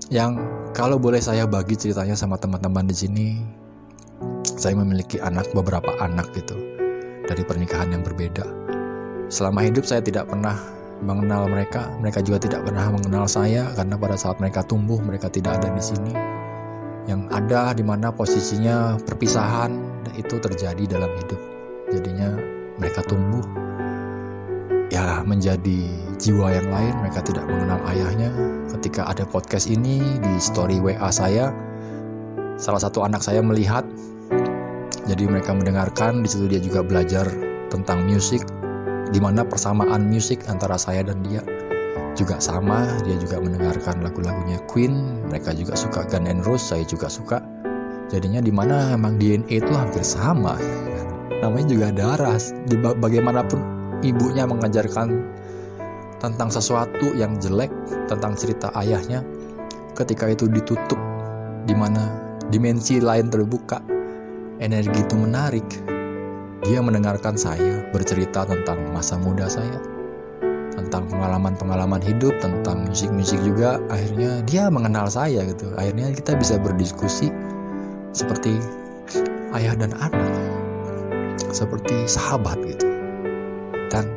Yang 0.08 0.40
kalau 0.72 0.96
boleh 0.96 1.20
saya 1.20 1.44
bagi 1.44 1.76
ceritanya 1.76 2.16
sama 2.16 2.40
teman-teman 2.40 2.88
di 2.88 2.96
sini, 2.96 3.28
saya 4.56 4.72
memiliki 4.80 5.20
anak 5.20 5.52
beberapa 5.52 5.92
anak 6.00 6.32
gitu 6.32 6.56
dari 7.28 7.44
pernikahan 7.44 7.92
yang 7.92 8.08
berbeda. 8.08 8.48
Selama 9.28 9.68
hidup 9.68 9.84
saya 9.84 10.00
tidak 10.00 10.32
pernah 10.32 10.56
mengenal 11.04 11.52
mereka, 11.52 11.92
mereka 12.00 12.24
juga 12.24 12.40
tidak 12.40 12.64
pernah 12.64 12.88
mengenal 12.88 13.28
saya 13.28 13.68
karena 13.76 14.00
pada 14.00 14.16
saat 14.16 14.40
mereka 14.40 14.64
tumbuh 14.64 14.96
mereka 15.04 15.28
tidak 15.28 15.60
ada 15.60 15.76
di 15.76 15.84
sini. 15.84 16.16
Yang 17.04 17.28
ada 17.28 17.76
di 17.76 17.84
mana 17.84 18.08
posisinya 18.08 18.96
perpisahan 19.04 19.76
itu 20.16 20.40
terjadi 20.40 20.88
dalam 20.88 21.12
hidup. 21.20 21.42
Jadinya 21.92 22.32
mereka 22.80 23.04
tumbuh 23.04 23.44
ya 24.88 25.22
menjadi 25.24 25.84
jiwa 26.18 26.48
yang 26.52 26.68
lain, 26.72 26.94
mereka 27.04 27.20
tidak 27.24 27.44
mengenal 27.48 27.80
ayahnya. 27.92 28.30
Ketika 28.72 29.08
ada 29.08 29.28
podcast 29.28 29.68
ini 29.68 30.00
di 30.20 30.34
story 30.40 30.80
WA 30.80 31.10
saya, 31.12 31.52
salah 32.56 32.82
satu 32.82 33.04
anak 33.04 33.24
saya 33.24 33.44
melihat. 33.44 33.84
Jadi 35.08 35.24
mereka 35.24 35.56
mendengarkan 35.56 36.20
di 36.20 36.28
situ 36.28 36.52
dia 36.52 36.60
juga 36.60 36.84
belajar 36.84 37.32
tentang 37.72 38.04
musik 38.04 38.44
di 39.16 39.24
mana 39.24 39.40
persamaan 39.48 40.12
musik 40.12 40.44
antara 40.52 40.76
saya 40.76 41.00
dan 41.00 41.24
dia 41.24 41.40
juga 42.20 42.44
sama. 42.44 42.84
Dia 43.08 43.16
juga 43.16 43.40
mendengarkan 43.40 44.04
lagu-lagunya 44.04 44.60
Queen 44.68 45.24
mereka 45.32 45.56
juga 45.56 45.80
suka 45.80 46.04
Gun 46.12 46.28
N' 46.28 46.44
Roses 46.44 46.76
saya 46.76 46.84
juga 46.84 47.08
suka. 47.08 47.40
Jadinya 48.12 48.44
di 48.44 48.52
mana 48.52 48.96
emang 48.96 49.16
DNA 49.16 49.64
itu 49.64 49.72
hampir 49.72 50.04
sama. 50.04 50.60
Namanya 51.40 51.68
juga 51.72 51.88
darah 51.96 52.36
bagaimanapun 53.00 53.77
ibunya 54.06 54.46
mengajarkan 54.46 55.08
tentang 56.18 56.50
sesuatu 56.50 57.14
yang 57.14 57.38
jelek 57.38 57.70
tentang 58.10 58.34
cerita 58.34 58.74
ayahnya 58.74 59.22
ketika 59.94 60.30
itu 60.30 60.50
ditutup 60.50 60.98
di 61.66 61.74
mana 61.78 62.38
dimensi 62.50 63.02
lain 63.02 63.30
terbuka. 63.30 63.82
Energi 64.58 65.06
itu 65.06 65.14
menarik. 65.14 65.70
Dia 66.66 66.82
mendengarkan 66.82 67.38
saya 67.38 67.86
bercerita 67.94 68.42
tentang 68.50 68.90
masa 68.90 69.22
muda 69.22 69.46
saya 69.46 69.78
tentang 70.74 71.10
pengalaman-pengalaman 71.10 72.02
hidup 72.02 72.34
tentang 72.42 72.90
musik-musik 72.90 73.38
juga. 73.46 73.78
Akhirnya 73.94 74.42
dia 74.50 74.70
mengenal 74.74 75.10
saya 75.14 75.46
gitu. 75.46 75.70
Akhirnya 75.78 76.10
kita 76.14 76.34
bisa 76.34 76.58
berdiskusi 76.58 77.30
seperti 78.18 78.58
ayah 79.54 79.78
dan 79.78 79.94
anak 80.02 80.26
seperti 81.54 82.10
sahabat 82.10 82.58
gitu 82.66 82.87
dan 83.92 84.08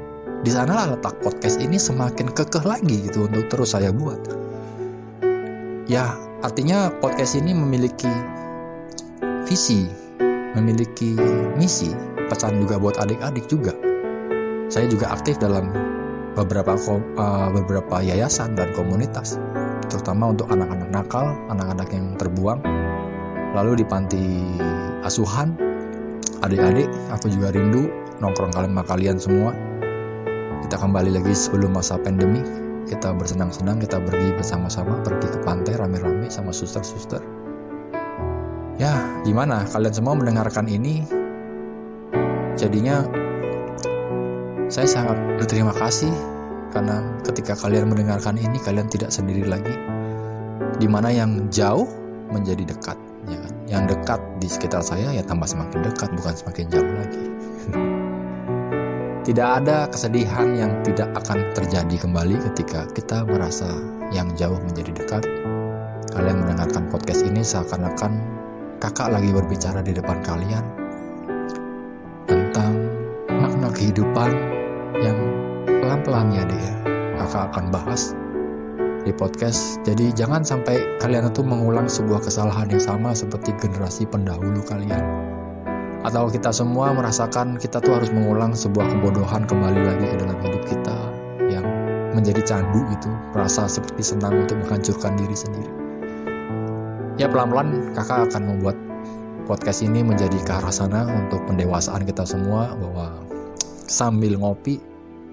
di 0.41 0.49
sanalah 0.49 0.97
letak 0.97 1.21
podcast 1.21 1.61
ini 1.61 1.77
semakin 1.77 2.33
kekeh 2.33 2.65
lagi 2.65 3.05
gitu 3.09 3.29
untuk 3.29 3.45
terus 3.53 3.77
saya 3.77 3.93
buat. 3.93 4.19
Ya 5.85 6.17
artinya 6.41 6.89
podcast 7.03 7.37
ini 7.37 7.53
memiliki 7.53 8.09
visi 9.45 9.85
memiliki 10.57 11.15
misi 11.59 11.93
pesan 12.31 12.63
juga 12.63 12.81
buat 12.81 12.97
adik-adik 12.99 13.47
juga. 13.51 13.75
Saya 14.71 14.87
juga 14.87 15.13
aktif 15.13 15.37
dalam 15.37 15.75
beberapa 16.39 16.79
uh, 16.79 17.51
beberapa 17.51 18.01
yayasan 18.01 18.55
dan 18.55 18.71
komunitas 18.73 19.37
terutama 19.91 20.31
untuk 20.31 20.47
anak-anak 20.49 20.89
nakal 20.95 21.27
anak-anak 21.51 21.89
yang 21.91 22.07
terbuang. 22.17 22.63
Lalu 23.51 23.83
di 23.83 23.85
panti 23.85 24.25
asuhan 25.03 25.59
adik-adik 26.41 26.87
aku 27.11 27.29
juga 27.35 27.51
rindu 27.51 27.91
nongkrong 28.21 28.53
kalian 28.53 28.73
sama 28.77 28.85
kalian 28.85 29.17
semua. 29.17 29.51
Kita 30.61 30.77
kembali 30.77 31.11
lagi 31.17 31.33
sebelum 31.33 31.73
masa 31.73 31.97
pandemi. 31.97 32.45
Kita 32.85 33.17
bersenang-senang 33.17 33.81
kita 33.81 33.97
pergi 34.03 34.35
bersama-sama 34.37 35.01
pergi 35.01 35.29
ke 35.33 35.39
pantai 35.41 35.79
rame-rame 35.81 36.29
sama 36.29 36.53
suster-suster. 36.53 37.23
Ya 38.77 38.97
gimana? 39.25 39.65
Kalian 39.69 39.95
semua 39.95 40.15
mendengarkan 40.17 40.69
ini. 40.69 41.05
Jadinya 42.61 43.09
saya 44.69 44.85
sangat 44.85 45.17
berterima 45.41 45.73
kasih 45.73 46.13
karena 46.77 47.03
ketika 47.25 47.57
kalian 47.57 47.89
mendengarkan 47.89 48.37
ini 48.37 48.61
kalian 48.61 48.89
tidak 48.93 49.09
sendiri 49.09 49.49
lagi. 49.49 49.73
Di 50.77 50.89
mana 50.89 51.13
yang 51.13 51.49
jauh 51.49 51.89
menjadi 52.33 52.69
dekat 52.69 52.99
ya 53.29 53.39
kan? 53.41 53.55
Yang 53.71 53.83
dekat 53.97 54.21
di 54.41 54.49
sekitar 54.49 54.83
saya 54.85 55.09
ya 55.13 55.23
tambah 55.25 55.49
semakin 55.49 55.85
dekat 55.85 56.09
bukan 56.17 56.35
semakin 56.37 56.67
jauh 56.73 56.93
lagi 56.97 57.25
tidak 59.21 59.63
ada 59.63 59.85
kesedihan 59.93 60.57
yang 60.57 60.73
tidak 60.81 61.13
akan 61.13 61.53
terjadi 61.53 61.97
kembali 62.01 62.41
ketika 62.51 62.89
kita 62.97 63.23
merasa 63.29 63.69
yang 64.11 64.33
jauh 64.35 64.57
menjadi 64.65 64.93
dekat 64.97 65.23
kalian 66.17 66.43
mendengarkan 66.43 66.89
podcast 66.89 67.23
ini 67.23 67.45
seakan-akan 67.45 68.19
kakak 68.81 69.13
lagi 69.13 69.31
berbicara 69.31 69.85
di 69.85 69.93
depan 69.93 70.19
kalian 70.25 70.65
tentang 72.25 72.73
makna 73.29 73.69
kehidupan 73.71 74.31
yang 75.05 75.17
pelan-pelan 75.69 76.33
ya 76.33 76.45
ya 76.49 76.75
kakak 77.21 77.53
akan 77.53 77.65
bahas 77.71 78.17
di 79.05 79.13
podcast. 79.17 79.81
Jadi 79.89 80.13
jangan 80.13 80.45
sampai 80.45 81.01
kalian 81.01 81.33
itu 81.33 81.41
mengulang 81.41 81.89
sebuah 81.89 82.21
kesalahan 82.21 82.69
yang 82.69 82.83
sama 82.83 83.17
seperti 83.17 83.57
generasi 83.57 84.05
pendahulu 84.05 84.61
kalian. 84.69 85.30
Atau 86.01 86.33
kita 86.33 86.49
semua 86.49 86.97
merasakan 86.97 87.61
kita 87.61 87.77
tuh 87.77 88.01
harus 88.01 88.09
mengulang 88.09 88.57
sebuah 88.57 88.89
kebodohan 88.89 89.45
kembali 89.45 89.81
lagi 89.85 90.07
ke 90.09 90.17
dalam 90.17 90.39
hidup 90.41 90.63
kita 90.65 90.97
yang 91.53 91.67
menjadi 92.17 92.41
candu 92.41 92.81
gitu, 92.89 93.13
rasa 93.37 93.69
seperti 93.69 94.17
senang 94.17 94.49
untuk 94.49 94.57
menghancurkan 94.65 95.13
diri 95.21 95.37
sendiri. 95.37 95.73
Ya 97.21 97.29
pelan-pelan 97.29 97.93
kakak 97.93 98.33
akan 98.33 98.43
membuat 98.49 98.77
podcast 99.45 99.85
ini 99.85 100.01
menjadi 100.01 100.41
ke 100.41 100.53
arah 100.57 100.73
sana 100.73 101.05
untuk 101.05 101.45
pendewasaan 101.45 102.09
kita 102.09 102.25
semua 102.25 102.73
bahwa 102.81 103.21
sambil 103.85 104.41
ngopi 104.41 104.81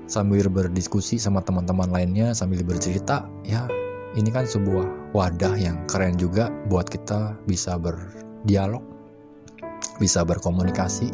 sambil 0.09 0.49
berdiskusi 0.49 1.21
sama 1.21 1.39
teman-teman 1.43 1.91
lainnya 1.93 2.33
sambil 2.33 2.65
bercerita 2.65 3.29
ya 3.45 3.69
ini 4.17 4.33
kan 4.33 4.49
sebuah 4.49 5.13
wadah 5.13 5.53
yang 5.59 5.77
keren 5.85 6.17
juga 6.17 6.49
buat 6.65 6.89
kita 6.89 7.37
bisa 7.45 7.77
berdialog 7.77 8.96
bisa 9.97 10.21
berkomunikasi 10.21 11.09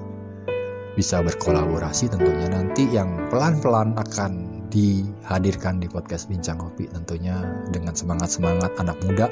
bisa 0.94 1.26
berkolaborasi 1.26 2.06
tentunya. 2.06 2.46
Nanti 2.54 2.86
yang 2.94 3.18
pelan-pelan 3.34 3.98
akan 3.98 4.64
dihadirkan 4.70 5.82
di 5.82 5.90
podcast 5.90 6.30
Bincang 6.30 6.58
Kopi 6.58 6.90
tentunya 6.90 7.46
dengan 7.70 7.94
semangat-semangat 7.94 8.74
anak 8.82 8.98
muda 9.06 9.30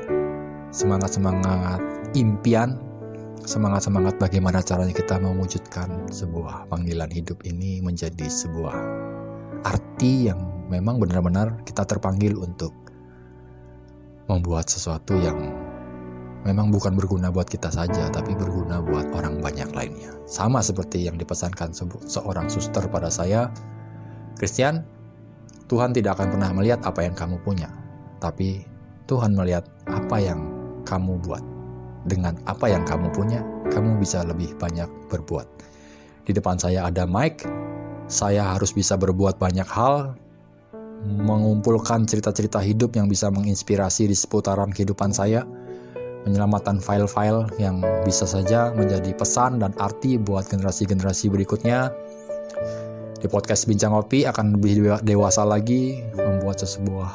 semangat-semangat 0.72 1.82
impian 2.14 2.78
semangat-semangat 3.44 4.22
bagaimana 4.22 4.62
caranya 4.62 4.94
kita 4.94 5.18
mewujudkan 5.18 5.90
sebuah 6.14 6.70
panggilan 6.70 7.10
hidup 7.10 7.42
ini 7.42 7.82
menjadi 7.82 8.30
sebuah 8.30 8.78
arti 9.66 10.30
yang 10.30 10.40
memang 10.70 11.02
benar-benar 11.02 11.58
kita 11.66 11.90
terpanggil 11.90 12.38
untuk 12.38 12.72
membuat 14.30 14.70
sesuatu 14.70 15.18
yang 15.18 15.42
memang 16.42 16.74
bukan 16.74 16.98
berguna 16.98 17.30
buat 17.30 17.46
kita 17.46 17.70
saja, 17.70 18.10
tapi 18.10 18.34
berguna 18.34 18.82
buat 18.82 19.10
orang 19.14 19.42
banyak 19.42 19.70
lainnya. 19.74 20.12
Sama 20.26 20.62
seperti 20.66 21.06
yang 21.06 21.18
dipesankan 21.18 21.74
seorang 22.06 22.50
suster 22.50 22.86
pada 22.90 23.14
saya, 23.14 23.50
Christian, 24.38 24.82
Tuhan 25.70 25.94
tidak 25.94 26.20
akan 26.20 26.36
pernah 26.36 26.52
melihat 26.52 26.82
apa 26.84 27.06
yang 27.06 27.16
kamu 27.16 27.38
punya, 27.46 27.70
tapi 28.20 28.66
Tuhan 29.06 29.38
melihat 29.38 29.70
apa 29.88 30.18
yang 30.18 30.40
kamu 30.84 31.22
buat. 31.24 31.44
Dengan 32.02 32.34
apa 32.50 32.66
yang 32.66 32.82
kamu 32.82 33.14
punya, 33.14 33.46
kamu 33.70 34.02
bisa 34.02 34.26
lebih 34.26 34.58
banyak 34.58 34.90
berbuat. 35.14 35.46
Di 36.26 36.34
depan 36.34 36.58
saya 36.58 36.90
ada 36.90 37.06
Mike, 37.06 37.46
saya 38.10 38.58
harus 38.58 38.74
bisa 38.74 38.98
berbuat 38.98 39.38
banyak 39.38 39.70
hal, 39.70 40.18
mengumpulkan 41.06 42.06
cerita-cerita 42.06 42.62
hidup 42.62 42.98
yang 42.98 43.10
bisa 43.10 43.30
menginspirasi 43.30 44.10
di 44.10 44.18
seputaran 44.18 44.74
kehidupan 44.74 45.14
saya, 45.14 45.46
menyelamatkan 46.26 46.78
file-file 46.78 47.50
yang 47.58 47.82
bisa 48.06 48.30
saja 48.30 48.70
menjadi 48.74 49.14
pesan 49.14 49.62
dan 49.62 49.74
arti 49.82 50.22
buat 50.22 50.46
generasi-generasi 50.50 51.34
berikutnya. 51.34 51.90
Di 53.22 53.30
podcast 53.30 53.70
Bincang 53.70 53.94
Kopi 53.94 54.26
akan 54.26 54.58
lebih 54.58 55.02
dewasa 55.06 55.46
lagi, 55.46 56.02
membuat 56.18 56.62
sebuah 56.66 57.10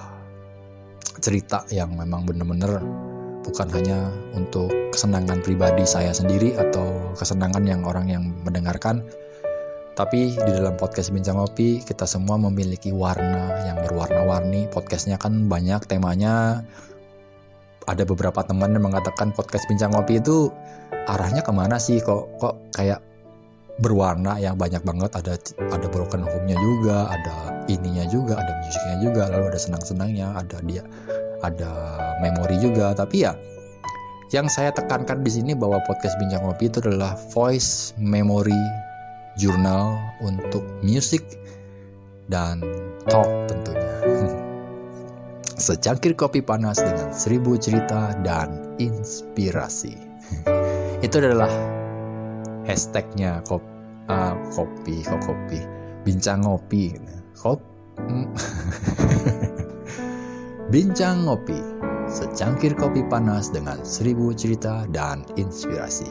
cerita 1.18 1.66
yang 1.74 1.98
memang 1.98 2.22
benar-benar 2.22 2.78
bukan 3.42 3.68
hanya 3.74 4.10
untuk 4.34 4.70
kesenangan 4.90 5.42
pribadi 5.42 5.86
saya 5.86 6.10
sendiri 6.14 6.54
atau 6.58 7.14
kesenangan 7.18 7.62
yang 7.66 7.82
orang 7.86 8.06
yang 8.10 8.24
mendengarkan, 8.42 9.02
tapi 9.96 10.34
di 10.34 10.50
dalam 10.52 10.76
podcast 10.76 11.08
Bincang 11.08 11.40
Kopi 11.40 11.80
kita 11.80 12.04
semua 12.04 12.36
memiliki 12.36 12.92
warna 12.92 13.64
yang 13.64 13.80
berwarna-warni. 13.80 14.68
Podcastnya 14.68 15.16
kan 15.16 15.48
banyak 15.48 15.88
temanya 15.88 16.66
ada 17.86 18.02
beberapa 18.02 18.42
teman 18.42 18.74
yang 18.74 18.84
mengatakan 18.90 19.30
podcast 19.30 19.66
bincang 19.70 19.94
ngopi 19.94 20.18
itu 20.18 20.50
arahnya 21.06 21.42
ke 21.42 21.52
mana 21.54 21.78
sih? 21.78 22.02
Kok 22.02 22.42
kok 22.42 22.54
kayak 22.74 22.98
berwarna 23.78 24.38
yang 24.42 24.58
banyak 24.58 24.82
banget? 24.82 25.10
Ada 25.14 25.38
ada 25.70 25.86
broken 25.86 26.26
home-nya 26.26 26.58
juga 26.58 27.06
ada 27.14 27.54
ininya 27.70 28.06
juga 28.10 28.38
ada 28.38 28.52
musiknya 28.62 28.96
juga 29.02 29.22
lalu 29.30 29.54
ada 29.54 29.60
senang-senangnya 29.60 30.26
ada 30.34 30.58
dia 30.66 30.82
ada 31.46 31.70
memori 32.18 32.58
juga. 32.58 32.90
Tapi 32.90 33.22
ya 33.22 33.38
yang 34.34 34.50
saya 34.50 34.74
tekankan 34.74 35.22
di 35.22 35.30
sini 35.30 35.54
bahwa 35.54 35.78
podcast 35.86 36.18
bincang 36.18 36.42
ngopi 36.42 36.66
itu 36.66 36.82
adalah 36.82 37.14
voice 37.30 37.94
memory 37.94 38.58
journal 39.38 39.94
untuk 40.18 40.66
musik 40.82 41.22
dan 42.26 42.58
talk 43.06 43.30
tentunya 43.46 44.42
secangkir 45.56 46.12
kopi 46.12 46.44
panas 46.44 46.76
dengan 46.76 47.08
seribu 47.16 47.56
cerita 47.56 48.12
dan 48.20 48.76
inspirasi. 48.76 49.96
Itu 51.04 51.16
adalah 51.20 51.48
hashtagnya 52.68 53.40
kop, 53.48 53.64
uh, 54.12 54.36
kopi 54.52 55.00
kok 55.00 55.20
kopi? 55.24 55.60
Bincang 56.04 56.44
ngopi. 56.44 56.92
Kop 57.40 57.58
hmm. 58.04 58.28
bincang 60.72 61.24
ngopi. 61.24 61.56
Secangkir 62.06 62.76
kopi 62.78 63.02
panas 63.02 63.50
dengan 63.50 63.82
seribu 63.82 64.30
cerita 64.30 64.86
dan 64.94 65.26
inspirasi. 65.34 66.06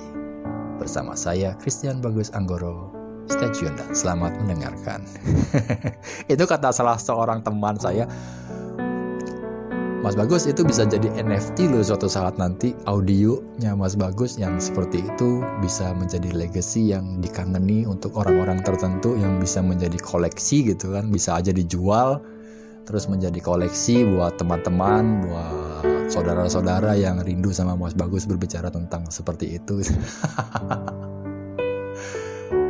Bersama 0.75 1.15
saya 1.15 1.55
Christian 1.61 2.03
Bagus 2.03 2.33
Anggoro. 2.35 2.91
Stay 3.25 3.49
tune 3.55 3.73
dan 3.73 3.89
selamat 3.95 4.37
mendengarkan. 4.37 5.01
Itu 6.33 6.45
kata 6.45 6.69
salah 6.69 6.99
seorang 6.99 7.41
teman 7.41 7.73
saya 7.79 8.05
Mas 10.05 10.13
Bagus 10.13 10.45
itu 10.45 10.61
bisa 10.61 10.85
jadi 10.85 11.09
NFT 11.17 11.73
loh 11.73 11.81
suatu 11.81 12.05
saat 12.05 12.37
nanti. 12.37 12.77
Audionya 12.85 13.73
Mas 13.73 13.97
Bagus 13.97 14.37
yang 14.37 14.61
seperti 14.61 15.01
itu 15.01 15.41
bisa 15.65 15.97
menjadi 15.97 16.29
legacy 16.29 16.93
yang 16.93 17.25
dikangeni 17.25 17.89
untuk 17.89 18.13
orang-orang 18.13 18.61
tertentu 18.61 19.17
yang 19.17 19.41
bisa 19.41 19.65
menjadi 19.65 19.97
koleksi 19.97 20.69
gitu 20.69 20.93
kan. 20.93 21.09
Bisa 21.09 21.41
aja 21.41 21.49
dijual 21.49 22.21
terus 22.85 23.09
menjadi 23.09 23.41
koleksi 23.41 24.05
buat 24.13 24.37
teman-teman 24.37 25.25
buat 25.25 26.13
saudara-saudara 26.13 27.01
yang 27.01 27.25
rindu 27.25 27.49
sama 27.49 27.73
Mas 27.73 27.97
Bagus 27.97 28.29
berbicara 28.29 28.69
tentang 28.69 29.09
seperti 29.09 29.57
itu. 29.57 29.81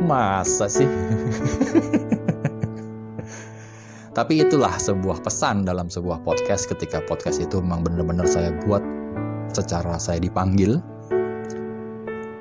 Masa 0.08 0.72
sih 0.72 0.88
Tapi 4.16 4.40
itulah 4.40 4.72
sebuah 4.80 5.20
pesan 5.20 5.68
dalam 5.68 5.92
sebuah 5.92 6.24
podcast 6.24 6.72
ketika 6.72 7.04
podcast 7.04 7.36
itu 7.36 7.60
memang 7.60 7.84
benar-benar 7.84 8.24
saya 8.24 8.48
buat 8.64 8.80
secara 9.52 10.00
saya 10.00 10.16
dipanggil. 10.16 10.80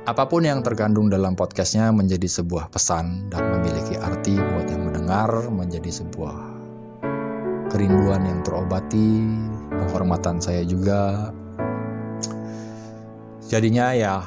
Apa 0.08 0.24
pun 0.24 0.48
yang 0.48 0.64
terkandung 0.64 1.12
dalam 1.12 1.36
podcastnya 1.36 1.92
menjadi 1.92 2.32
sebuah 2.32 2.72
pesan 2.72 3.28
dan 3.28 3.60
memiliki 3.60 4.00
arti 4.00 4.40
buat 4.40 4.72
yang 4.72 4.88
mendengar 4.88 5.28
menjadi 5.52 5.92
sebuah 5.92 6.38
kerinduan 7.68 8.24
yang 8.24 8.40
terobati, 8.48 9.28
penghormatan 9.76 10.40
saya 10.40 10.64
juga. 10.64 11.36
Jadinya 13.52 13.92
ya 13.92 14.24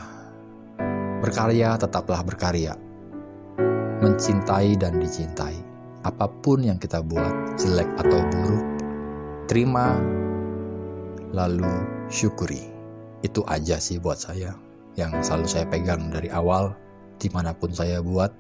berkarya 1.25 1.81
tetaplah 1.81 2.21
berkarya, 2.21 2.77
mencintai 4.05 4.77
dan 4.77 5.01
dicintai 5.01 5.68
apa 6.07 6.31
pun 6.43 6.63
yang 6.63 6.79
kita 6.79 7.03
buat, 7.03 7.59
jelek 7.59 7.89
atau 7.99 8.21
buruk, 8.31 8.67
terima, 9.51 9.99
lalu 11.35 11.67
syukuri. 12.13 12.63
Itu 13.27 13.43
aja 13.51 13.83
sih 13.83 13.99
buat 13.99 14.21
saya 14.21 14.55
yang 14.95 15.11
selalu 15.23 15.47
saya 15.51 15.67
pegang 15.67 16.11
dari 16.11 16.31
awal, 16.31 16.75
di 17.19 17.27
mana 17.35 17.51
pun 17.51 17.75
saya 17.75 17.99
buat, 17.99 18.31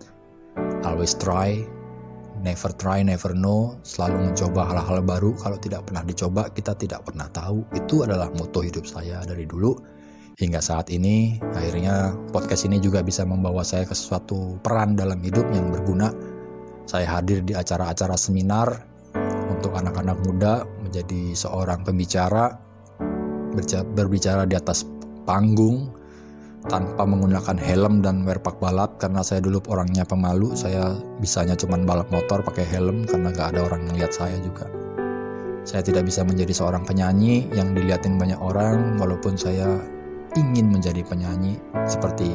always 0.86 1.18
try, 1.18 1.66
never 2.42 2.70
try, 2.78 3.02
never 3.02 3.34
know, 3.34 3.74
selalu 3.82 4.30
mencoba 4.30 4.70
hal-hal 4.70 5.02
baru. 5.02 5.34
Kalau 5.38 5.59
tidak 5.59 5.90
pernah 5.90 6.02
dicoba, 6.06 6.42
kita 6.54 6.74
tidak 6.78 7.02
pernah 7.06 7.26
tahu. 7.34 7.66
Itu 7.74 8.06
adalah 8.06 8.30
moto 8.34 8.62
hidup 8.62 8.86
saya 8.86 9.22
dari 9.26 9.46
dulu 9.46 9.74
hingga 10.38 10.62
saat 10.62 10.90
ini. 10.94 11.42
Akhirnya 11.59 12.14
podcast 12.30 12.66
ini 12.70 12.78
juga 12.78 13.02
bisa 13.02 13.26
membawa 13.26 13.66
saya 13.66 13.82
ke 13.82 13.94
suatu 13.94 14.59
peran 14.62 14.94
dalam 14.94 15.18
hidup 15.18 15.46
yang 15.50 15.74
berguna 15.74 16.14
saya 16.89 17.20
hadir 17.20 17.45
di 17.45 17.53
acara-acara 17.53 18.16
seminar 18.16 18.80
untuk 19.53 19.76
anak-anak 19.76 20.16
muda 20.24 20.64
menjadi 20.80 21.36
seorang 21.36 21.84
pembicara 21.84 22.57
berbicara 23.93 24.49
di 24.49 24.57
atas 24.57 24.89
panggung 25.28 25.93
tanpa 26.64 27.05
menggunakan 27.05 27.61
helm 27.61 28.01
dan 28.01 28.24
werpak 28.24 28.57
balap. 28.57 28.97
Karena 28.97 29.20
saya 29.20 29.45
dulu 29.45 29.61
orangnya 29.68 30.09
pemalu 30.09 30.57
saya 30.57 30.97
bisanya 31.20 31.53
cuma 31.61 31.76
balap 31.76 32.09
motor 32.09 32.41
pakai 32.41 32.64
helm 32.64 33.05
karena 33.05 33.36
gak 33.36 33.53
ada 33.53 33.68
orang 33.68 33.84
yang 33.93 33.95
lihat 34.01 34.12
saya 34.16 34.41
juga. 34.41 34.64
Saya 35.68 35.84
tidak 35.84 36.09
bisa 36.09 36.24
menjadi 36.24 36.57
seorang 36.57 36.89
penyanyi 36.89 37.53
yang 37.53 37.76
dilihatin 37.76 38.16
banyak 38.16 38.41
orang 38.41 38.97
walaupun 38.97 39.36
saya 39.36 39.76
ingin 40.32 40.72
menjadi 40.72 41.05
penyanyi 41.05 41.61
seperti 41.84 42.32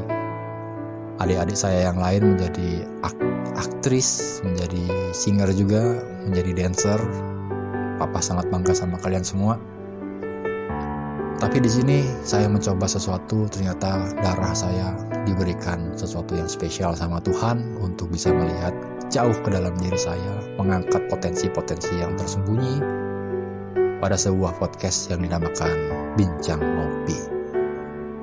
adik-adik 1.21 1.57
saya 1.57 1.91
yang 1.91 1.99
lain 2.01 2.37
menjadi 2.37 2.87
aktris, 3.57 4.41
menjadi 4.41 5.13
singer 5.13 5.49
juga, 5.53 6.01
menjadi 6.25 6.65
dancer. 6.65 6.99
Papa 8.01 8.19
sangat 8.19 8.49
bangga 8.49 8.73
sama 8.73 8.97
kalian 8.97 9.21
semua. 9.21 9.59
Tapi 11.37 11.59
di 11.59 11.67
sini 11.67 12.07
saya 12.23 12.47
mencoba 12.47 12.87
sesuatu, 12.87 13.51
ternyata 13.51 14.15
darah 14.23 14.55
saya 14.55 14.95
diberikan 15.27 15.91
sesuatu 15.91 16.39
yang 16.39 16.47
spesial 16.47 16.95
sama 16.95 17.19
Tuhan 17.19 17.83
untuk 17.83 18.07
bisa 18.09 18.31
melihat 18.31 18.71
jauh 19.11 19.35
ke 19.43 19.51
dalam 19.51 19.75
diri 19.75 19.99
saya, 19.99 20.39
mengangkat 20.55 21.03
potensi-potensi 21.11 21.99
yang 21.99 22.15
tersembunyi 22.15 22.79
pada 23.99 24.15
sebuah 24.15 24.55
podcast 24.59 25.11
yang 25.11 25.23
dinamakan 25.23 25.91
Bincang 26.15 26.63
Ngopi. 26.63 27.32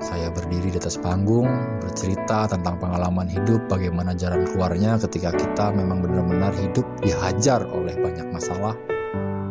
Saya 0.01 0.33
berdiri 0.33 0.73
di 0.73 0.79
atas 0.81 0.97
panggung, 0.97 1.45
bercerita 1.85 2.49
tentang 2.49 2.81
pengalaman 2.81 3.29
hidup, 3.29 3.69
bagaimana 3.69 4.17
jalan 4.17 4.49
keluarnya 4.49 4.97
ketika 4.97 5.29
kita 5.37 5.77
memang 5.77 6.01
benar-benar 6.01 6.57
hidup 6.57 6.89
dihajar 7.05 7.69
oleh 7.69 7.93
banyak 8.01 8.25
masalah, 8.33 8.73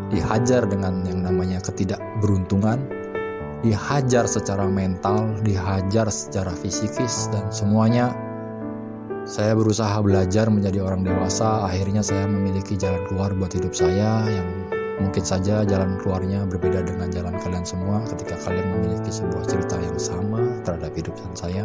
dihajar 0.10 0.66
dengan 0.66 1.06
yang 1.06 1.22
namanya 1.22 1.62
ketidakberuntungan, 1.62 2.82
dihajar 3.62 4.26
secara 4.26 4.66
mental, 4.66 5.38
dihajar 5.46 6.10
secara 6.10 6.50
fisikis, 6.58 7.30
dan 7.30 7.46
semuanya 7.54 8.10
saya 9.30 9.54
berusaha 9.54 10.02
belajar 10.02 10.50
menjadi 10.50 10.82
orang 10.82 11.06
dewasa. 11.06 11.70
Akhirnya, 11.70 12.02
saya 12.02 12.26
memiliki 12.26 12.74
jalan 12.74 13.06
keluar 13.06 13.30
buat 13.38 13.54
hidup 13.54 13.78
saya 13.78 14.26
yang 14.26 14.79
Mungkin 15.00 15.24
saja 15.24 15.64
jalan 15.64 15.96
keluarnya 16.04 16.44
berbeda 16.44 16.84
dengan 16.84 17.08
jalan 17.08 17.40
kalian 17.40 17.64
semua 17.64 18.04
ketika 18.12 18.36
kalian 18.44 18.68
memiliki 18.76 19.08
sebuah 19.08 19.48
cerita 19.48 19.80
yang 19.80 19.96
sama 19.96 20.44
terhadap 20.68 20.92
hidup 20.92 21.16
dan 21.16 21.32
saya. 21.40 21.64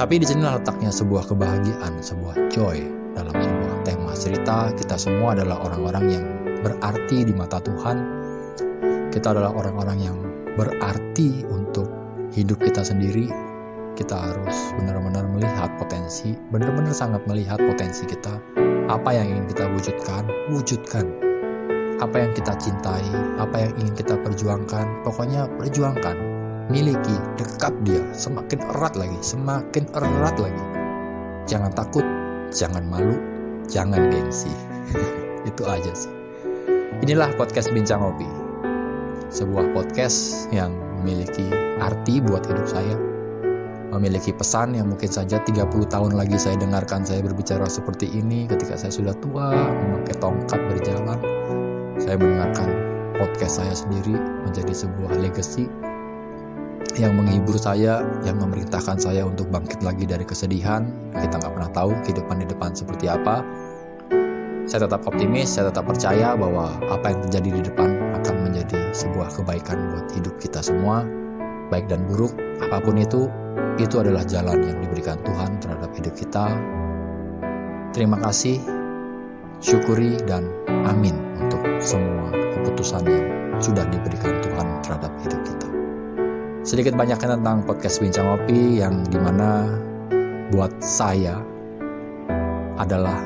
Tapi 0.00 0.16
di 0.16 0.24
sini 0.24 0.40
letaknya 0.40 0.88
sebuah 0.88 1.28
kebahagiaan, 1.28 2.00
sebuah 2.00 2.48
joy 2.48 2.88
dalam 3.12 3.36
sebuah 3.36 3.76
tema 3.84 4.16
cerita. 4.16 4.72
Kita 4.72 4.96
semua 4.96 5.36
adalah 5.36 5.60
orang-orang 5.60 6.04
yang 6.08 6.24
berarti 6.64 7.20
di 7.20 7.36
mata 7.36 7.60
Tuhan. 7.60 7.96
Kita 9.12 9.36
adalah 9.36 9.52
orang-orang 9.52 9.98
yang 10.00 10.16
berarti 10.56 11.44
untuk 11.52 11.92
hidup 12.32 12.64
kita 12.64 12.80
sendiri. 12.80 13.28
Kita 13.92 14.16
harus 14.16 14.56
benar-benar 14.80 15.28
melihat 15.28 15.68
potensi, 15.76 16.32
benar-benar 16.48 16.96
sangat 16.96 17.20
melihat 17.28 17.60
potensi 17.60 18.08
kita. 18.08 18.40
Apa 18.88 19.12
yang 19.12 19.36
ingin 19.36 19.52
kita 19.52 19.68
wujudkan, 19.68 20.24
wujudkan 20.48 21.29
apa 22.00 22.16
yang 22.16 22.32
kita 22.32 22.56
cintai, 22.56 23.04
apa 23.36 23.56
yang 23.60 23.72
ingin 23.84 23.94
kita 24.00 24.16
perjuangkan, 24.24 25.04
pokoknya 25.04 25.44
perjuangkan, 25.60 26.16
miliki, 26.72 27.16
dekat 27.36 27.76
dia, 27.84 28.00
semakin 28.16 28.64
erat 28.72 28.96
lagi, 28.96 29.20
semakin 29.20 29.84
erat 29.92 30.36
lagi. 30.40 30.64
Jangan 31.44 31.72
takut, 31.76 32.04
jangan 32.48 32.88
malu, 32.88 33.20
jangan 33.68 34.08
gengsi. 34.08 34.50
Itu 35.48 35.68
aja 35.68 35.92
sih. 35.92 36.12
Inilah 37.04 37.36
podcast 37.36 37.68
Bincang 37.72 38.00
Ngopi. 38.00 38.28
Sebuah 39.30 39.72
podcast 39.76 40.48
yang 40.50 40.72
memiliki 41.00 41.48
arti 41.80 42.20
buat 42.24 42.44
hidup 42.48 42.66
saya. 42.66 42.96
Memiliki 43.90 44.30
pesan 44.30 44.78
yang 44.78 44.86
mungkin 44.86 45.10
saja 45.10 45.42
30 45.42 45.66
tahun 45.90 46.12
lagi 46.14 46.38
saya 46.38 46.54
dengarkan 46.54 47.02
saya 47.02 47.26
berbicara 47.26 47.66
seperti 47.66 48.06
ini 48.06 48.46
ketika 48.46 48.78
saya 48.78 48.94
sudah 48.94 49.14
tua, 49.18 49.50
memakai 49.50 50.14
tongkat 50.22 50.60
berjalan, 50.70 51.18
saya 52.00 52.16
mendengarkan 52.16 52.68
podcast 53.20 53.60
saya 53.60 53.74
sendiri 53.76 54.16
menjadi 54.48 54.72
sebuah 54.72 55.20
legacy 55.20 55.68
yang 56.98 57.14
menghibur 57.14 57.54
saya, 57.54 58.02
yang 58.26 58.40
memerintahkan 58.40 58.98
saya 58.98 59.22
untuk 59.22 59.46
bangkit 59.52 59.84
lagi 59.84 60.08
dari 60.08 60.24
kesedihan. 60.24 60.88
Kita 61.14 61.38
nggak 61.38 61.52
pernah 61.54 61.70
tahu 61.70 61.92
kehidupan 62.02 62.42
di 62.42 62.46
depan 62.48 62.74
seperti 62.74 63.06
apa. 63.06 63.44
Saya 64.66 64.86
tetap 64.86 65.06
optimis, 65.06 65.50
saya 65.54 65.70
tetap 65.70 65.86
percaya 65.86 66.34
bahwa 66.34 66.72
apa 66.88 67.06
yang 67.14 67.20
terjadi 67.28 67.50
di 67.58 67.62
depan 67.70 67.90
akan 68.22 68.34
menjadi 68.48 68.78
sebuah 68.96 69.28
kebaikan 69.34 69.78
buat 69.94 70.06
hidup 70.14 70.34
kita 70.38 70.60
semua, 70.62 71.06
baik 71.70 71.86
dan 71.86 72.06
buruk, 72.10 72.34
apa 72.62 72.78
pun 72.82 72.98
itu, 72.98 73.30
itu 73.78 73.96
adalah 73.98 74.22
jalan 74.26 74.62
yang 74.62 74.78
diberikan 74.78 75.18
Tuhan 75.26 75.58
terhadap 75.58 75.90
hidup 75.94 76.14
kita. 76.14 76.46
Terima 77.90 78.18
kasih, 78.22 78.62
syukuri, 79.60 80.16
dan 80.24 80.48
amin 80.88 81.14
untuk 81.36 81.60
semua 81.78 82.32
keputusan 82.32 83.04
yang 83.04 83.26
sudah 83.60 83.84
diberikan 83.92 84.40
Tuhan 84.40 84.66
terhadap 84.84 85.12
hidup 85.20 85.40
kita. 85.44 85.68
Sedikit 86.64 86.96
banyaknya 86.96 87.40
tentang 87.40 87.64
podcast 87.64 88.00
Bincang 88.00 88.28
Kopi 88.28 88.80
yang 88.80 89.04
di 89.08 89.16
mana 89.20 89.68
buat 90.52 90.72
saya 90.80 91.40
adalah 92.80 93.20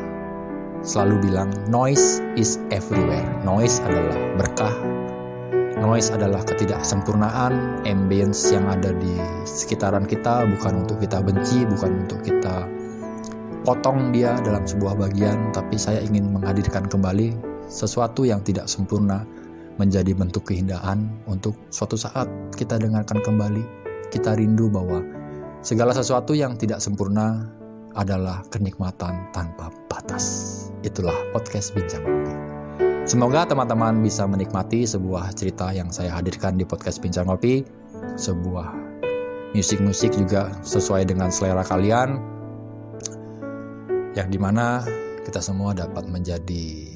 selalu 0.82 1.30
bilang 1.30 1.50
noise 1.70 2.20
is 2.34 2.58
everywhere. 2.74 3.24
Noise 3.46 3.80
adalah 3.86 4.18
berkah. 4.38 4.76
Noise 5.74 6.14
adalah 6.14 6.46
ketidaksempurnaan, 6.46 7.82
ambience 7.86 8.54
yang 8.54 8.66
ada 8.70 8.94
di 8.94 9.14
sekitaran 9.42 10.06
kita 10.06 10.46
bukan 10.54 10.86
untuk 10.86 11.02
kita 11.02 11.18
benci, 11.18 11.66
bukan 11.66 12.06
untuk 12.06 12.22
kita 12.22 12.70
potong 13.64 14.12
dia 14.12 14.36
dalam 14.44 14.68
sebuah 14.68 14.94
bagian, 15.00 15.50
tapi 15.56 15.80
saya 15.80 16.04
ingin 16.04 16.36
menghadirkan 16.36 16.84
kembali 16.84 17.32
sesuatu 17.66 18.28
yang 18.28 18.44
tidak 18.44 18.68
sempurna 18.68 19.24
menjadi 19.80 20.12
bentuk 20.14 20.52
keindahan 20.52 21.08
untuk 21.24 21.56
suatu 21.72 21.96
saat 21.96 22.28
kita 22.54 22.76
dengarkan 22.76 23.24
kembali. 23.24 23.64
Kita 24.12 24.36
rindu 24.36 24.70
bahwa 24.70 25.02
segala 25.64 25.96
sesuatu 25.96 26.36
yang 26.36 26.54
tidak 26.60 26.78
sempurna 26.78 27.48
adalah 27.96 28.44
kenikmatan 28.52 29.32
tanpa 29.32 29.72
batas. 29.88 30.52
Itulah 30.84 31.16
podcast 31.32 31.72
Bincang 31.72 32.04
Kopi. 32.04 32.34
Semoga 33.08 33.48
teman-teman 33.48 34.00
bisa 34.04 34.28
menikmati 34.28 34.84
sebuah 34.84 35.32
cerita 35.32 35.72
yang 35.72 35.88
saya 35.88 36.12
hadirkan 36.14 36.60
di 36.60 36.68
podcast 36.68 37.00
Bincang 37.00 37.26
Kopi, 37.26 37.64
sebuah 38.20 38.70
musik-musik 39.56 40.14
juga 40.14 40.52
sesuai 40.62 41.08
dengan 41.08 41.32
selera 41.32 41.64
kalian, 41.64 42.33
yang 44.14 44.30
di 44.30 44.38
mana 44.38 44.82
kita 45.22 45.42
semua 45.42 45.74
dapat 45.74 46.06
menjadi 46.06 46.90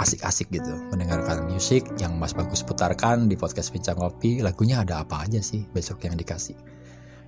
asik-asik 0.00 0.48
gitu 0.48 0.72
mendengarkan 0.92 1.44
musik 1.48 1.84
yang 2.00 2.16
Mas 2.16 2.32
Bagus 2.32 2.64
putarkan 2.64 3.28
di 3.28 3.36
podcast 3.36 3.72
Bincang 3.72 4.00
Kopi 4.00 4.40
lagunya 4.40 4.80
ada 4.80 5.04
apa 5.04 5.28
aja 5.28 5.44
sih 5.44 5.68
besok 5.72 6.08
yang 6.08 6.16
dikasih 6.16 6.56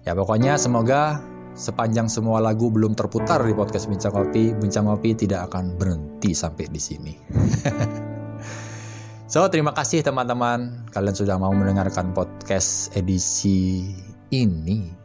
ya 0.09 0.17
pokoknya 0.17 0.57
semoga 0.57 1.21
Sepanjang 1.53 2.09
semua 2.09 2.41
lagu 2.41 2.73
belum 2.73 2.97
terputar 2.97 3.45
di 3.45 3.53
podcast 3.53 3.85
Bincang 3.85 4.17
Kopi, 4.17 4.57
Bincang 4.57 4.89
Kopi 4.89 5.13
tidak 5.13 5.53
akan 5.53 5.77
berhenti 5.77 6.33
sampai 6.33 6.65
di 6.73 6.81
sini. 6.81 7.13
so, 9.33 9.45
terima 9.53 9.77
kasih 9.77 10.01
teman-teman. 10.01 10.89
Kalian 10.97 11.13
sudah 11.13 11.37
mau 11.37 11.53
mendengarkan 11.53 12.17
podcast 12.17 12.89
edisi 12.97 13.93
ini. 14.33 15.02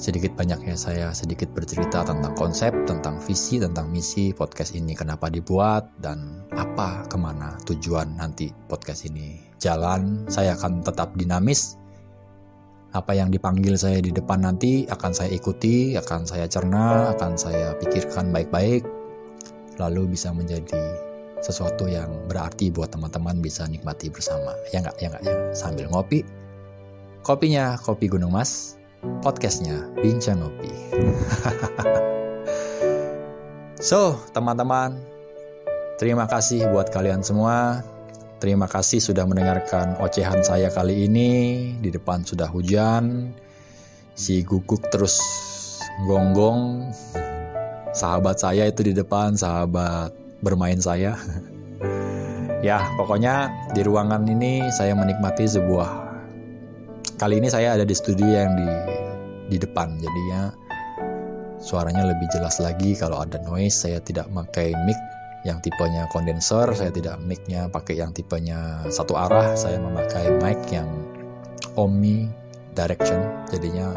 Sedikit 0.00 0.32
banyaknya 0.32 0.80
saya 0.80 1.12
sedikit 1.12 1.52
bercerita 1.52 2.00
tentang 2.00 2.32
konsep, 2.32 2.72
tentang 2.88 3.20
visi, 3.20 3.60
tentang 3.60 3.92
misi 3.92 4.32
podcast 4.32 4.72
ini, 4.72 4.96
kenapa 4.96 5.28
dibuat, 5.28 5.92
dan 6.00 6.40
apa, 6.56 7.04
ke 7.04 7.20
mana 7.20 7.60
tujuan 7.68 8.16
nanti 8.16 8.48
podcast 8.64 9.04
ini 9.04 9.36
jalan. 9.60 10.24
Saya 10.32 10.56
akan 10.56 10.80
tetap 10.80 11.12
dinamis, 11.20 11.76
apa 12.96 13.12
yang 13.12 13.28
dipanggil 13.28 13.76
saya 13.76 14.00
di 14.00 14.08
depan 14.08 14.40
nanti 14.40 14.88
akan 14.88 15.12
saya 15.12 15.36
ikuti, 15.36 15.92
akan 16.00 16.24
saya 16.24 16.48
cerna, 16.48 17.12
akan 17.12 17.36
saya 17.36 17.76
pikirkan 17.76 18.32
baik-baik, 18.32 18.88
lalu 19.76 20.16
bisa 20.16 20.32
menjadi 20.32 20.80
sesuatu 21.44 21.92
yang 21.92 22.08
berarti 22.24 22.72
buat 22.72 22.88
teman-teman 22.88 23.44
bisa 23.44 23.68
nikmati 23.68 24.08
bersama. 24.08 24.56
Ya 24.72 24.80
nggak, 24.80 24.96
ya 24.96 25.12
nggak, 25.12 25.22
ya. 25.28 25.36
Sambil 25.52 25.92
ngopi, 25.92 26.24
kopinya 27.20 27.76
kopi 27.76 28.08
Gunung 28.08 28.32
Mas, 28.32 28.79
podcastnya 29.20 29.88
Bincang 30.00 30.44
Ngopi. 30.44 30.72
so, 33.90 34.20
teman-teman, 34.32 35.00
terima 35.96 36.28
kasih 36.28 36.68
buat 36.72 36.92
kalian 36.92 37.24
semua 37.24 37.84
Terima 38.40 38.64
kasih 38.64 39.04
sudah 39.04 39.28
mendengarkan 39.28 40.00
ocehan 40.00 40.40
saya 40.40 40.72
kali 40.72 41.04
ini. 41.04 41.30
Di 41.76 41.92
depan 41.92 42.24
sudah 42.24 42.48
hujan. 42.48 43.36
Si 44.16 44.40
guguk 44.40 44.88
terus 44.88 45.20
gonggong. 46.08 46.88
Sahabat 47.92 48.40
saya 48.40 48.64
itu 48.64 48.80
di 48.80 48.96
depan, 48.96 49.36
sahabat 49.36 50.16
bermain 50.40 50.80
saya. 50.80 51.20
ya, 52.64 52.80
pokoknya 52.96 53.52
di 53.76 53.84
ruangan 53.84 54.24
ini 54.24 54.72
saya 54.72 54.96
menikmati 54.96 55.44
sebuah 55.44 55.99
Kali 57.20 57.36
ini 57.36 57.52
saya 57.52 57.76
ada 57.76 57.84
di 57.84 57.92
studio 57.92 58.32
yang 58.32 58.56
di 58.56 58.64
di 59.52 59.56
depan. 59.60 59.92
Jadinya 60.00 60.48
suaranya 61.60 62.08
lebih 62.08 62.24
jelas 62.32 62.56
lagi 62.64 62.96
kalau 62.96 63.20
ada 63.20 63.36
noise. 63.44 63.76
Saya 63.76 64.00
tidak 64.00 64.32
pakai 64.32 64.72
mic 64.88 64.96
yang 65.44 65.60
tipenya 65.60 66.08
kondenser 66.12 66.68
saya 66.72 66.88
tidak 66.88 67.20
mic-nya 67.20 67.68
pakai 67.68 68.00
yang 68.00 68.16
tipenya 68.16 68.88
satu 68.88 69.20
arah. 69.20 69.52
Saya 69.52 69.76
memakai 69.76 70.32
mic 70.40 70.64
yang 70.72 70.88
omni 71.76 72.24
direction. 72.72 73.20
Jadinya 73.52 73.92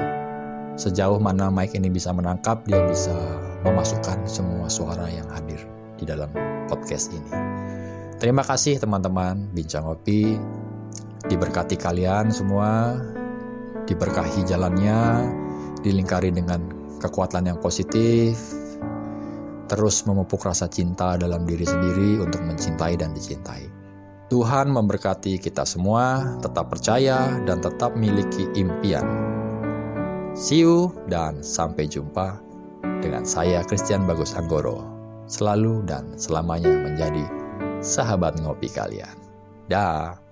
sejauh 0.75 1.15
mana 1.15 1.47
mic 1.47 1.71
ini 1.79 1.87
bisa 1.87 2.11
menangkap 2.11 2.59
dia 2.67 2.83
bisa 2.91 3.15
memasukkan 3.63 4.27
semua 4.27 4.67
suara 4.67 5.07
yang 5.07 5.31
hadir 5.31 5.63
di 5.95 6.03
dalam 6.03 6.27
podcast 6.67 7.07
ini. 7.15 7.31
Terima 8.19 8.43
kasih 8.43 8.83
teman-teman. 8.83 9.47
Bincang 9.55 9.87
kopi 9.87 10.35
diberkati 11.23 11.79
kalian 11.79 12.35
semua 12.35 12.99
diberkahi 13.85 14.47
jalannya 14.47 15.27
dilingkari 15.83 16.31
dengan 16.31 16.63
kekuatan 17.03 17.51
yang 17.51 17.59
positif 17.59 18.63
terus 19.73 20.03
memupuk 20.05 20.43
rasa 20.43 20.67
cinta 20.67 21.15
dalam 21.15 21.47
diri 21.47 21.65
sendiri 21.65 22.21
untuk 22.21 22.43
mencintai 22.43 22.93
dan 22.99 23.15
dicintai. 23.15 23.65
Tuhan 24.29 24.69
memberkati 24.69 25.37
kita 25.37 25.61
semua, 25.65 26.37
tetap 26.41 26.73
percaya 26.73 27.37
dan 27.45 27.61
tetap 27.61 27.93
miliki 27.93 28.49
impian. 28.57 29.05
See 30.33 30.65
you 30.65 30.89
dan 31.05 31.45
sampai 31.45 31.85
jumpa 31.85 32.41
dengan 33.01 33.21
saya 33.25 33.61
Christian 33.61 34.09
Bagus 34.09 34.33
Anggoro. 34.33 34.89
Selalu 35.29 35.85
dan 35.85 36.17
selamanya 36.17 36.73
menjadi 36.73 37.25
sahabat 37.79 38.41
ngopi 38.41 38.67
kalian. 38.73 39.13
Dah. 39.69 40.22